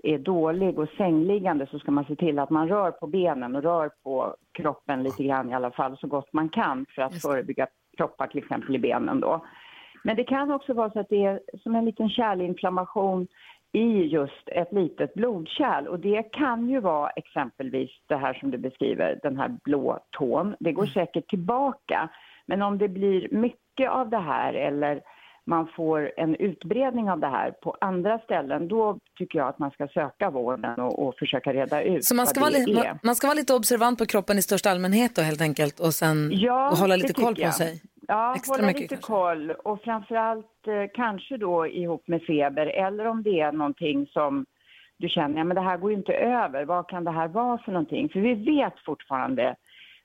är 0.03 0.19
dålig 0.19 0.79
och 0.79 0.89
sängliggande 0.97 1.67
så 1.67 1.79
ska 1.79 1.91
man 1.91 2.05
se 2.05 2.17
till 2.17 2.39
att 2.39 2.51
man 2.51 2.69
rör 2.69 2.91
på 2.91 3.07
benen 3.07 3.57
och 3.57 3.63
rör 3.63 3.91
på 4.03 4.37
kroppen 4.53 5.03
lite 5.03 5.25
grann 5.25 5.51
i 5.51 5.55
alla 5.55 5.71
fall 5.71 5.97
så 5.97 6.07
gott 6.07 6.33
man 6.33 6.49
kan 6.49 6.87
för 6.95 7.03
att 7.03 7.23
förebygga 7.23 7.67
proppar 7.97 8.27
till 8.27 8.39
exempel 8.39 8.77
i 8.77 8.79
benen 8.79 9.21
då. 9.21 9.45
Men 10.05 10.17
det 10.17 10.25
kan 10.25 10.51
också 10.51 10.73
vara 10.73 10.91
så 10.91 11.01
att 11.01 11.09
det 11.09 11.25
är 11.25 11.41
som 11.63 11.75
en 11.75 11.85
liten 11.85 12.09
kärlinflammation 12.09 13.27
i 13.73 14.03
just 14.03 14.49
ett 14.49 14.73
litet 14.73 15.15
blodkärl 15.15 15.87
och 15.89 16.01
det 16.01 16.23
kan 16.23 16.69
ju 16.69 16.81
vara 16.81 17.11
exempelvis 17.11 17.91
det 18.07 18.17
här 18.17 18.35
som 18.35 18.51
du 18.51 18.59
beskriver, 18.59 19.19
den 19.23 19.37
här 19.37 19.57
blå 19.65 19.99
tån. 20.11 20.55
Det 20.61 20.73
går 20.73 20.87
säkert 20.87 21.29
tillbaka 21.31 22.09
men 22.47 22.63
om 22.63 22.79
det 22.79 22.89
blir 22.89 23.29
mycket 23.31 23.91
av 23.91 24.11
det 24.11 24.19
här 24.19 24.53
eller 24.55 25.01
man 25.45 25.67
får 25.77 26.13
en 26.17 26.35
utbredning 26.35 27.11
av 27.11 27.21
det 27.21 27.27
här 27.27 27.51
på 27.51 27.77
andra 27.81 28.19
ställen, 28.19 28.69
då 28.69 28.99
tycker 29.19 29.39
jag 29.39 29.49
att 29.49 29.59
man 29.59 29.71
ska 29.71 29.89
söka 29.89 30.31
vården 30.31 30.81
och, 30.81 31.07
och 31.07 31.15
försöka 31.19 31.53
reda 31.53 31.83
ut 31.83 32.05
Så 32.05 32.15
man 32.15 32.27
ska, 32.27 32.41
vara 32.41 32.51
vad 32.51 32.61
det 32.61 32.67
li- 32.73 32.79
är. 32.87 32.99
man, 33.03 33.15
ska 33.15 33.27
vara 33.27 33.35
lite 33.35 33.55
observant 33.55 33.99
på 33.99 34.07
kroppen 34.07 34.39
i 34.39 34.43
största 34.43 34.71
allmänhet 34.71 35.17
då 35.17 35.23
helt 35.23 35.41
enkelt 35.41 35.81
och 35.81 35.95
sen 35.95 36.31
Ja, 36.35 36.71
och 36.71 36.77
hålla 36.77 36.97
lite 36.97 37.13
koll 37.13 37.35
på 37.35 37.41
jag. 37.41 37.55
sig. 37.55 37.83
Ja, 38.09 38.35
Extra 38.37 38.55
hålla 38.55 38.67
mycket 38.67 38.81
lite 38.83 38.95
kanske. 38.95 39.13
koll 39.13 39.51
och 39.51 39.83
framförallt 39.83 40.67
eh, 40.67 40.85
kanske 40.95 41.37
då 41.37 41.67
ihop 41.67 42.09
med 42.09 42.23
feber 42.23 42.67
eller 42.67 43.07
om 43.07 43.23
det 43.23 43.41
är 43.41 43.53
någonting 43.53 44.07
som 44.07 44.47
du 44.97 45.09
känner, 45.09 45.39
ja 45.39 45.45
men 45.45 45.55
det 45.55 45.61
här 45.61 45.77
går 45.77 45.91
ju 45.91 45.97
inte 45.97 46.15
över, 46.15 46.65
vad 46.65 46.89
kan 46.89 47.05
det 47.05 47.11
här 47.11 47.29
vara 47.29 47.59
för 47.59 47.73
någonting? 47.73 48.09
För 48.09 48.21
vi 48.21 48.35
vet 48.35 48.79
fortfarande 48.79 49.57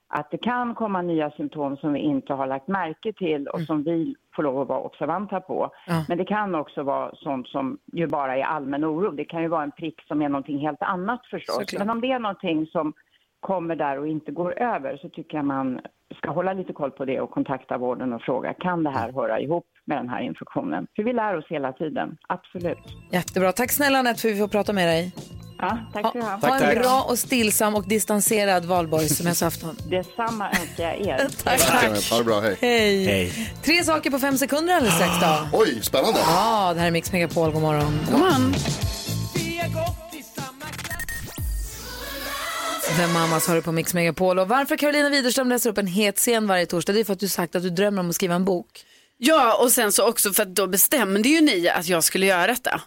att 0.09 0.31
det 0.31 0.37
kan 0.37 0.75
komma 0.75 1.01
nya 1.01 1.31
symptom 1.31 1.77
som 1.77 1.93
vi 1.93 1.99
inte 1.99 2.33
har 2.33 2.47
lagt 2.47 2.67
märke 2.67 3.13
till 3.13 3.47
och 3.47 3.61
som 3.61 3.83
vi 3.83 4.15
får 4.35 4.43
lov 4.43 4.61
att 4.61 4.67
vara 4.67 4.79
observanta 4.79 5.39
på. 5.41 5.71
Ja. 5.87 6.05
Men 6.07 6.17
det 6.17 6.25
kan 6.25 6.55
också 6.55 6.83
vara 6.83 7.15
sånt 7.15 7.47
som 7.47 7.77
ju 7.93 8.07
bara 8.07 8.37
är 8.37 8.43
allmän 8.43 8.85
oro. 8.85 9.11
Det 9.11 9.25
kan 9.25 9.41
ju 9.41 9.47
vara 9.47 9.63
en 9.63 9.71
prick 9.71 10.01
som 10.07 10.21
är 10.21 10.29
någonting 10.29 10.57
helt 10.57 10.81
annat 10.81 11.25
förstås. 11.25 11.55
Såklart. 11.55 11.79
Men 11.79 11.89
om 11.89 12.01
det 12.01 12.11
är 12.11 12.19
någonting 12.19 12.67
som 12.67 12.93
kommer 13.39 13.75
där 13.75 13.99
och 13.99 14.07
inte 14.07 14.31
går 14.31 14.59
över 14.61 14.97
så 14.97 15.09
tycker 15.09 15.37
jag 15.37 15.45
man 15.45 15.79
ska 16.17 16.31
hålla 16.31 16.53
lite 16.53 16.73
koll 16.73 16.91
på 16.91 17.05
det 17.05 17.19
och 17.19 17.31
kontakta 17.31 17.77
vården 17.77 18.13
och 18.13 18.21
fråga 18.21 18.53
kan 18.53 18.83
det 18.83 18.89
här 18.89 19.11
höra 19.11 19.39
ihop 19.39 19.65
med 19.85 19.97
den 19.97 20.09
här 20.09 20.21
infektionen? 20.21 20.87
För 20.95 21.03
vi 21.03 21.13
lär 21.13 21.37
oss 21.37 21.45
hela 21.49 21.73
tiden, 21.73 22.17
absolut. 22.27 22.77
Jättebra. 23.11 23.51
Tack 23.51 23.71
snälla 23.71 23.99
Anette 23.99 24.21
för 24.21 24.29
att 24.29 24.35
vi 24.35 24.39
får 24.39 24.47
prata 24.47 24.73
med 24.73 24.87
dig. 24.87 25.13
Ja, 25.59 25.77
tack 25.93 26.09
ska 26.09 26.19
du 26.19 26.25
ha. 26.25 26.35
Ha 26.35 26.59
en 26.59 26.79
bra 26.79 27.05
och 27.09 27.19
stillsam 27.19 27.75
och 27.75 27.87
distanserad 27.87 28.65
valborgsmässoafton. 28.65 29.75
Detsamma 29.89 30.49
önskar 30.49 30.83
jag 30.83 31.01
er. 31.01 31.17
Tack. 31.43 32.11
Ha 32.11 32.17
det 32.17 32.23
bra, 32.23 32.39
hej. 32.39 32.57
Hej. 32.61 33.31
Tre 33.63 33.83
saker 33.83 34.11
på 34.11 34.19
fem 34.19 34.37
sekunder 34.37 34.73
alldeles 34.73 34.95
strax 34.95 35.19
då. 35.21 35.57
Oj, 35.59 35.81
spännande. 35.81 36.19
Ja, 36.19 36.71
det 36.73 36.79
här 36.79 36.87
är 36.87 36.91
Mix 36.91 37.11
Megapol. 37.11 37.51
God 37.51 37.61
morgon. 37.61 37.99
God 38.11 38.19
morgon. 38.19 38.53
The 42.97 43.07
Mamas 43.07 43.47
har 43.47 43.55
du 43.55 43.61
på 43.61 43.71
Mix 43.71 43.93
Megapol 43.93 44.39
och 44.39 44.47
varför 44.47 44.77
Carolina 44.77 45.09
Widerström 45.09 45.49
läser 45.49 45.69
upp 45.69 45.77
en 45.77 45.87
het 45.87 46.17
scen 46.17 46.47
varje 46.47 46.65
torsdag 46.65 46.93
det 46.93 46.99
är 46.99 47.03
för 47.03 47.13
att 47.13 47.19
du 47.19 47.27
sagt 47.27 47.55
att 47.55 47.63
du 47.63 47.69
drömmer 47.69 47.99
om 47.99 48.09
att 48.09 48.15
skriva 48.15 48.35
en 48.35 48.45
bok. 48.45 48.85
Ja, 49.19 49.57
och 49.63 49.71
sen 49.71 49.91
så 49.91 50.07
också 50.07 50.33
för 50.33 50.43
att 50.43 50.55
då 50.55 50.67
bestämde 50.67 51.29
ju 51.29 51.41
ni 51.41 51.69
att 51.69 51.87
jag 51.87 52.03
skulle 52.03 52.25
göra 52.25 52.47
detta. 52.47 52.81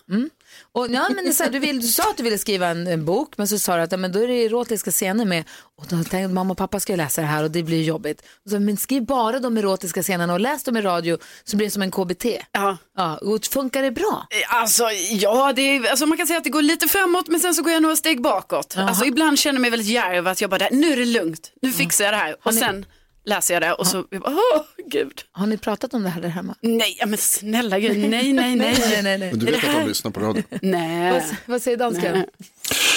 Och, 0.72 0.90
ja, 0.90 1.08
men 1.14 1.34
så 1.34 1.44
här, 1.44 1.50
du, 1.50 1.58
vill, 1.58 1.80
du 1.80 1.86
sa 1.86 2.10
att 2.10 2.16
du 2.16 2.22
ville 2.22 2.38
skriva 2.38 2.66
en, 2.66 2.86
en 2.86 3.04
bok 3.04 3.38
men 3.38 3.48
så 3.48 3.58
sa 3.58 3.76
du 3.76 3.82
att 3.82 3.92
ja, 3.92 3.98
men 3.98 4.12
då 4.12 4.22
är 4.22 4.28
det 4.28 4.44
erotiska 4.44 4.90
scener 4.90 5.24
med 5.24 5.44
och 5.78 5.84
då 5.84 5.96
tänkte 5.96 6.18
jag, 6.18 6.30
mamma 6.30 6.52
och 6.52 6.58
pappa 6.58 6.80
ska 6.80 6.96
läsa 6.96 7.20
det 7.20 7.26
här 7.26 7.44
och 7.44 7.50
det 7.50 7.62
blir 7.62 7.82
jobbigt. 7.82 8.22
Och 8.44 8.50
så, 8.50 8.60
men 8.60 8.76
skriv 8.76 9.04
bara 9.04 9.38
de 9.38 9.56
erotiska 9.56 10.02
scenerna 10.02 10.32
och 10.32 10.40
läs 10.40 10.64
dem 10.64 10.76
i 10.76 10.82
radio 10.82 11.18
så 11.44 11.56
blir 11.56 11.66
det 11.66 11.70
som 11.70 11.82
en 11.82 11.90
KBT. 11.90 12.24
Ja. 12.52 12.76
Ja, 12.96 13.16
och 13.16 13.44
funkar 13.44 13.82
det 13.82 13.90
bra? 13.90 14.26
Alltså, 14.48 14.84
ja, 15.10 15.52
det 15.52 15.62
är, 15.62 15.90
alltså 15.90 16.06
man 16.06 16.18
kan 16.18 16.26
säga 16.26 16.38
att 16.38 16.44
det 16.44 16.50
går 16.50 16.62
lite 16.62 16.88
framåt 16.88 17.28
men 17.28 17.40
sen 17.40 17.54
så 17.54 17.62
går 17.62 17.72
jag 17.72 17.82
några 17.82 17.96
steg 17.96 18.22
bakåt. 18.22 18.74
Alltså 18.76 19.04
ibland 19.04 19.38
känner 19.38 19.54
jag 19.54 19.60
mig 19.60 19.70
väldigt 19.70 19.88
djärv 19.88 20.26
att 20.28 20.40
jag 20.40 20.50
bara, 20.50 20.68
nu 20.70 20.92
är 20.92 20.96
det 20.96 21.04
lugnt, 21.04 21.52
nu 21.62 21.72
fixar 21.72 22.04
jag 22.04 22.14
det 22.14 22.18
här. 22.18 22.36
Och 22.42 22.54
sen 22.54 22.86
läser 23.24 23.54
jag 23.54 23.62
det 23.62 23.72
och 23.72 23.86
så, 23.86 24.04
jag 24.10 24.22
bara, 24.22 24.32
åh 24.54 24.62
gud. 24.86 25.22
Har 25.32 25.46
ni 25.46 25.56
pratat 25.58 25.94
om 25.94 26.02
det 26.02 26.08
här 26.08 26.20
där 26.22 26.28
hemma? 26.28 26.54
Nej, 26.60 26.96
ja, 27.00 27.06
men 27.06 27.18
snälla 27.18 27.78
gud, 27.78 27.98
nej, 27.98 28.32
nej, 28.32 28.32
nej. 28.32 28.56
nej, 28.56 29.02
nej, 29.02 29.18
nej. 29.18 29.30
Men 29.30 29.38
du 29.38 29.46
vet 29.46 29.60
det 29.62 29.68
att 29.68 29.74
de 29.82 29.88
lyssnar 29.88 30.10
på 30.10 30.20
radio? 30.20 30.42
Nej. 30.62 31.12
Vad, 31.12 31.22
vad 31.46 31.62
säger 31.62 31.76
dansken? 31.76 32.24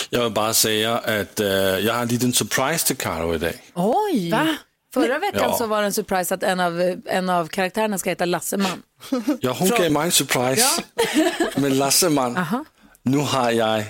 Jag 0.10 0.24
vill 0.24 0.34
bara 0.34 0.54
säga 0.54 0.98
att 0.98 1.40
eh, 1.40 1.48
jag 1.48 1.94
har 1.94 2.02
en 2.02 2.08
liten 2.08 2.34
surprise 2.34 2.88
till 2.88 2.98
Karo 2.98 3.36
idag. 3.36 3.54
Oj! 3.74 4.32
Va? 4.32 4.56
Förra 4.94 5.20
veckan 5.20 5.42
Ja. 5.44 5.58
så 5.58 5.68
var 5.68 5.82
det 5.82 5.86
en 5.86 5.94
surprise 5.94 6.34
att 6.36 6.44
en 6.44 6.60
av, 6.60 7.02
en 7.06 7.30
av 7.30 7.48
karaktärerna 7.48 7.98
ska 7.98 8.10
heta 8.10 8.26
Lasseman. 8.26 8.84
Ja, 9.42 9.52
hon 9.60 9.70
gav 9.70 9.92
mig 9.92 10.04
en 10.06 10.12
surprise 10.12 10.82
med 11.56 11.72
Lasseman. 11.72 12.38
Aha. 12.38 12.66
nu 13.04 13.18
har 13.18 13.52
jag 13.52 13.84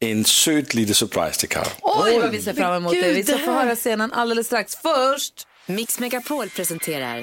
en 0.00 0.24
söt 0.24 0.74
liten 0.74 0.94
surprise 0.94 1.40
till 1.40 1.48
Karo. 1.48 1.68
Oj, 1.82 2.18
vad 2.20 2.30
vi 2.30 2.42
ser 2.42 2.52
fram 2.52 2.74
emot 2.74 2.92
det. 2.92 3.12
Vi 3.12 3.24
ska 3.24 3.38
få 3.38 3.50
höra 3.52 3.76
scenen 3.76 4.12
alldeles 4.12 4.46
strax. 4.46 4.76
Först... 4.76 5.46
Mix 5.68 5.98
Megapol 5.98 6.48
presenterar 6.48 7.22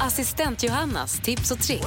Assistent 0.00 0.62
Johannas 0.62 1.20
tips 1.20 1.50
och 1.50 1.58
tricks. 1.58 1.86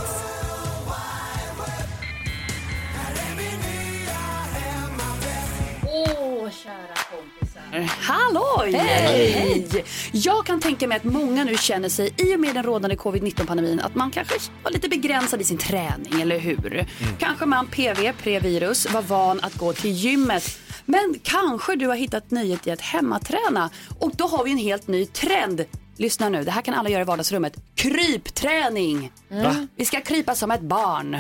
Åh, 5.84 6.49
kära 6.63 6.95
kompisar. 7.12 7.89
Halloj! 8.01 8.73
Hej! 8.73 9.32
Hej! 9.32 9.86
Jag 10.12 10.45
kan 10.45 10.60
tänka 10.60 10.88
mig 10.88 10.97
att 10.97 11.03
många 11.03 11.43
nu 11.43 11.58
känner 11.58 11.89
sig, 11.89 12.13
i 12.17 12.36
och 12.36 12.39
med 12.39 12.55
den 12.55 12.63
rådande 12.63 12.95
covid-19-pandemin, 12.95 13.79
att 13.79 13.95
man 13.95 14.12
kanske 14.12 14.36
var 14.63 14.71
lite 14.71 14.89
begränsad 14.89 15.41
i 15.41 15.43
sin 15.43 15.58
träning, 15.58 16.21
eller 16.21 16.39
hur? 16.39 16.88
Kanske 17.19 17.45
man 17.45 17.67
PV, 17.67 18.13
previrus, 18.23 18.91
var 18.91 19.01
van 19.01 19.39
att 19.39 19.55
gå 19.55 19.73
till 19.73 19.91
gymmet. 19.91 20.60
Men 20.89 21.19
kanske 21.23 21.75
du 21.75 21.88
har 21.88 21.95
hittat 21.95 22.32
nöjet 22.32 22.67
i 22.67 22.71
att 22.71 22.82
hemmaträna. 22.82 23.69
Och 23.99 24.12
då 24.15 24.28
har 24.28 24.43
vi 24.43 24.52
en 24.52 24.58
helt 24.58 24.88
ny 24.88 25.06
trend. 25.06 25.65
Lyssna 25.97 26.30
nu, 26.30 26.43
det 26.43 26.52
här 26.52 26.62
kan 26.62 26.73
alla 26.73 26.89
göra 26.89 27.02
i 27.02 27.06
vardagsrummet. 27.06 27.58
Krypträning! 27.75 29.12
Va? 29.30 29.67
Vi 29.75 29.86
ska 29.86 30.02
krypa 30.02 30.36
som 30.36 30.52
ett 30.52 30.62
barn 30.62 31.17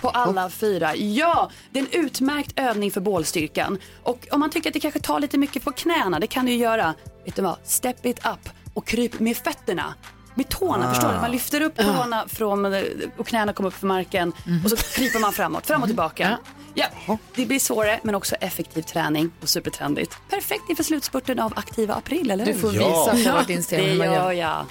på 0.00 0.08
alla 0.08 0.50
fyra. 0.50 0.96
Ja, 0.96 1.50
det 1.70 1.78
är 1.78 1.82
en 1.82 2.04
utmärkt 2.04 2.58
övning 2.58 2.90
för 2.90 3.00
bålstyrkan. 3.00 3.78
Och 4.02 4.26
om 4.30 4.40
man 4.40 4.50
tycker 4.50 4.70
att 4.70 4.74
det 4.74 4.80
kanske 4.80 5.00
tar 5.00 5.20
lite 5.20 5.38
mycket 5.38 5.64
på 5.64 5.72
knäna, 5.72 6.20
det 6.20 6.26
kan 6.26 6.46
du 6.46 6.52
ju 6.52 6.58
göra. 6.58 6.94
Vet 7.24 7.36
du 7.36 7.42
vad? 7.42 7.56
Step 7.64 8.06
it 8.06 8.18
up 8.18 8.48
och 8.74 8.86
kryp 8.86 9.20
med 9.20 9.36
fötterna. 9.36 9.94
Med 10.36 10.48
tårna, 10.48 10.86
Ah. 10.90 10.94
förstår 10.94 11.12
du? 11.12 11.18
Man 11.20 11.30
lyfter 11.30 11.60
upp 11.60 11.76
tårna 11.76 12.24
från, 12.28 12.74
eh, 12.74 12.82
och 13.16 13.26
knäna 13.26 13.52
kommer 13.52 13.68
upp 13.68 13.74
för 13.74 13.86
marken 13.86 14.32
och 14.64 14.70
så 14.70 14.76
kryper 14.76 15.18
man 15.18 15.32
framåt, 15.32 15.66
fram 15.66 15.82
och 15.82 15.88
tillbaka. 15.88 16.38
Ja, 16.74 16.86
det 17.34 17.46
blir 17.46 17.58
svårare 17.58 18.00
men 18.02 18.14
också 18.14 18.34
effektiv 18.34 18.82
träning 18.82 19.30
och 19.42 19.48
supertrendigt. 19.48 20.16
Perfekt 20.30 20.62
inför 20.70 20.82
slutspurten 20.84 21.38
av 21.40 21.52
aktiva 21.56 21.94
april, 21.94 22.30
eller 22.30 22.46
hur? 22.46 22.52
Du 22.52 22.58
får 22.58 22.68
visa 22.70 23.30
på 23.32 23.36
vårt 23.38 23.50
Instagram 23.50 23.86
Det 23.86 23.92
hur 23.92 23.98
man 23.98 24.12
gör 24.14 24.32
jag. 24.32 24.64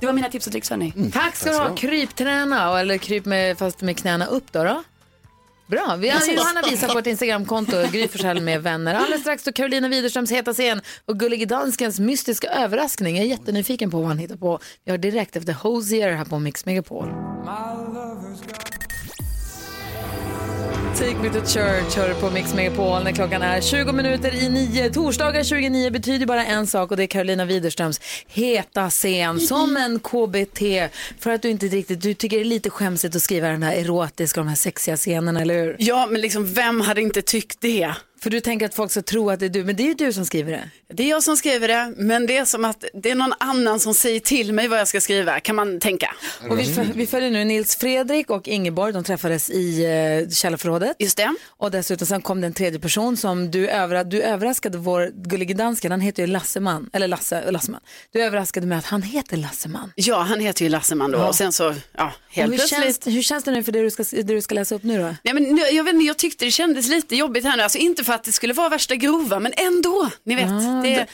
Det 0.00 0.06
var 0.06 0.12
mina 0.12 0.28
tips 0.28 0.46
och 0.46 0.52
tricks 0.52 0.70
hörni. 0.70 1.10
Tack 1.12 1.36
ska 1.36 1.50
du 1.50 1.56
ha. 1.58 1.74
Krypträna, 1.76 2.80
eller 2.80 2.98
kryp 2.98 3.24
med, 3.24 3.58
fast 3.58 3.80
med 3.82 3.98
knäna 3.98 4.26
upp 4.26 4.52
då. 4.52 4.64
då. 4.64 4.82
Bra, 5.66 5.96
vi 5.98 6.08
har. 6.08 6.20
Johanna 6.36 6.62
visar 6.70 6.88
på 6.88 6.94
vårt 6.94 7.06
Instagramkonto, 7.06 7.82
Gry 7.92 8.08
Forssell 8.08 8.40
med 8.40 8.62
vänner. 8.62 8.94
Alldeles 8.94 9.20
strax 9.20 9.44
då 9.44 9.52
Carolina 9.52 9.88
Widerströms 9.88 10.32
heta 10.32 10.52
scen 10.52 10.80
och 11.04 11.18
Gullige 11.18 11.46
Danskens 11.46 12.00
mystiska 12.00 12.48
överraskning. 12.48 13.16
Jag 13.16 13.24
är 13.24 13.28
jättenyfiken 13.28 13.90
på 13.90 13.98
vad 13.98 14.08
han 14.08 14.18
hittar 14.18 14.36
på. 14.36 14.58
Vi 14.84 14.90
har 14.90 14.98
direkt 14.98 15.36
efter 15.36 15.52
Hosier 15.52 16.12
här 16.12 16.24
på 16.24 16.38
Mix 16.38 16.66
Megapol. 16.66 17.08
Take 20.98 21.16
me 21.22 21.28
to 21.28 21.46
church 21.46 21.96
hör 21.96 22.08
du 22.08 22.14
på 22.14 22.30
Mix 22.30 22.54
Megapol 22.54 23.04
när 23.04 23.12
klockan 23.12 23.42
är 23.42 23.60
20 23.60 23.92
minuter 23.92 24.34
i 24.34 24.48
nio. 24.48 24.92
Torsdagar 24.92 25.42
29 25.42 25.90
betyder 25.90 26.26
bara 26.26 26.44
en 26.44 26.66
sak 26.66 26.90
och 26.90 26.96
det 26.96 27.02
är 27.02 27.06
Carolina 27.06 27.44
Widerströms 27.44 28.00
heta 28.26 28.90
scen 28.90 29.40
som 29.40 29.76
en 29.76 30.00
KBT. 30.00 30.60
För 31.18 31.30
att 31.30 31.42
du 31.42 31.50
inte 31.50 31.66
riktigt, 31.66 32.02
du 32.02 32.14
tycker 32.14 32.36
det 32.36 32.42
är 32.42 32.44
lite 32.44 32.70
skämsigt 32.70 33.16
att 33.16 33.22
skriva 33.22 33.48
den 33.48 33.62
här 33.62 33.72
erotiska, 33.76 34.40
de 34.40 34.48
här 34.48 34.56
sexiga 34.56 34.96
scenerna, 34.96 35.40
eller 35.40 35.54
hur? 35.54 35.76
Ja, 35.78 36.06
men 36.10 36.20
liksom 36.20 36.54
vem 36.54 36.80
hade 36.80 37.00
inte 37.00 37.22
tyckt 37.22 37.60
det? 37.60 37.94
För 38.20 38.30
du 38.30 38.40
tänker 38.40 38.66
att 38.66 38.74
folk 38.74 38.90
ska 38.90 39.02
tro 39.02 39.30
att 39.30 39.40
det 39.40 39.46
är 39.46 39.50
du, 39.50 39.64
men 39.64 39.76
det 39.76 39.82
är 39.82 39.86
ju 39.86 39.94
du 39.94 40.12
som 40.12 40.26
skriver 40.26 40.52
det. 40.52 40.70
Det 40.94 41.02
är 41.02 41.08
jag 41.10 41.22
som 41.22 41.36
skriver 41.36 41.68
det, 41.68 41.92
men 41.96 42.26
det 42.26 42.36
är 42.36 42.44
som 42.44 42.64
att 42.64 42.84
det 42.94 43.10
är 43.10 43.14
någon 43.14 43.32
annan 43.40 43.80
som 43.80 43.94
säger 43.94 44.20
till 44.20 44.52
mig 44.52 44.68
vad 44.68 44.78
jag 44.78 44.88
ska 44.88 45.00
skriva, 45.00 45.40
kan 45.40 45.56
man 45.56 45.80
tänka. 45.80 46.14
Och 46.50 46.58
vi, 46.58 46.64
föl- 46.74 46.92
vi 46.94 47.06
följer 47.06 47.30
nu 47.30 47.44
Nils 47.44 47.76
Fredrik 47.76 48.30
och 48.30 48.48
Ingeborg, 48.48 48.92
de 48.92 49.04
träffades 49.04 49.50
i 49.50 49.84
eh, 50.24 50.30
källarförrådet. 50.30 50.96
Just 50.98 51.16
det. 51.16 51.34
Och 51.48 51.70
dessutom 51.70 52.06
sen 52.06 52.22
kom 52.22 52.44
en 52.44 52.54
tredje 52.54 52.80
person 52.80 53.16
som 53.16 53.50
du, 53.50 53.68
övra, 53.68 54.04
du 54.04 54.22
överraskade 54.22 54.78
vår 54.78 55.10
gullige 55.14 55.54
dansken, 55.54 55.90
han 55.90 56.00
heter 56.00 56.22
ju 56.22 56.26
Lasseman, 56.26 56.90
eller 56.92 57.08
Lasse, 57.08 57.50
Lasseman. 57.50 57.80
Du 58.12 58.22
överraskade 58.22 58.66
med 58.66 58.78
att 58.78 58.84
han 58.84 59.02
heter 59.02 59.36
Lasseman. 59.36 59.92
Ja, 59.94 60.18
han 60.22 60.40
heter 60.40 60.64
ju 60.64 60.68
Lasseman 60.68 61.10
då 61.10 61.18
Ja. 61.18 61.28
och 61.28 61.34
sen 61.34 61.52
så, 61.52 61.74
ja, 61.96 62.12
Och 62.28 62.34
helt 62.34 62.52
hur, 62.52 62.56
plötsligt. 62.58 63.04
känns, 63.04 63.16
hur 63.16 63.22
känns 63.22 63.44
det 63.44 63.50
nu 63.50 63.62
för 63.62 63.72
det 63.72 63.82
du 63.82 63.90
ska, 63.90 64.04
det 64.10 64.22
du 64.22 64.40
ska 64.40 64.54
läsa 64.54 64.74
upp 64.74 64.82
nu 64.82 64.98
då? 64.98 65.14
Nej, 65.22 65.34
men 65.34 65.56
jag, 65.72 65.84
vet 65.84 65.94
inte, 65.94 66.06
jag 66.06 66.16
tyckte 66.16 66.44
det 66.44 66.50
kändes 66.50 66.88
lite 66.88 67.16
jobbigt 67.16 67.44
här 67.44 67.56
nu, 67.56 67.62
alltså 67.62 67.78
inte 67.78 68.04
för 68.06 68.12
att 68.12 68.24
det 68.24 68.32
skulle 68.32 68.52
vara 68.54 68.68
värsta 68.68 68.96
grova, 68.96 69.38
men 69.40 69.52
ändå, 69.56 70.10
ni 70.24 70.34
vet. 70.34 70.50
Ja, 70.50 70.80
det, 70.84 70.94
det- 70.94 71.06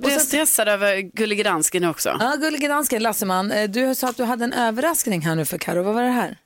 blev 0.00 0.12
jag 0.12 0.22
stressad 0.22 0.68
över 0.68 0.96
Gullige 1.00 1.42
Dansken 1.42 1.84
också. 1.84 2.16
Ja, 2.20 2.34
gullige 2.40 2.68
dansken, 2.68 3.02
Lasseman, 3.02 3.52
eh, 3.52 3.70
du 3.70 3.94
sa 3.94 4.08
att 4.08 4.16
du 4.16 4.24
hade 4.24 4.44
en 4.44 4.52
överraskning 4.52 5.20
här 5.20 5.34
nu 5.34 5.44
för 5.44 5.58
Karo. 5.58 5.82
vad 5.82 5.94
var 5.94 6.02
det 6.02 6.08
här? 6.10 6.36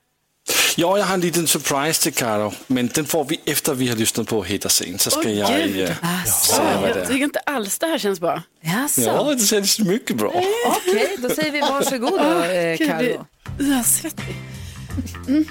Ja, 0.75 0.97
jag 0.97 1.05
har 1.05 1.13
en 1.13 1.21
liten 1.21 1.47
surprise 1.47 2.03
till 2.03 2.13
Karo, 2.13 2.53
men 2.67 2.87
den 2.93 3.05
får 3.05 3.25
vi 3.25 3.39
efter 3.45 3.73
vi 3.73 3.87
har 3.87 3.95
lyssnat 3.95 4.27
på 4.27 4.43
heta 4.43 4.69
scen. 4.69 4.99
Så 4.99 5.09
ska 5.11 5.19
Åh, 5.19 5.31
jag 5.31 5.63
gud. 5.63 5.79
eh, 5.89 5.95
Alltså, 6.21 6.53
säga 6.55 6.75
vad 6.75 6.83
det 6.83 6.87
jag 6.89 6.97
är. 6.97 7.05
tycker 7.05 7.23
inte 7.23 7.39
alls 7.39 7.79
det 7.79 7.87
här 7.87 7.97
känns 7.97 8.19
bra. 8.19 8.43
Jaså? 8.61 9.01
Ja, 9.01 9.23
det 9.33 9.39
känns 9.45 9.79
mycket 9.79 10.15
bra. 10.15 10.33
Okej, 10.67 11.15
då 11.17 11.29
säger 11.29 11.51
vi 11.51 11.61
varsågod 11.61 12.11
då, 12.19 12.43
eh, 12.43 12.77
Karo. 12.77 13.25
Jag 13.59 13.79
är 13.79 13.83
svettig. 13.83 14.35
Mm. 15.27 15.45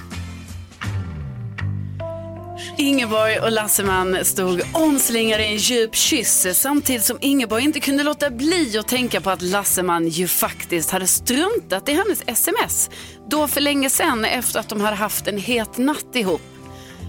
Ingeborg 2.77 3.39
och 3.39 3.51
Lasseman 3.51 4.25
stod 4.25 4.61
omslingade 4.73 5.45
i 5.45 5.47
en 5.47 5.57
djup 5.57 5.95
kyss 5.95 6.47
samtidigt 6.53 7.05
som 7.05 7.17
Ingeborg 7.21 7.63
inte 7.63 7.79
kunde 7.79 8.03
låta 8.03 8.29
bli 8.29 8.77
att 8.77 8.87
tänka 8.87 9.21
på 9.21 9.29
att 9.29 9.41
Lasseman 9.41 10.07
ju 10.07 10.27
faktiskt 10.27 10.91
hade 10.91 11.07
struntat 11.07 11.89
i 11.89 11.93
hennes 11.93 12.23
sms. 12.27 12.89
Då 13.29 13.47
för 13.47 13.61
länge 13.61 13.89
sedan 13.89 14.25
efter 14.25 14.59
att 14.59 14.69
de 14.69 14.81
hade 14.81 14.95
haft 14.95 15.27
en 15.27 15.37
het 15.37 15.77
natt 15.77 16.15
ihop. 16.15 16.41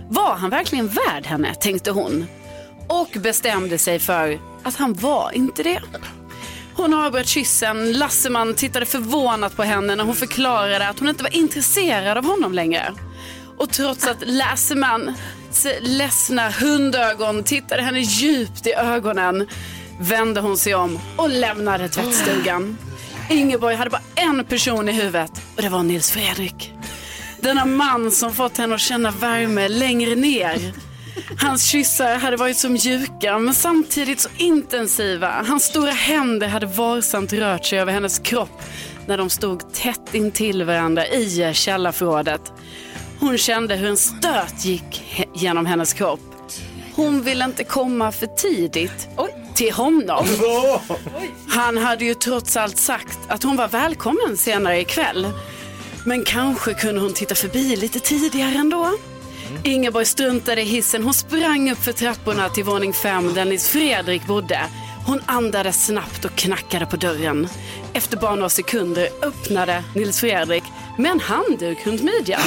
Var 0.09 0.35
han 0.35 0.51
verkligen 0.51 0.89
värd 0.89 1.27
henne, 1.27 1.55
tänkte 1.55 1.91
hon. 1.91 2.27
Och 2.89 3.09
bestämde 3.21 3.79
sig 3.79 3.99
för 3.99 4.41
att 4.63 4.77
han 4.77 4.95
var 4.95 5.31
inte 5.35 5.63
det. 5.63 5.83
Hon 6.75 6.95
avbröt 6.95 7.29
kyssen. 7.29 7.93
Lasseman 7.93 8.55
tittade 8.55 8.87
förvånat 8.87 9.57
på 9.57 9.63
henne 9.63 9.97
när 9.97 10.05
hon 10.05 10.15
förklarade 10.15 10.89
att 10.89 10.99
hon 10.99 11.09
inte 11.09 11.23
var 11.23 11.37
intresserad 11.37 12.19
av 12.19 12.25
honom 12.25 12.53
längre. 12.53 12.95
Och 13.61 13.71
trots 13.71 14.07
att 14.07 14.17
Lassemans 14.27 15.67
ledsna 15.81 16.51
hundögon 16.51 17.45
tittade 17.45 17.83
henne 17.83 18.01
djupt 18.01 18.67
i 18.67 18.73
ögonen 18.73 19.47
vände 20.01 20.41
hon 20.41 20.57
sig 20.57 20.75
om 20.75 20.99
och 21.17 21.31
lämnade 21.31 21.89
tvättstugan. 21.89 22.79
Ingeborg 23.31 23.75
hade 23.75 23.91
bara 23.91 24.03
en 24.15 24.45
person 24.45 24.89
i 24.89 24.93
huvudet 24.93 25.31
och 25.57 25.63
det 25.63 25.69
var 25.69 25.83
Nils 25.83 26.11
Fredrik. 26.11 26.73
Denna 27.41 27.65
man 27.65 28.11
som 28.11 28.35
fått 28.35 28.59
henne 28.59 28.75
att 28.75 28.81
känna 28.81 29.11
värme 29.11 29.69
längre 29.69 30.15
ner. 30.15 30.73
Hans 31.39 31.65
kyssar 31.65 32.19
hade 32.19 32.37
varit 32.37 32.57
så 32.57 32.69
mjuka 32.69 33.39
men 33.39 33.55
samtidigt 33.55 34.21
så 34.21 34.29
intensiva. 34.37 35.45
Hans 35.49 35.65
stora 35.65 35.91
händer 35.91 36.49
hade 36.49 36.67
varsamt 36.67 37.33
rört 37.33 37.65
sig 37.65 37.79
över 37.79 37.93
hennes 37.93 38.19
kropp 38.19 38.63
när 39.07 39.19
de 39.19 39.31
stod 39.31 39.75
tätt 39.75 40.15
intill 40.15 40.65
varandra 40.65 41.07
i 41.07 41.55
källarförrådet. 41.55 42.53
Hon 43.21 43.39
kände 43.39 43.75
hur 43.77 43.89
en 43.89 43.97
stöt 43.97 44.65
gick 44.65 45.03
he- 45.15 45.29
genom 45.35 45.67
hennes 45.67 45.93
kropp. 45.93 46.21
Hon 46.95 47.23
ville 47.23 47.45
inte 47.45 47.65
komma 47.65 48.13
för 48.13 48.27
tidigt 48.27 49.09
till 49.55 49.73
honom. 49.73 50.27
Han 51.49 51.77
hade 51.77 52.05
ju 52.05 52.15
trots 52.15 52.57
allt 52.57 52.77
sagt 52.77 53.19
att 53.29 53.43
hon 53.43 53.57
var 53.57 53.69
välkommen 53.69 54.37
senare 54.37 54.81
ikväll. 54.81 55.29
Men 56.07 56.25
kanske 56.25 56.75
kunde 56.75 57.01
hon 57.01 57.13
titta 57.15 57.35
förbi 57.35 57.77
lite 57.77 58.01
tidigare 58.01 58.55
ändå. 58.55 58.91
Ingeborg 59.65 60.05
struntade 60.07 60.61
i 60.63 60.65
hissen. 60.65 61.03
Hon 61.05 61.15
sprang 61.15 61.71
upp 61.73 61.79
för 61.79 61.93
trapporna 61.93 62.49
till 62.49 62.65
våning 62.65 62.93
fem 62.93 63.35
där 63.35 63.45
Nils 63.45 63.69
Fredrik 63.69 64.27
bodde. 64.27 64.61
Hon 65.07 65.21
andades 65.27 65.87
snabbt 65.87 66.25
och 66.25 66.35
knackade 66.35 66.87
på 66.87 66.97
dörren. 66.97 67.49
Efter 67.93 68.17
bara 68.17 68.35
några 68.35 68.49
sekunder 68.49 69.09
öppnade 69.23 69.85
Nils 69.95 70.21
Fredrik 70.21 70.63
med 71.01 71.11
en 71.11 71.21
handduk 71.21 71.87
runt 71.87 72.03
midjan. 72.03 72.41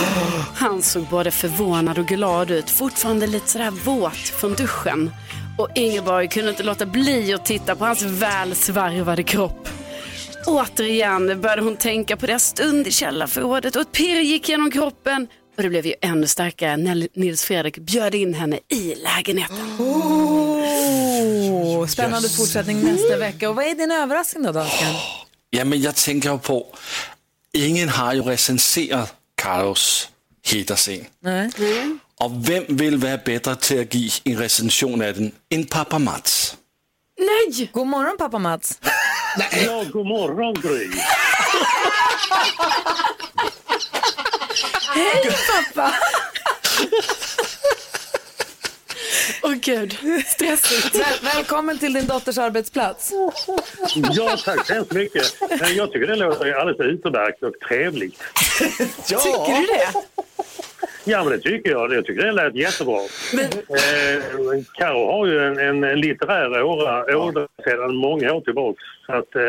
Han 0.55 0.81
såg 0.81 1.03
både 1.03 1.31
förvånad 1.31 1.97
och 1.97 2.07
glad 2.07 2.51
ut, 2.51 2.69
fortfarande 2.69 3.27
lite 3.27 3.49
sådär 3.49 3.71
våt 3.71 4.15
från 4.17 4.53
duschen. 4.53 5.11
Och 5.57 5.69
Ingeborg 5.75 6.27
kunde 6.27 6.49
inte 6.49 6.63
låta 6.63 6.85
bli 6.85 7.33
att 7.33 7.45
titta 7.45 7.75
på 7.75 7.85
hans 7.85 8.01
väl 8.01 8.55
svarvade 8.55 9.23
kropp. 9.23 9.69
Återigen 10.47 11.41
började 11.41 11.61
hon 11.61 11.77
tänka 11.77 12.17
på 12.17 12.25
deras 12.25 12.43
stund 12.45 12.87
i 12.87 12.91
källarförrådet 12.91 13.75
och 13.75 13.81
ett 13.81 13.91
pirr 13.91 14.19
gick 14.19 14.49
genom 14.49 14.71
kroppen. 14.71 15.27
Och 15.57 15.63
det 15.63 15.69
blev 15.69 15.85
ju 15.85 15.93
ännu 16.01 16.27
starkare 16.27 16.77
när 16.77 17.07
Nils 17.19 17.43
Fredrik 17.45 17.77
bjöd 17.77 18.15
in 18.15 18.33
henne 18.33 18.59
i 18.69 18.95
lägenheten. 18.95 19.57
Oh, 19.79 21.87
spännande 21.87 22.27
Yes. 22.27 22.37
fortsättning 22.37 22.81
nästa 22.81 23.17
vecka. 23.17 23.49
Och 23.49 23.55
vad 23.55 23.65
är 23.65 23.75
din 23.75 23.91
överraskning 23.91 24.43
då, 24.43 24.51
dansken? 24.51 24.87
Ja, 25.49 25.65
men 25.65 25.81
jag 25.81 25.95
tänker 25.95 26.37
på, 26.37 26.65
ingen 27.53 27.89
har 27.89 28.13
ju 28.13 28.21
recenserat 28.21 29.13
Karos 29.35 30.09
heta 30.45 30.75
scen. 30.75 31.05
Nej. 31.19 31.49
Och 32.19 32.49
vem 32.49 32.63
vill 32.67 32.97
vara 32.97 33.17
bättre 33.17 33.55
till 33.55 33.81
att 33.81 33.93
ge 33.93 34.09
en 34.23 34.37
recension 34.37 35.01
av 35.01 35.13
den 35.13 35.31
än 35.49 35.65
pappa 35.65 35.99
Mats? 35.99 36.57
Nej! 37.19 37.69
God 37.73 37.87
morgon 37.87 38.17
pappa 38.17 38.39
Mats. 38.39 38.79
Ja, 39.65 39.83
god 39.93 40.05
morgon 40.05 40.53
Gry. 40.53 40.87
Hej 44.95 45.31
pappa! 45.47 45.93
Åh 49.43 49.52
gud, 49.65 49.97
stressigt. 50.25 50.95
Väl, 50.99 51.33
välkommen 51.35 51.79
till 51.79 51.93
din 51.93 52.07
dotters 52.07 52.37
arbetsplats. 52.37 53.13
Ja, 53.95 54.37
tack 54.45 54.67
så 54.67 54.73
hemskt 54.73 54.91
mycket. 54.91 55.23
Men 55.59 55.75
Jag 55.75 55.91
tycker 55.91 56.07
det 56.07 56.15
låter 56.15 56.53
alldeles 56.53 56.79
utmärkt 56.79 57.43
och 57.43 57.53
trevligt. 57.67 58.19
Tycker 59.07 59.61
du 59.61 59.65
det? 59.65 59.87
Ja, 61.05 61.23
men 61.23 61.33
det 61.33 61.39
tycker 61.39 61.71
jag. 61.71 61.93
Jag 61.93 62.05
tycker 62.05 62.23
det 62.23 62.31
lät 62.31 62.55
jättebra. 62.55 62.99
Eh, 62.99 64.23
Karo 64.73 65.11
har 65.11 65.27
ju 65.27 65.39
en, 65.39 65.59
en, 65.59 65.83
en 65.83 66.01
litterär 66.01 66.63
åra, 66.63 67.17
åra 67.17 67.47
sedan 67.63 67.95
många 67.95 68.33
år 68.33 68.41
tillbaka. 68.41 68.79
Så 69.05 69.13
att, 69.13 69.35
eh, 69.35 69.41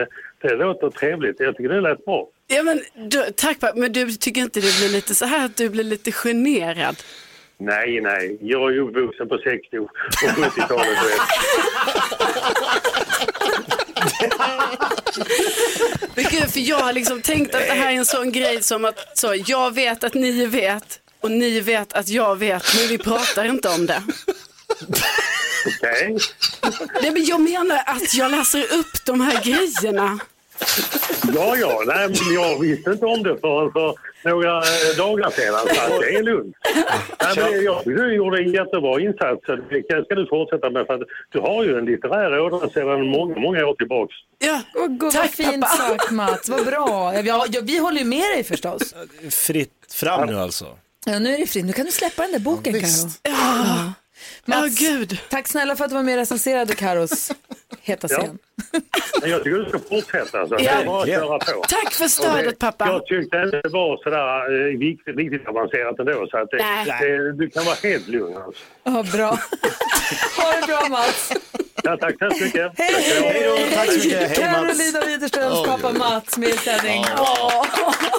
det 0.42 0.54
låter 0.54 0.90
trevligt. 0.90 1.40
Jag 1.40 1.56
tycker 1.56 1.68
det 1.68 1.80
lät 1.80 2.04
bra. 2.04 2.28
Ja, 2.46 2.62
men, 2.62 2.80
du, 2.94 3.24
tack 3.36 3.56
men 3.74 3.92
du 3.92 4.12
tycker 4.12 4.40
inte 4.40 4.60
det 4.60 4.78
blir 4.78 4.88
lite 4.88 5.14
så 5.14 5.24
här 5.24 5.44
att 5.44 5.56
du 5.56 5.68
blir 5.68 5.84
lite 5.84 6.12
generad? 6.12 6.96
Nej, 7.58 8.00
nej. 8.00 8.38
Jag 8.40 8.70
är 8.70 8.74
ju 8.74 8.80
uppvuxen 8.80 9.28
på 9.28 9.38
60 9.38 9.78
och 9.78 9.90
70-talet. 10.36 10.88
vet. 10.88 11.20
Men 16.14 16.24
gud, 16.30 16.50
för 16.52 16.60
jag 16.60 16.78
har 16.78 16.92
liksom 16.92 17.20
tänkt 17.22 17.54
att 17.54 17.66
det 17.66 17.74
här 17.74 17.90
är 17.90 17.96
en 17.96 18.04
sån 18.04 18.32
grej 18.32 18.62
som 18.62 18.84
att 18.84 19.18
så, 19.18 19.34
jag 19.46 19.74
vet 19.74 20.04
att 20.04 20.14
ni 20.14 20.46
vet 20.46 21.00
och 21.20 21.30
ni 21.30 21.60
vet 21.60 21.92
att 21.92 22.08
jag 22.08 22.36
vet, 22.36 22.64
men 22.76 22.88
vi 22.88 22.98
pratar 22.98 23.44
inte 23.44 23.68
om 23.68 23.86
det. 23.86 24.02
Okej. 25.66 26.18
Nej, 27.02 27.10
men 27.10 27.24
jag 27.24 27.40
menar 27.40 27.82
att 27.86 28.14
jag 28.14 28.30
läser 28.30 28.60
upp 28.60 29.04
de 29.06 29.20
här 29.20 29.44
grejerna. 29.44 30.18
Ja, 31.34 31.56
ja. 31.56 31.82
Nej, 31.86 32.08
men 32.08 32.34
jag 32.34 32.60
visste 32.60 32.90
inte 32.90 33.06
om 33.06 33.22
det 33.22 33.38
förrän 33.40 33.72
för 33.72 33.94
några 34.24 34.56
eh, 34.58 34.96
dagar 34.96 35.30
sedan. 35.30 35.60
Så 35.90 36.00
det 36.00 36.14
är 36.16 36.22
lugnt. 36.22 36.56
Nej, 37.22 37.36
men 37.36 37.64
jag 37.64 37.82
du 37.84 38.14
gjorde 38.14 38.42
en 38.42 38.52
jättebra 38.52 39.00
insats. 39.00 39.46
så 39.46 39.56
Det 39.56 40.04
ska 40.04 40.14
du 40.14 40.26
fortsätta 40.26 40.70
med. 40.70 40.86
För 40.86 40.94
att 40.94 41.00
du 41.32 41.40
har 41.40 41.64
ju 41.64 41.78
en 41.78 41.84
litterär 41.84 42.40
ådra 42.40 42.70
sedan 42.70 43.06
många, 43.06 43.38
många 43.38 43.66
år 43.66 43.74
tillbaks. 43.74 44.14
Ja, 44.38 44.60
Åh, 44.74 44.86
gud, 44.86 45.12
vad 45.14 45.30
fint 45.30 45.68
sagt 45.68 46.10
Mats, 46.10 46.48
vad 46.48 46.66
bra. 46.66 47.12
Ja, 47.14 47.46
ja, 47.50 47.60
vi 47.62 47.78
håller 47.84 47.98
ju 47.98 48.04
med 48.04 48.34
dig 48.34 48.44
förstås. 48.44 48.94
Fritt 49.30 49.72
fram 49.92 50.26
nu 50.26 50.38
alltså. 50.38 50.66
Ja, 51.06 51.18
nu 51.18 51.34
är 51.34 51.38
det 51.38 51.46
fritt. 51.46 51.64
Nu 51.64 51.72
kan 51.72 51.86
du 51.86 51.92
släppa 51.92 52.22
den 52.22 52.32
där 52.32 52.38
boken, 52.38 52.72
Karo. 52.72 53.10
Ja. 53.22 53.92
Mats, 54.44 54.74
tack 55.30 55.48
snälla 55.48 55.76
för 55.76 55.84
att 55.84 55.90
du 55.90 55.94
var 55.94 56.02
med 56.02 56.14
och 56.14 56.18
recenserade 56.18 56.74
Karos 56.74 57.32
heta 57.84 58.06
Ja. 58.10 58.18
scen. 58.18 58.38
Men 59.20 59.30
jag 59.30 59.44
tycker 59.44 59.58
du 59.58 59.68
ska 59.68 59.78
fortsätta. 59.78 60.48
Så. 60.48 60.54
Det 60.56 60.62
Ja. 60.62 60.70
är 60.70 60.84
bara 60.86 61.02
att 61.02 61.08
köra 61.08 61.38
på. 61.38 61.62
Tack 61.68 61.92
för 61.92 62.08
stödet, 62.08 62.44
det- 62.44 62.56
pappa. 62.66 62.86
Jag 62.86 63.06
tyckte 63.06 63.36
inte 63.38 63.60
det 63.60 63.68
var 63.68 63.96
sådär 64.04 64.66
eh, 64.72 64.78
riktigt, 64.78 65.16
riktigt 65.16 65.48
avancerat 65.48 65.98
ändå. 65.98 66.26
Så 66.30 66.38
att 66.38 66.50
det, 66.50 66.56
Nej. 66.56 66.86
det, 67.00 67.32
du 67.32 67.50
kan 67.50 67.64
vara 67.64 67.76
helt 67.82 68.08
lugn. 68.08 68.36
Alltså. 68.36 68.62
Ja, 68.84 69.04
bra. 69.12 69.30
ha 70.36 70.60
det 70.60 70.66
bra 70.66 70.88
Mats. 70.90 71.32
Ja, 71.82 71.96
tack 71.96 72.14
så 72.18 72.44
mycket. 72.44 72.72
Hej! 72.78 72.94
Hej 73.22 73.42
då, 73.70 73.76
tack 73.76 73.86
så 73.92 73.98
mycket. 73.98 74.28
Hej. 74.28 74.36
Carolina 74.36 75.00
Widerströms 75.06 75.54
Oj, 75.60 75.66
pappa. 75.66 75.92
Mats 75.92 76.38
med 76.38 76.48
i 76.48 76.52
sändning. 76.52 77.04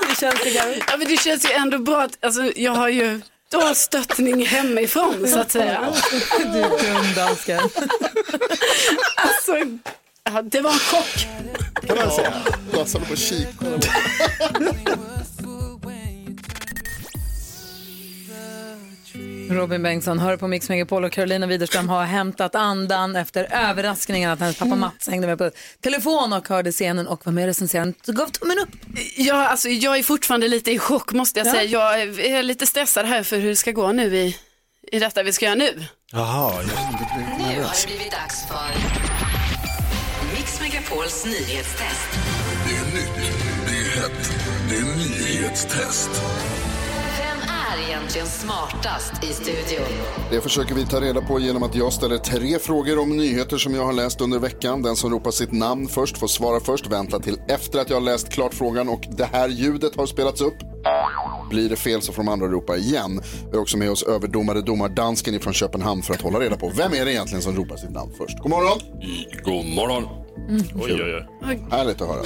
Hur 0.07 0.15
känns 0.21 0.43
det 0.43 0.49
Karo? 0.51 0.71
Ja, 0.91 0.97
men 0.97 1.07
det 1.07 1.17
känns 1.19 1.49
ju 1.51 1.53
ändå 1.53 1.77
bra 1.77 2.01
att 2.01 2.17
alltså, 2.25 2.41
jag 2.55 2.71
har 2.71 2.89
ju 2.89 3.21
då 3.61 3.75
stöttning 3.75 4.45
hemifrån 4.45 5.27
så 5.27 5.39
att 5.39 5.51
säga. 5.51 5.93
Du 6.39 6.61
dum 6.61 7.13
dansken. 7.15 7.59
Alltså, 9.15 9.53
det 10.43 10.61
var 10.61 10.71
en 10.71 10.79
chock. 10.79 11.27
Kan 11.87 11.97
man 11.97 12.11
säga. 12.11 12.33
Lassade 12.73 13.05
på 13.05 13.15
kikaren. 13.15 13.81
Robin 19.49 19.83
Bengtsson 19.83 20.19
hör 20.19 20.37
på 20.37 20.47
Mix 20.47 20.69
Megapol 20.69 21.03
och 21.05 21.11
Carolina 21.11 21.47
Widerström 21.47 21.89
har 21.89 22.03
hämtat 22.03 22.55
andan 22.55 23.15
efter 23.15 23.47
överraskningen 23.53 24.31
att 24.31 24.39
hennes 24.39 24.57
pappa 24.57 24.75
Mats 24.75 25.07
hängde 25.07 25.27
med 25.27 25.37
på 25.37 25.51
telefon 25.81 26.33
och 26.33 26.47
hörde 26.49 26.71
scenen 26.71 27.07
och 27.07 27.25
var 27.25 27.33
med 27.33 27.41
och 27.43 27.47
recenserade. 27.47 27.93
Så 28.05 28.11
gav 28.13 28.27
tummen 28.27 28.57
upp. 28.59 28.69
Ja, 29.17 29.47
alltså, 29.47 29.69
jag 29.69 29.97
är 29.97 30.03
fortfarande 30.03 30.47
lite 30.47 30.71
i 30.71 30.79
chock 30.79 31.11
måste 31.13 31.39
jag 31.39 31.47
Ja. 31.47 31.51
säga. 31.51 31.63
Jag 31.63 32.01
är 32.25 32.43
lite 32.43 32.65
stressad 32.67 33.05
här 33.05 33.23
för 33.23 33.37
hur 33.37 33.49
det 33.49 33.55
ska 33.55 33.71
gå 33.71 33.91
nu 33.91 34.15
i, 34.17 34.37
i 34.91 34.99
detta 34.99 35.23
vi 35.23 35.33
ska 35.33 35.45
göra 35.45 35.55
nu. 35.55 35.85
Jaha, 36.11 36.53
ja. 36.53 36.99
Nu 37.37 37.43
har 37.43 37.71
det 37.81 37.87
blivit 37.87 38.11
dags 38.11 38.45
för 38.47 38.69
Mix 40.35 40.61
Megapols 40.61 41.25
nyhetstest. 41.25 42.09
Det 42.67 42.75
är 42.75 42.85
nytt, 42.95 43.31
det 43.67 43.71
är 43.77 44.01
hett, 44.01 44.31
det 44.69 44.75
är 44.75 44.83
nyhetstest. 44.83 46.09
Egentligen 48.05 48.27
smartast 48.27 49.23
i 49.23 49.27
studion? 49.27 49.85
Det 50.31 50.41
försöker 50.41 50.75
vi 50.75 50.85
ta 50.85 51.01
reda 51.01 51.21
på 51.21 51.39
genom 51.39 51.63
att 51.63 51.75
jag 51.75 51.93
ställer 51.93 52.17
tre 52.17 52.59
frågor 52.59 52.99
om 52.99 53.17
nyheter 53.17 53.57
som 53.57 53.75
jag 53.75 53.85
har 53.85 53.93
läst 53.93 54.21
under 54.21 54.39
veckan. 54.39 54.81
Den 54.81 54.95
som 54.95 55.11
ropar 55.11 55.31
sitt 55.31 55.51
namn 55.51 55.87
först 55.87 56.17
får 56.17 56.27
svara 56.27 56.59
först. 56.59 56.87
Vänta 56.87 57.19
till 57.19 57.37
efter 57.47 57.79
att 57.79 57.89
jag 57.89 57.97
har 57.97 58.01
läst 58.01 58.29
klart 58.29 58.53
frågan 58.53 58.89
och 58.89 59.07
det 59.09 59.25
här 59.25 59.49
ljudet 59.49 59.95
har 59.95 60.05
spelats 60.05 60.41
upp. 60.41 60.53
Blir 61.49 61.69
det 61.69 61.75
fel 61.75 62.01
så 62.01 62.13
får 62.13 62.23
de 62.23 62.31
andra 62.31 62.47
ropa 62.47 62.77
igen. 62.77 63.21
Vi 63.49 63.55
har 63.55 63.61
också 63.61 63.77
med 63.77 63.91
oss 63.91 64.03
överdomare 64.03 64.61
domardansken 64.61 65.33
ifrån 65.35 65.53
Köpenhamn 65.53 66.01
för 66.01 66.13
att 66.13 66.21
hålla 66.21 66.39
reda 66.39 66.57
på 66.57 66.71
vem 66.77 66.93
är 66.93 67.05
det 67.05 67.11
egentligen 67.11 67.41
som 67.41 67.55
ropar 67.55 67.77
sitt 67.77 67.91
namn 67.91 68.11
först. 68.17 68.39
God 68.39 68.49
morgon! 68.49 68.79
God 69.43 69.65
morgon. 69.65 70.03
Oj, 70.75 70.93
oj, 70.93 71.27
oj. 71.49 71.67
Härligt 71.71 72.01
att 72.01 72.07
höra. 72.07 72.23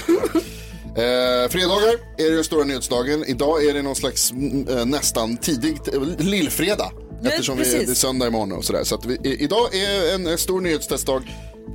Eh, 0.95 1.49
fredagar 1.49 1.93
är 2.17 2.29
det 2.29 2.35
den 2.35 2.43
stora 2.43 2.63
nyhetsdagen. 2.63 3.23
Idag 3.27 3.65
är 3.65 3.73
det 3.73 3.81
någon 3.81 3.95
slags 3.95 4.31
mm, 4.31 4.67
eh, 4.67 4.85
nästan 4.85 5.37
tidig 5.37 5.77
lillfredag. 6.17 6.91
Ja, 7.21 7.29
Eftersom 7.29 7.57
vi, 7.57 7.63
det 7.63 7.91
är 7.91 7.95
söndag 7.95 8.27
imorgon 8.27 8.51
och 8.51 8.65
sådär. 8.65 8.83
Så 8.83 8.95
att 8.95 9.05
vi, 9.05 9.17
idag 9.39 9.75
är 9.75 10.15
en, 10.15 10.27
en 10.27 10.37
stor 10.37 10.61
nyhetstestdag. 10.61 11.21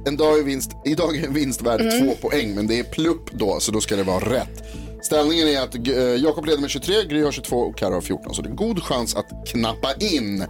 En 0.07 0.17
dag 0.17 0.39
är 0.39 0.43
vinst, 0.43 0.71
idag 0.85 1.17
är 1.17 1.25
en 1.27 1.35
vinst 1.35 1.63
värd 1.63 1.81
Mm. 1.81 2.01
två 2.07 2.29
poäng, 2.29 2.55
men 2.55 2.67
det 2.67 2.79
är 2.79 2.85
plupp 2.85 3.31
då, 3.33 3.61
så 3.61 3.73
då 3.73 3.81
ska 3.81 3.97
det 3.97 4.03
vara 4.03 4.31
rätt. 4.35 4.63
Ställningen 5.03 5.49
är 5.49 5.61
att 5.61 5.75
eh, 5.89 5.95
Jakob 5.99 6.47
leder 6.47 6.61
med 6.61 6.71
23, 6.71 6.95
Gry 7.05 7.23
har 7.23 7.33
22 7.33 7.57
och 7.59 7.79
Karo 7.79 7.95
har 7.95 8.01
14. 8.01 8.35
Så 8.35 8.43
det 8.43 8.49
är 8.49 8.55
god 8.55 8.83
chans 8.83 9.17
att 9.17 9.27
knappa 9.47 9.95
in. 10.01 10.45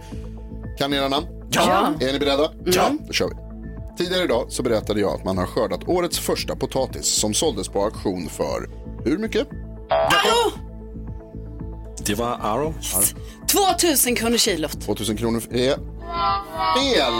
Kan 0.77 0.91
ni 0.91 0.97
era 0.97 1.07
namn? 1.09 1.27
Ja. 1.51 1.93
Är 2.01 2.13
ni 2.13 2.19
beredda? 2.19 2.51
Ja. 2.65 2.91
Då 3.07 3.13
kör 3.13 3.27
vi. 3.27 3.35
Tidigare 3.97 4.23
idag 4.23 4.45
så 4.49 4.63
berättade 4.63 4.99
jag 4.99 5.13
att 5.13 5.23
man 5.23 5.37
har 5.37 5.45
skördat 5.45 5.87
årets 5.87 6.19
första 6.19 6.55
potatis 6.55 7.05
som 7.05 7.33
såldes 7.33 7.67
på 7.67 7.83
auktion 7.83 8.29
för 8.29 8.69
hur 9.05 9.17
mycket? 9.17 9.47
Det 12.05 12.15
var 12.15 12.39
Aro. 12.41 12.73
2000 13.51 14.15
kronor 14.15 14.37
kilot. 14.37 14.81
2000 14.81 15.17
kronor 15.17 15.37
är 15.37 15.41
fel. 15.41 15.79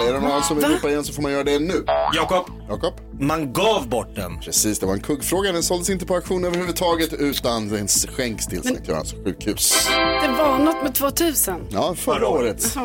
Är 0.07 0.13
det 0.13 0.19
någon 0.19 0.43
som 0.43 0.57
vill 0.57 0.65
ropa 0.65 0.89
igen 0.89 1.03
så 1.03 1.13
får 1.13 1.21
man 1.21 1.31
göra 1.31 1.43
det 1.43 1.59
nu. 1.59 1.85
Jakob. 2.15 2.45
Jakob. 2.69 2.93
Man 3.19 3.53
gav 3.53 3.89
bort 3.89 4.15
den. 4.15 4.39
Precis, 4.39 4.79
det 4.79 4.85
var 4.85 4.93
en 4.93 4.99
kuggfråga. 4.99 5.51
Den 5.51 5.63
såldes 5.63 5.89
inte 5.89 6.05
på 6.05 6.15
auktion 6.15 6.45
överhuvudtaget 6.45 7.13
utan 7.13 7.69
den 7.69 7.87
skänks 7.87 8.47
till 8.47 8.63
Sankt 8.63 8.87
Görans 8.87 9.13
sjukhus. 9.13 9.87
Det 10.23 10.31
var 10.37 10.57
något 10.57 10.83
med 10.83 10.95
2000. 10.95 11.55
Ja, 11.69 11.95
förra 11.95 12.27
året. 12.27 12.77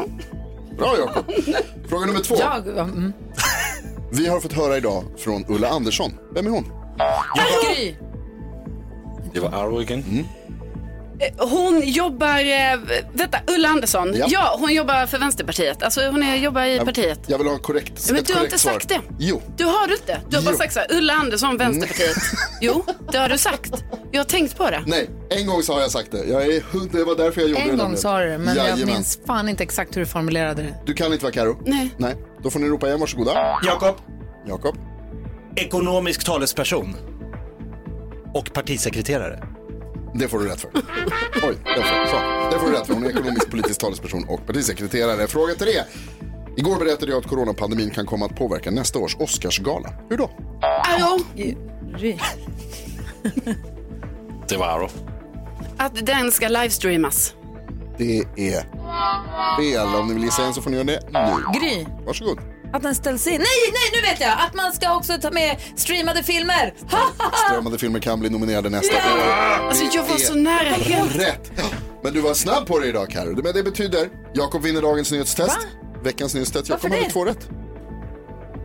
Bra 0.78 0.96
Jakob. 0.98 1.24
Fråga 1.88 2.06
nummer 2.06 2.20
två. 2.20 2.36
Jag, 2.38 2.68
mm. 2.68 3.12
Vi 4.12 4.28
har 4.28 4.40
fått 4.40 4.52
höra 4.52 4.76
idag 4.76 5.04
från 5.18 5.44
Ulla 5.48 5.68
Andersson. 5.68 6.12
Vem 6.34 6.46
är 6.46 6.50
hon? 6.50 6.64
Gry. 7.74 7.94
Det 9.32 9.40
var 9.40 9.48
Aro 9.48 9.82
igen. 9.82 10.04
Mm. 10.10 10.24
Eh, 11.20 11.48
Hon 11.48 11.80
jobbar, 11.84 12.38
eh, 12.38 12.78
vänta, 13.12 13.38
Ulla 13.46 13.68
Andersson. 13.68 14.12
Ja. 14.16 14.26
Ja. 14.28 14.56
hon 14.60 14.74
jobbar 14.74 15.06
för 15.06 15.18
Vänsterpartiet. 15.18 15.82
Alltså 15.82 16.00
hon 16.10 16.22
är, 16.22 16.36
jobbar 16.36 16.62
i 16.62 16.76
Jag- 16.76 16.86
partiet. 16.86 17.20
Jag 17.26 17.38
vill 17.38 17.46
ha 17.46 17.58
korrekt, 17.58 18.10
Men 18.10 18.24
du 18.24 18.34
har 18.34 18.44
inte 18.44 18.58
svar. 18.58 18.72
sagt 18.72 18.88
det. 18.88 19.00
Jo. 19.18 19.42
Du 19.56 19.64
har 19.64 19.86
du 19.86 19.94
inte. 19.94 20.20
Du 20.30 20.36
har 20.36 20.42
bara 20.44 20.50
Jo. 20.52 20.58
sagt 20.58 20.72
så 20.72 20.80
här, 20.80 20.88
Ulla 20.98 21.12
Andersson, 21.12 21.56
Vänsterpartiet. 21.56 22.16
Jo, 22.60 22.84
det 23.12 23.18
har 23.18 23.28
du 23.28 23.38
sagt. 23.38 23.72
Jag 24.12 24.20
har 24.20 24.24
tänkt 24.24 24.56
på 24.56 24.70
det. 24.70 24.82
Nej, 24.86 25.10
en 25.30 25.46
gång 25.46 25.62
så 25.62 25.72
har 25.72 25.80
jag 25.80 25.90
sagt 25.90 26.10
det. 26.12 26.24
Jag 26.24 26.42
är, 26.46 26.62
det 26.98 27.04
var 27.04 27.16
därför 27.16 27.40
jag 27.40 27.50
gjorde 27.50 27.62
det. 27.64 27.70
En 27.70 27.78
gång 27.78 27.96
sa 27.96 28.18
du 28.18 28.28
det, 28.30 28.38
men 28.38 28.56
jag 28.56 28.64
Jajamän. 28.64 28.86
minns 28.86 29.18
fan 29.26 29.48
inte 29.48 29.62
exakt 29.62 29.96
hur 29.96 30.00
du 30.00 30.06
formulerade 30.06 30.62
det. 30.62 30.74
Du 30.86 30.94
kan 30.94 31.12
inte 31.12 31.24
vara 31.24 31.32
Karo? 31.34 31.58
Nej. 31.66 31.90
Nej. 31.96 32.16
Då 32.42 32.50
får 32.50 32.60
ni 32.60 32.68
ropa 32.68 32.86
igen, 32.86 33.00
varsågoda. 33.00 33.58
Jakob. 33.66 33.96
Jakob. 34.48 34.76
Ekonomisk 35.56 36.24
talesperson. 36.24 36.96
Och 38.34 38.52
partisekreterare. 38.52 39.42
Det 40.14 40.28
får 40.28 40.38
du 40.38 40.48
rätt 40.48 40.60
för. 40.60 40.70
Oj, 40.74 41.56
det 41.64 41.80
var 41.80 41.86
fel. 41.86 42.08
så. 42.08 42.16
Det 42.52 42.58
får 42.58 42.66
du 42.70 42.72
rätt 42.76 42.86
för. 42.86 42.94
Hon 42.94 43.04
är 43.04 43.10
ekonomisk 43.10 43.50
politisk 43.50 43.80
talesperson 43.80 44.24
och 44.28 44.46
partisekreterare. 44.46 45.26
Fråga 45.26 45.54
tre. 45.54 45.70
Igår 46.56 46.76
berättade 46.76 47.12
jag 47.12 47.18
att 47.18 47.26
coronapandemin 47.26 47.90
kan 47.90 48.06
komma 48.06 48.26
att 48.26 48.36
påverka 48.36 48.70
nästa 48.70 48.98
års 48.98 49.16
Oscarsgala. 49.16 49.92
Hur 50.08 50.16
då? 50.16 50.30
Arro, 50.62 51.18
Det 54.48 54.56
var 54.56 54.90
att 55.76 56.06
den 56.06 56.32
ska 56.32 56.48
livestreamas. 56.48 57.34
Det 57.98 58.18
är 58.36 58.60
fel. 59.60 59.96
Om 60.00 60.08
ni 60.08 60.14
vill 60.14 60.22
gissa 60.24 60.42
igen 60.42 60.54
så 60.54 60.62
får 60.62 60.70
ni 60.70 60.76
göra 60.76 60.86
det 60.86 61.00
nu. 61.12 61.58
Gry. 61.60 61.86
Varsågod. 62.06 62.38
Att 62.72 62.82
den 62.82 62.94
ställs 62.94 63.26
in. 63.26 63.32
Nej, 63.32 63.72
nej, 63.72 64.00
nu 64.02 64.08
vet 64.10 64.20
jag! 64.20 64.32
Att 64.32 64.54
man 64.54 64.72
ska 64.72 64.96
också 64.96 65.18
ta 65.18 65.30
med 65.30 65.56
streamade 65.76 66.22
filmer. 66.22 66.74
Strömmande 67.48 67.78
filmer 67.78 68.00
kan 68.00 68.20
bli 68.20 68.30
nominerade 68.30 68.70
nästa 68.70 68.96
år. 68.96 69.20
Alltså, 69.68 69.84
jag 69.96 70.02
var 70.02 70.16
så 70.16 70.32
är 70.32 70.36
nära 70.36 70.74
helt. 70.74 71.16
Rätt. 71.16 71.52
Ja. 71.56 71.64
Men 72.02 72.14
du 72.14 72.20
var 72.20 72.34
snabb 72.34 72.66
på 72.66 72.78
det 72.78 72.86
idag 72.86 73.10
Carro. 73.10 73.42
Men 73.42 73.54
det 73.54 73.62
betyder, 73.62 74.08
Jakob 74.34 74.62
vinner 74.62 74.82
dagens 74.82 75.10
nyhetstest. 75.10 75.58
Veckans 76.04 76.34
nyhetstest. 76.34 76.68
Jakob 76.68 76.90
det? 76.90 77.10
två 77.10 77.24
rätt. 77.24 77.48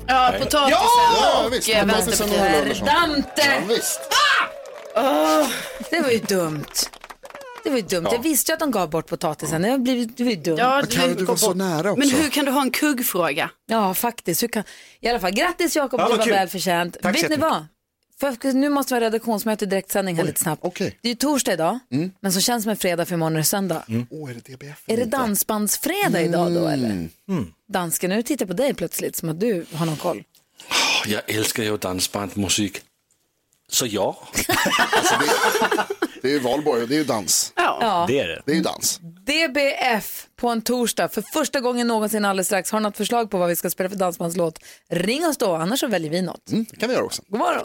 Ja, 0.08 0.34
potatisen 0.40 0.70
Ja, 0.72 1.46
och 1.46 1.54
visst, 1.54 1.70
eh, 1.70 1.82
potatisen 1.82 2.30
och 2.30 2.36
Vänsterpartiet. 2.36 2.82
Ulla 2.82 2.92
Andersson. 2.92 3.32
Ja, 3.38 3.60
visst. 3.68 4.00
Åh, 4.96 5.48
det 5.90 6.00
var 6.02 6.10
ju 6.10 6.20
dumt. 6.20 6.66
Det 7.66 7.70
var 7.72 7.78
ju 7.78 7.84
dumt. 7.84 8.04
Ja. 8.06 8.14
Jag 8.16 8.24
visste 8.24 8.52
ju 8.52 8.54
att 8.54 8.60
de 8.60 8.72
gav 8.72 8.90
bort 8.90 9.08
potatisen. 9.08 9.62
Det, 9.62 9.78
blivit, 9.78 10.18
det 10.18 10.24
var 10.24 10.32
ju 10.32 10.38
dumt. 10.38 10.56
Ja, 10.60 10.82
du 10.82 10.88
Carro, 10.88 11.14
du 11.14 11.26
var 11.26 11.36
så 11.36 11.54
nära 11.54 11.96
Men 11.96 12.10
hur 12.10 12.30
kan 12.30 12.46
du 12.46 12.52
ha 12.52 12.62
en 12.62 12.72
kuggfråga? 12.72 13.50
Ja, 13.66 13.94
faktiskt. 13.94 14.44
Hur 14.44 14.48
kan... 14.48 14.64
I 15.00 15.08
alla 15.10 15.20
fall, 15.20 15.32
grattis 15.32 15.76
Jakob, 15.76 16.00
Ja, 16.00 16.10
det 16.10 16.18
var 16.18 16.24
kul. 16.24 16.34
välförtjänt. 16.34 16.98
Tack 17.02 17.16
så 17.18 17.22
Vet 17.22 17.30
ni 17.32 17.38
vad? 17.38 17.66
För, 18.20 18.54
nu 18.54 18.70
måste 18.70 18.94
vi 18.94 19.00
ha 19.00 19.06
redaktionsmöte 19.06 19.66
i 19.66 19.68
direktsändning 19.68 20.16
här 20.16 20.24
lite 20.24 20.40
snabbt. 20.40 20.64
Det 20.78 20.86
är 21.02 21.08
ju 21.08 21.16
torsdag 21.16 21.54
idag, 21.54 21.80
Mm. 21.92 22.12
men 22.20 22.32
som 22.32 22.42
känns 22.42 22.64
som 22.64 22.70
en 22.70 22.78
fredag 22.78 23.06
för 23.06 23.14
imorgon 23.14 23.34
är 23.34 23.38
det 23.38 23.44
söndag. 23.44 23.84
Åh, 24.10 24.30
är 24.30 24.34
det 24.34 24.54
DBF? 24.56 24.84
Är 24.88 24.98
det 24.98 25.06
dansbandsfredag 25.06 26.24
idag 26.24 26.54
då 26.54 26.68
eller? 26.68 26.90
Mm. 26.90 27.54
Dansken, 27.70 28.10
nu 28.10 28.24
tittar 28.24 28.46
jag 28.46 28.58
på 28.58 28.64
dig 28.64 28.74
plötsligt 28.74 29.16
som 29.16 29.30
att 29.30 29.40
du 29.40 29.66
har 29.74 29.86
någon 29.86 29.98
koll. 29.98 30.24
Jag 31.06 31.22
älskar 31.28 31.64
ju 31.64 31.78
dansbandmusik. 31.78 32.82
Så 33.70 33.86
ja. 33.86 34.28
Det 36.15 36.15
är 36.30 36.34
ju 36.34 36.40
valborg 36.40 36.82
och 36.82 36.88
det 36.88 36.96
är 36.96 37.00
ju 37.00 37.04
dans. 37.04 37.54
Ja. 37.56 38.06
Det 38.08 38.20
är 38.20 38.28
det. 38.28 38.42
Det 38.46 38.52
är 38.52 38.56
ju 38.56 38.62
dans. 38.62 39.00
DBF 39.02 40.28
på 40.36 40.50
en 40.50 40.62
torsdag 40.62 41.10
för 41.10 41.22
första 41.22 41.60
gången 41.60 41.88
någonsin 41.88 42.26
alldeles 42.26 42.48
strax. 42.48 42.72
Har 42.72 42.80
du 42.80 42.84
något 42.84 42.98
förslag 42.98 43.32
på 43.32 43.38
vad 43.38 43.50
vi 43.50 43.56
ska 43.56 43.70
spela 43.70 43.90
för 43.90 43.98
dansbandslåt? 43.98 44.60
Ring 44.90 45.26
oss 45.26 45.38
då, 45.38 45.56
annars 45.56 45.80
så 45.80 45.88
väljer 45.88 46.12
vi 46.12 46.22
något. 46.22 46.52
Mm, 46.52 46.66
det 46.70 46.76
kan 46.76 46.90
vi 46.90 46.96
göra 46.96 47.06
också. 47.06 47.22
God 47.28 47.40
morgon. 47.40 47.64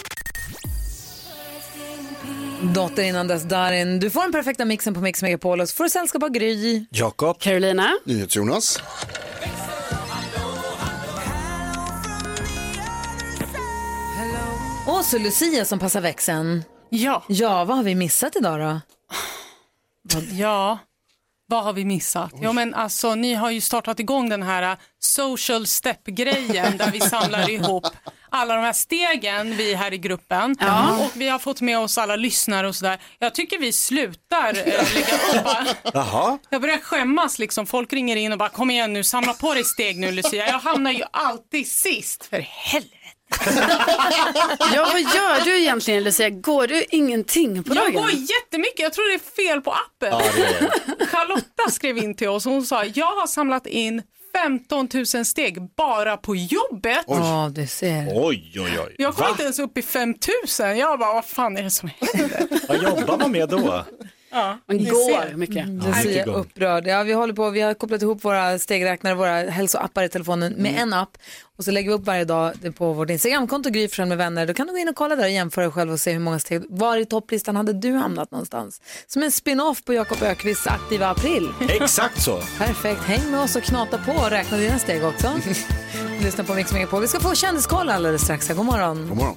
Dotter 2.62 3.02
innan 3.02 3.28
dess 3.28 3.42
Darin. 3.42 4.00
Du 4.00 4.10
får 4.10 4.22
den 4.22 4.32
perfekta 4.32 4.64
mixen 4.64 4.94
på 4.94 5.00
Mix 5.00 5.22
Megapol 5.22 5.60
och 5.60 5.68
så 5.68 5.74
får 5.74 5.84
du 5.84 5.90
sällskap 5.90 6.22
av 6.22 6.28
Gry. 6.30 6.84
Jakob. 6.90 7.38
Carolina. 7.40 7.90
NyhetsJonas. 8.04 8.82
Och 14.86 15.04
så 15.04 15.18
Lucia 15.18 15.64
som 15.64 15.78
passar 15.78 16.00
växeln. 16.00 16.64
Ja. 16.90 17.22
Ja, 17.28 17.64
vad 17.64 17.76
har 17.76 17.84
vi 17.84 17.94
missat 17.94 18.36
idag 18.36 18.60
då? 18.60 18.80
Ja, 20.32 20.78
vad 21.46 21.64
har 21.64 21.72
vi 21.72 21.84
missat? 21.84 22.32
Ja, 22.40 22.52
men 22.52 22.74
alltså, 22.74 23.14
ni 23.14 23.34
har 23.34 23.50
ju 23.50 23.60
startat 23.60 24.00
igång 24.00 24.28
den 24.28 24.42
här 24.42 24.72
uh, 24.72 24.78
social 24.98 25.66
step-grejen 25.66 26.76
där 26.76 26.90
vi 26.90 27.00
samlar 27.00 27.50
ihop 27.50 27.86
alla 28.30 28.54
de 28.54 28.60
här 28.64 28.72
stegen 28.72 29.56
vi 29.56 29.74
här 29.74 29.92
i 29.94 29.98
gruppen 29.98 30.56
Ja. 30.60 30.96
och 30.98 31.10
vi 31.14 31.28
har 31.28 31.38
fått 31.38 31.60
med 31.60 31.78
oss 31.78 31.98
alla 31.98 32.16
lyssnare 32.16 32.68
och 32.68 32.76
sådär. 32.76 32.98
Jag 33.18 33.34
tycker 33.34 33.58
vi 33.58 33.72
slutar 33.72 34.48
eh, 34.48 34.94
lägga 34.94 35.14
upp. 35.14 36.40
Jag 36.50 36.60
börjar 36.60 36.78
skämmas 36.78 37.38
liksom. 37.38 37.66
Folk 37.66 37.92
ringer 37.92 38.16
in 38.16 38.32
och 38.32 38.38
bara 38.38 38.48
kom 38.48 38.70
igen 38.70 38.92
nu, 38.92 39.04
samla 39.04 39.32
på 39.32 39.54
dig 39.54 39.64
steg 39.64 39.98
nu 39.98 40.12
Lucia. 40.12 40.46
Jag 40.46 40.58
hamnar 40.58 40.90
ju 40.90 41.04
alltid 41.10 41.66
sist, 41.68 42.24
för 42.26 42.38
helvete. 42.40 42.96
Ja, 44.74 44.88
vad 44.92 45.00
gör 45.00 45.44
du 45.44 45.58
egentligen 45.60 46.04
Lucia? 46.04 46.30
Går 46.30 46.66
du 46.66 46.84
ingenting 46.90 47.64
på 47.64 47.74
Jag 47.74 47.84
dagen? 47.84 47.92
går 48.02 48.10
jättemycket, 48.10 48.80
jag 48.80 48.92
tror 48.92 49.08
det 49.08 49.14
är 49.14 49.46
fel 49.46 49.60
på 49.60 49.70
appen. 49.72 50.08
Ja, 50.10 50.22
det 50.36 50.42
är 51.04 51.06
Charlotta 51.10 51.70
skrev 51.70 51.98
in 51.98 52.14
till 52.14 52.28
oss 52.28 52.46
och 52.46 52.52
hon 52.52 52.66
sa 52.66 52.84
jag 52.84 53.06
har 53.06 53.26
samlat 53.26 53.66
in 53.66 54.02
15 54.34 54.88
000 54.94 55.06
steg 55.24 55.58
bara 55.76 56.16
på 56.16 56.36
jobbet. 56.36 57.04
Ja, 57.06 57.50
du 57.54 57.66
ser. 57.66 58.08
Oj, 58.14 58.52
oj, 58.56 58.78
oj. 58.86 58.94
Jag 58.98 59.14
kom 59.14 59.22
Va? 59.24 59.30
inte 59.30 59.42
ens 59.42 59.58
upp 59.58 59.78
i 59.78 59.82
5 59.82 60.14
000. 60.60 60.76
Jag 60.78 60.98
bara, 60.98 61.14
vad 61.14 61.24
fan 61.26 61.56
är 61.56 61.62
det 61.62 61.70
som 61.70 61.90
händer? 62.00 62.46
Vad 62.68 62.82
jobbar 62.82 63.18
man 63.18 63.32
med 63.32 63.48
då? 63.48 63.84
Ja, 64.30 64.58
Man 64.66 64.84
går 64.84 65.26
ser. 65.28 65.34
mycket. 65.36 65.68
Lucia 65.68 66.22
är 66.24 66.28
upprörd. 66.28 66.86
Ja, 66.86 67.02
vi 67.02 67.12
håller 67.12 67.34
på, 67.34 67.50
vi 67.50 67.60
har 67.60 67.74
kopplat 67.74 68.02
ihop 68.02 68.24
våra 68.24 68.58
stegräknare, 68.58 69.14
våra 69.14 69.50
hälsoappar 69.50 70.02
i 70.02 70.08
telefonen 70.08 70.52
med 70.52 70.74
en 70.78 70.92
app 70.92 71.18
och 71.58 71.64
så 71.64 71.70
lägger 71.70 71.88
vi 71.90 71.94
upp 71.94 72.06
varje 72.06 72.24
dag 72.24 72.52
det 72.62 72.72
på 72.72 72.92
vårt 72.92 73.10
Instagramkonto 73.10 73.70
Gry 73.70 73.88
med 73.98 74.18
vänner. 74.18 74.46
Då 74.46 74.54
kan 74.54 74.66
du 74.66 74.72
gå 74.72 74.78
in 74.78 74.88
och 74.88 74.96
kolla 74.96 75.16
där 75.16 75.24
och 75.24 75.30
jämföra 75.30 75.70
själv 75.70 75.92
och 75.92 76.00
se 76.00 76.12
hur 76.12 76.20
många 76.20 76.38
steg, 76.38 76.62
var 76.68 76.96
i 76.96 77.04
topplistan 77.04 77.56
hade 77.56 77.72
du 77.72 77.92
hamnat 77.92 78.30
någonstans? 78.30 78.80
Som 79.06 79.22
en 79.22 79.32
spin-off 79.32 79.84
på 79.84 79.94
Jakob 79.94 80.22
Ökvists 80.22 80.66
aktiva 80.66 81.08
april. 81.10 81.48
Exakt 81.68 82.22
så. 82.22 82.40
Perfekt, 82.58 83.00
häng 83.02 83.30
med 83.30 83.40
oss 83.40 83.56
och 83.56 83.62
knata 83.62 83.98
på 83.98 84.12
och 84.12 84.30
räkna 84.30 84.56
dina 84.56 84.78
steg 84.78 85.04
också. 85.04 85.32
Lyssna 86.22 86.44
på 86.44 86.54
Mix 86.54 86.72
Megapol. 86.72 87.00
Vi 87.00 87.08
ska 87.08 87.20
få 87.20 87.34
kändiskoll 87.34 87.88
alldeles 87.90 88.22
strax. 88.22 88.48
God 88.48 88.66
morgon. 88.66 89.08
God 89.08 89.16
morgon. 89.16 89.36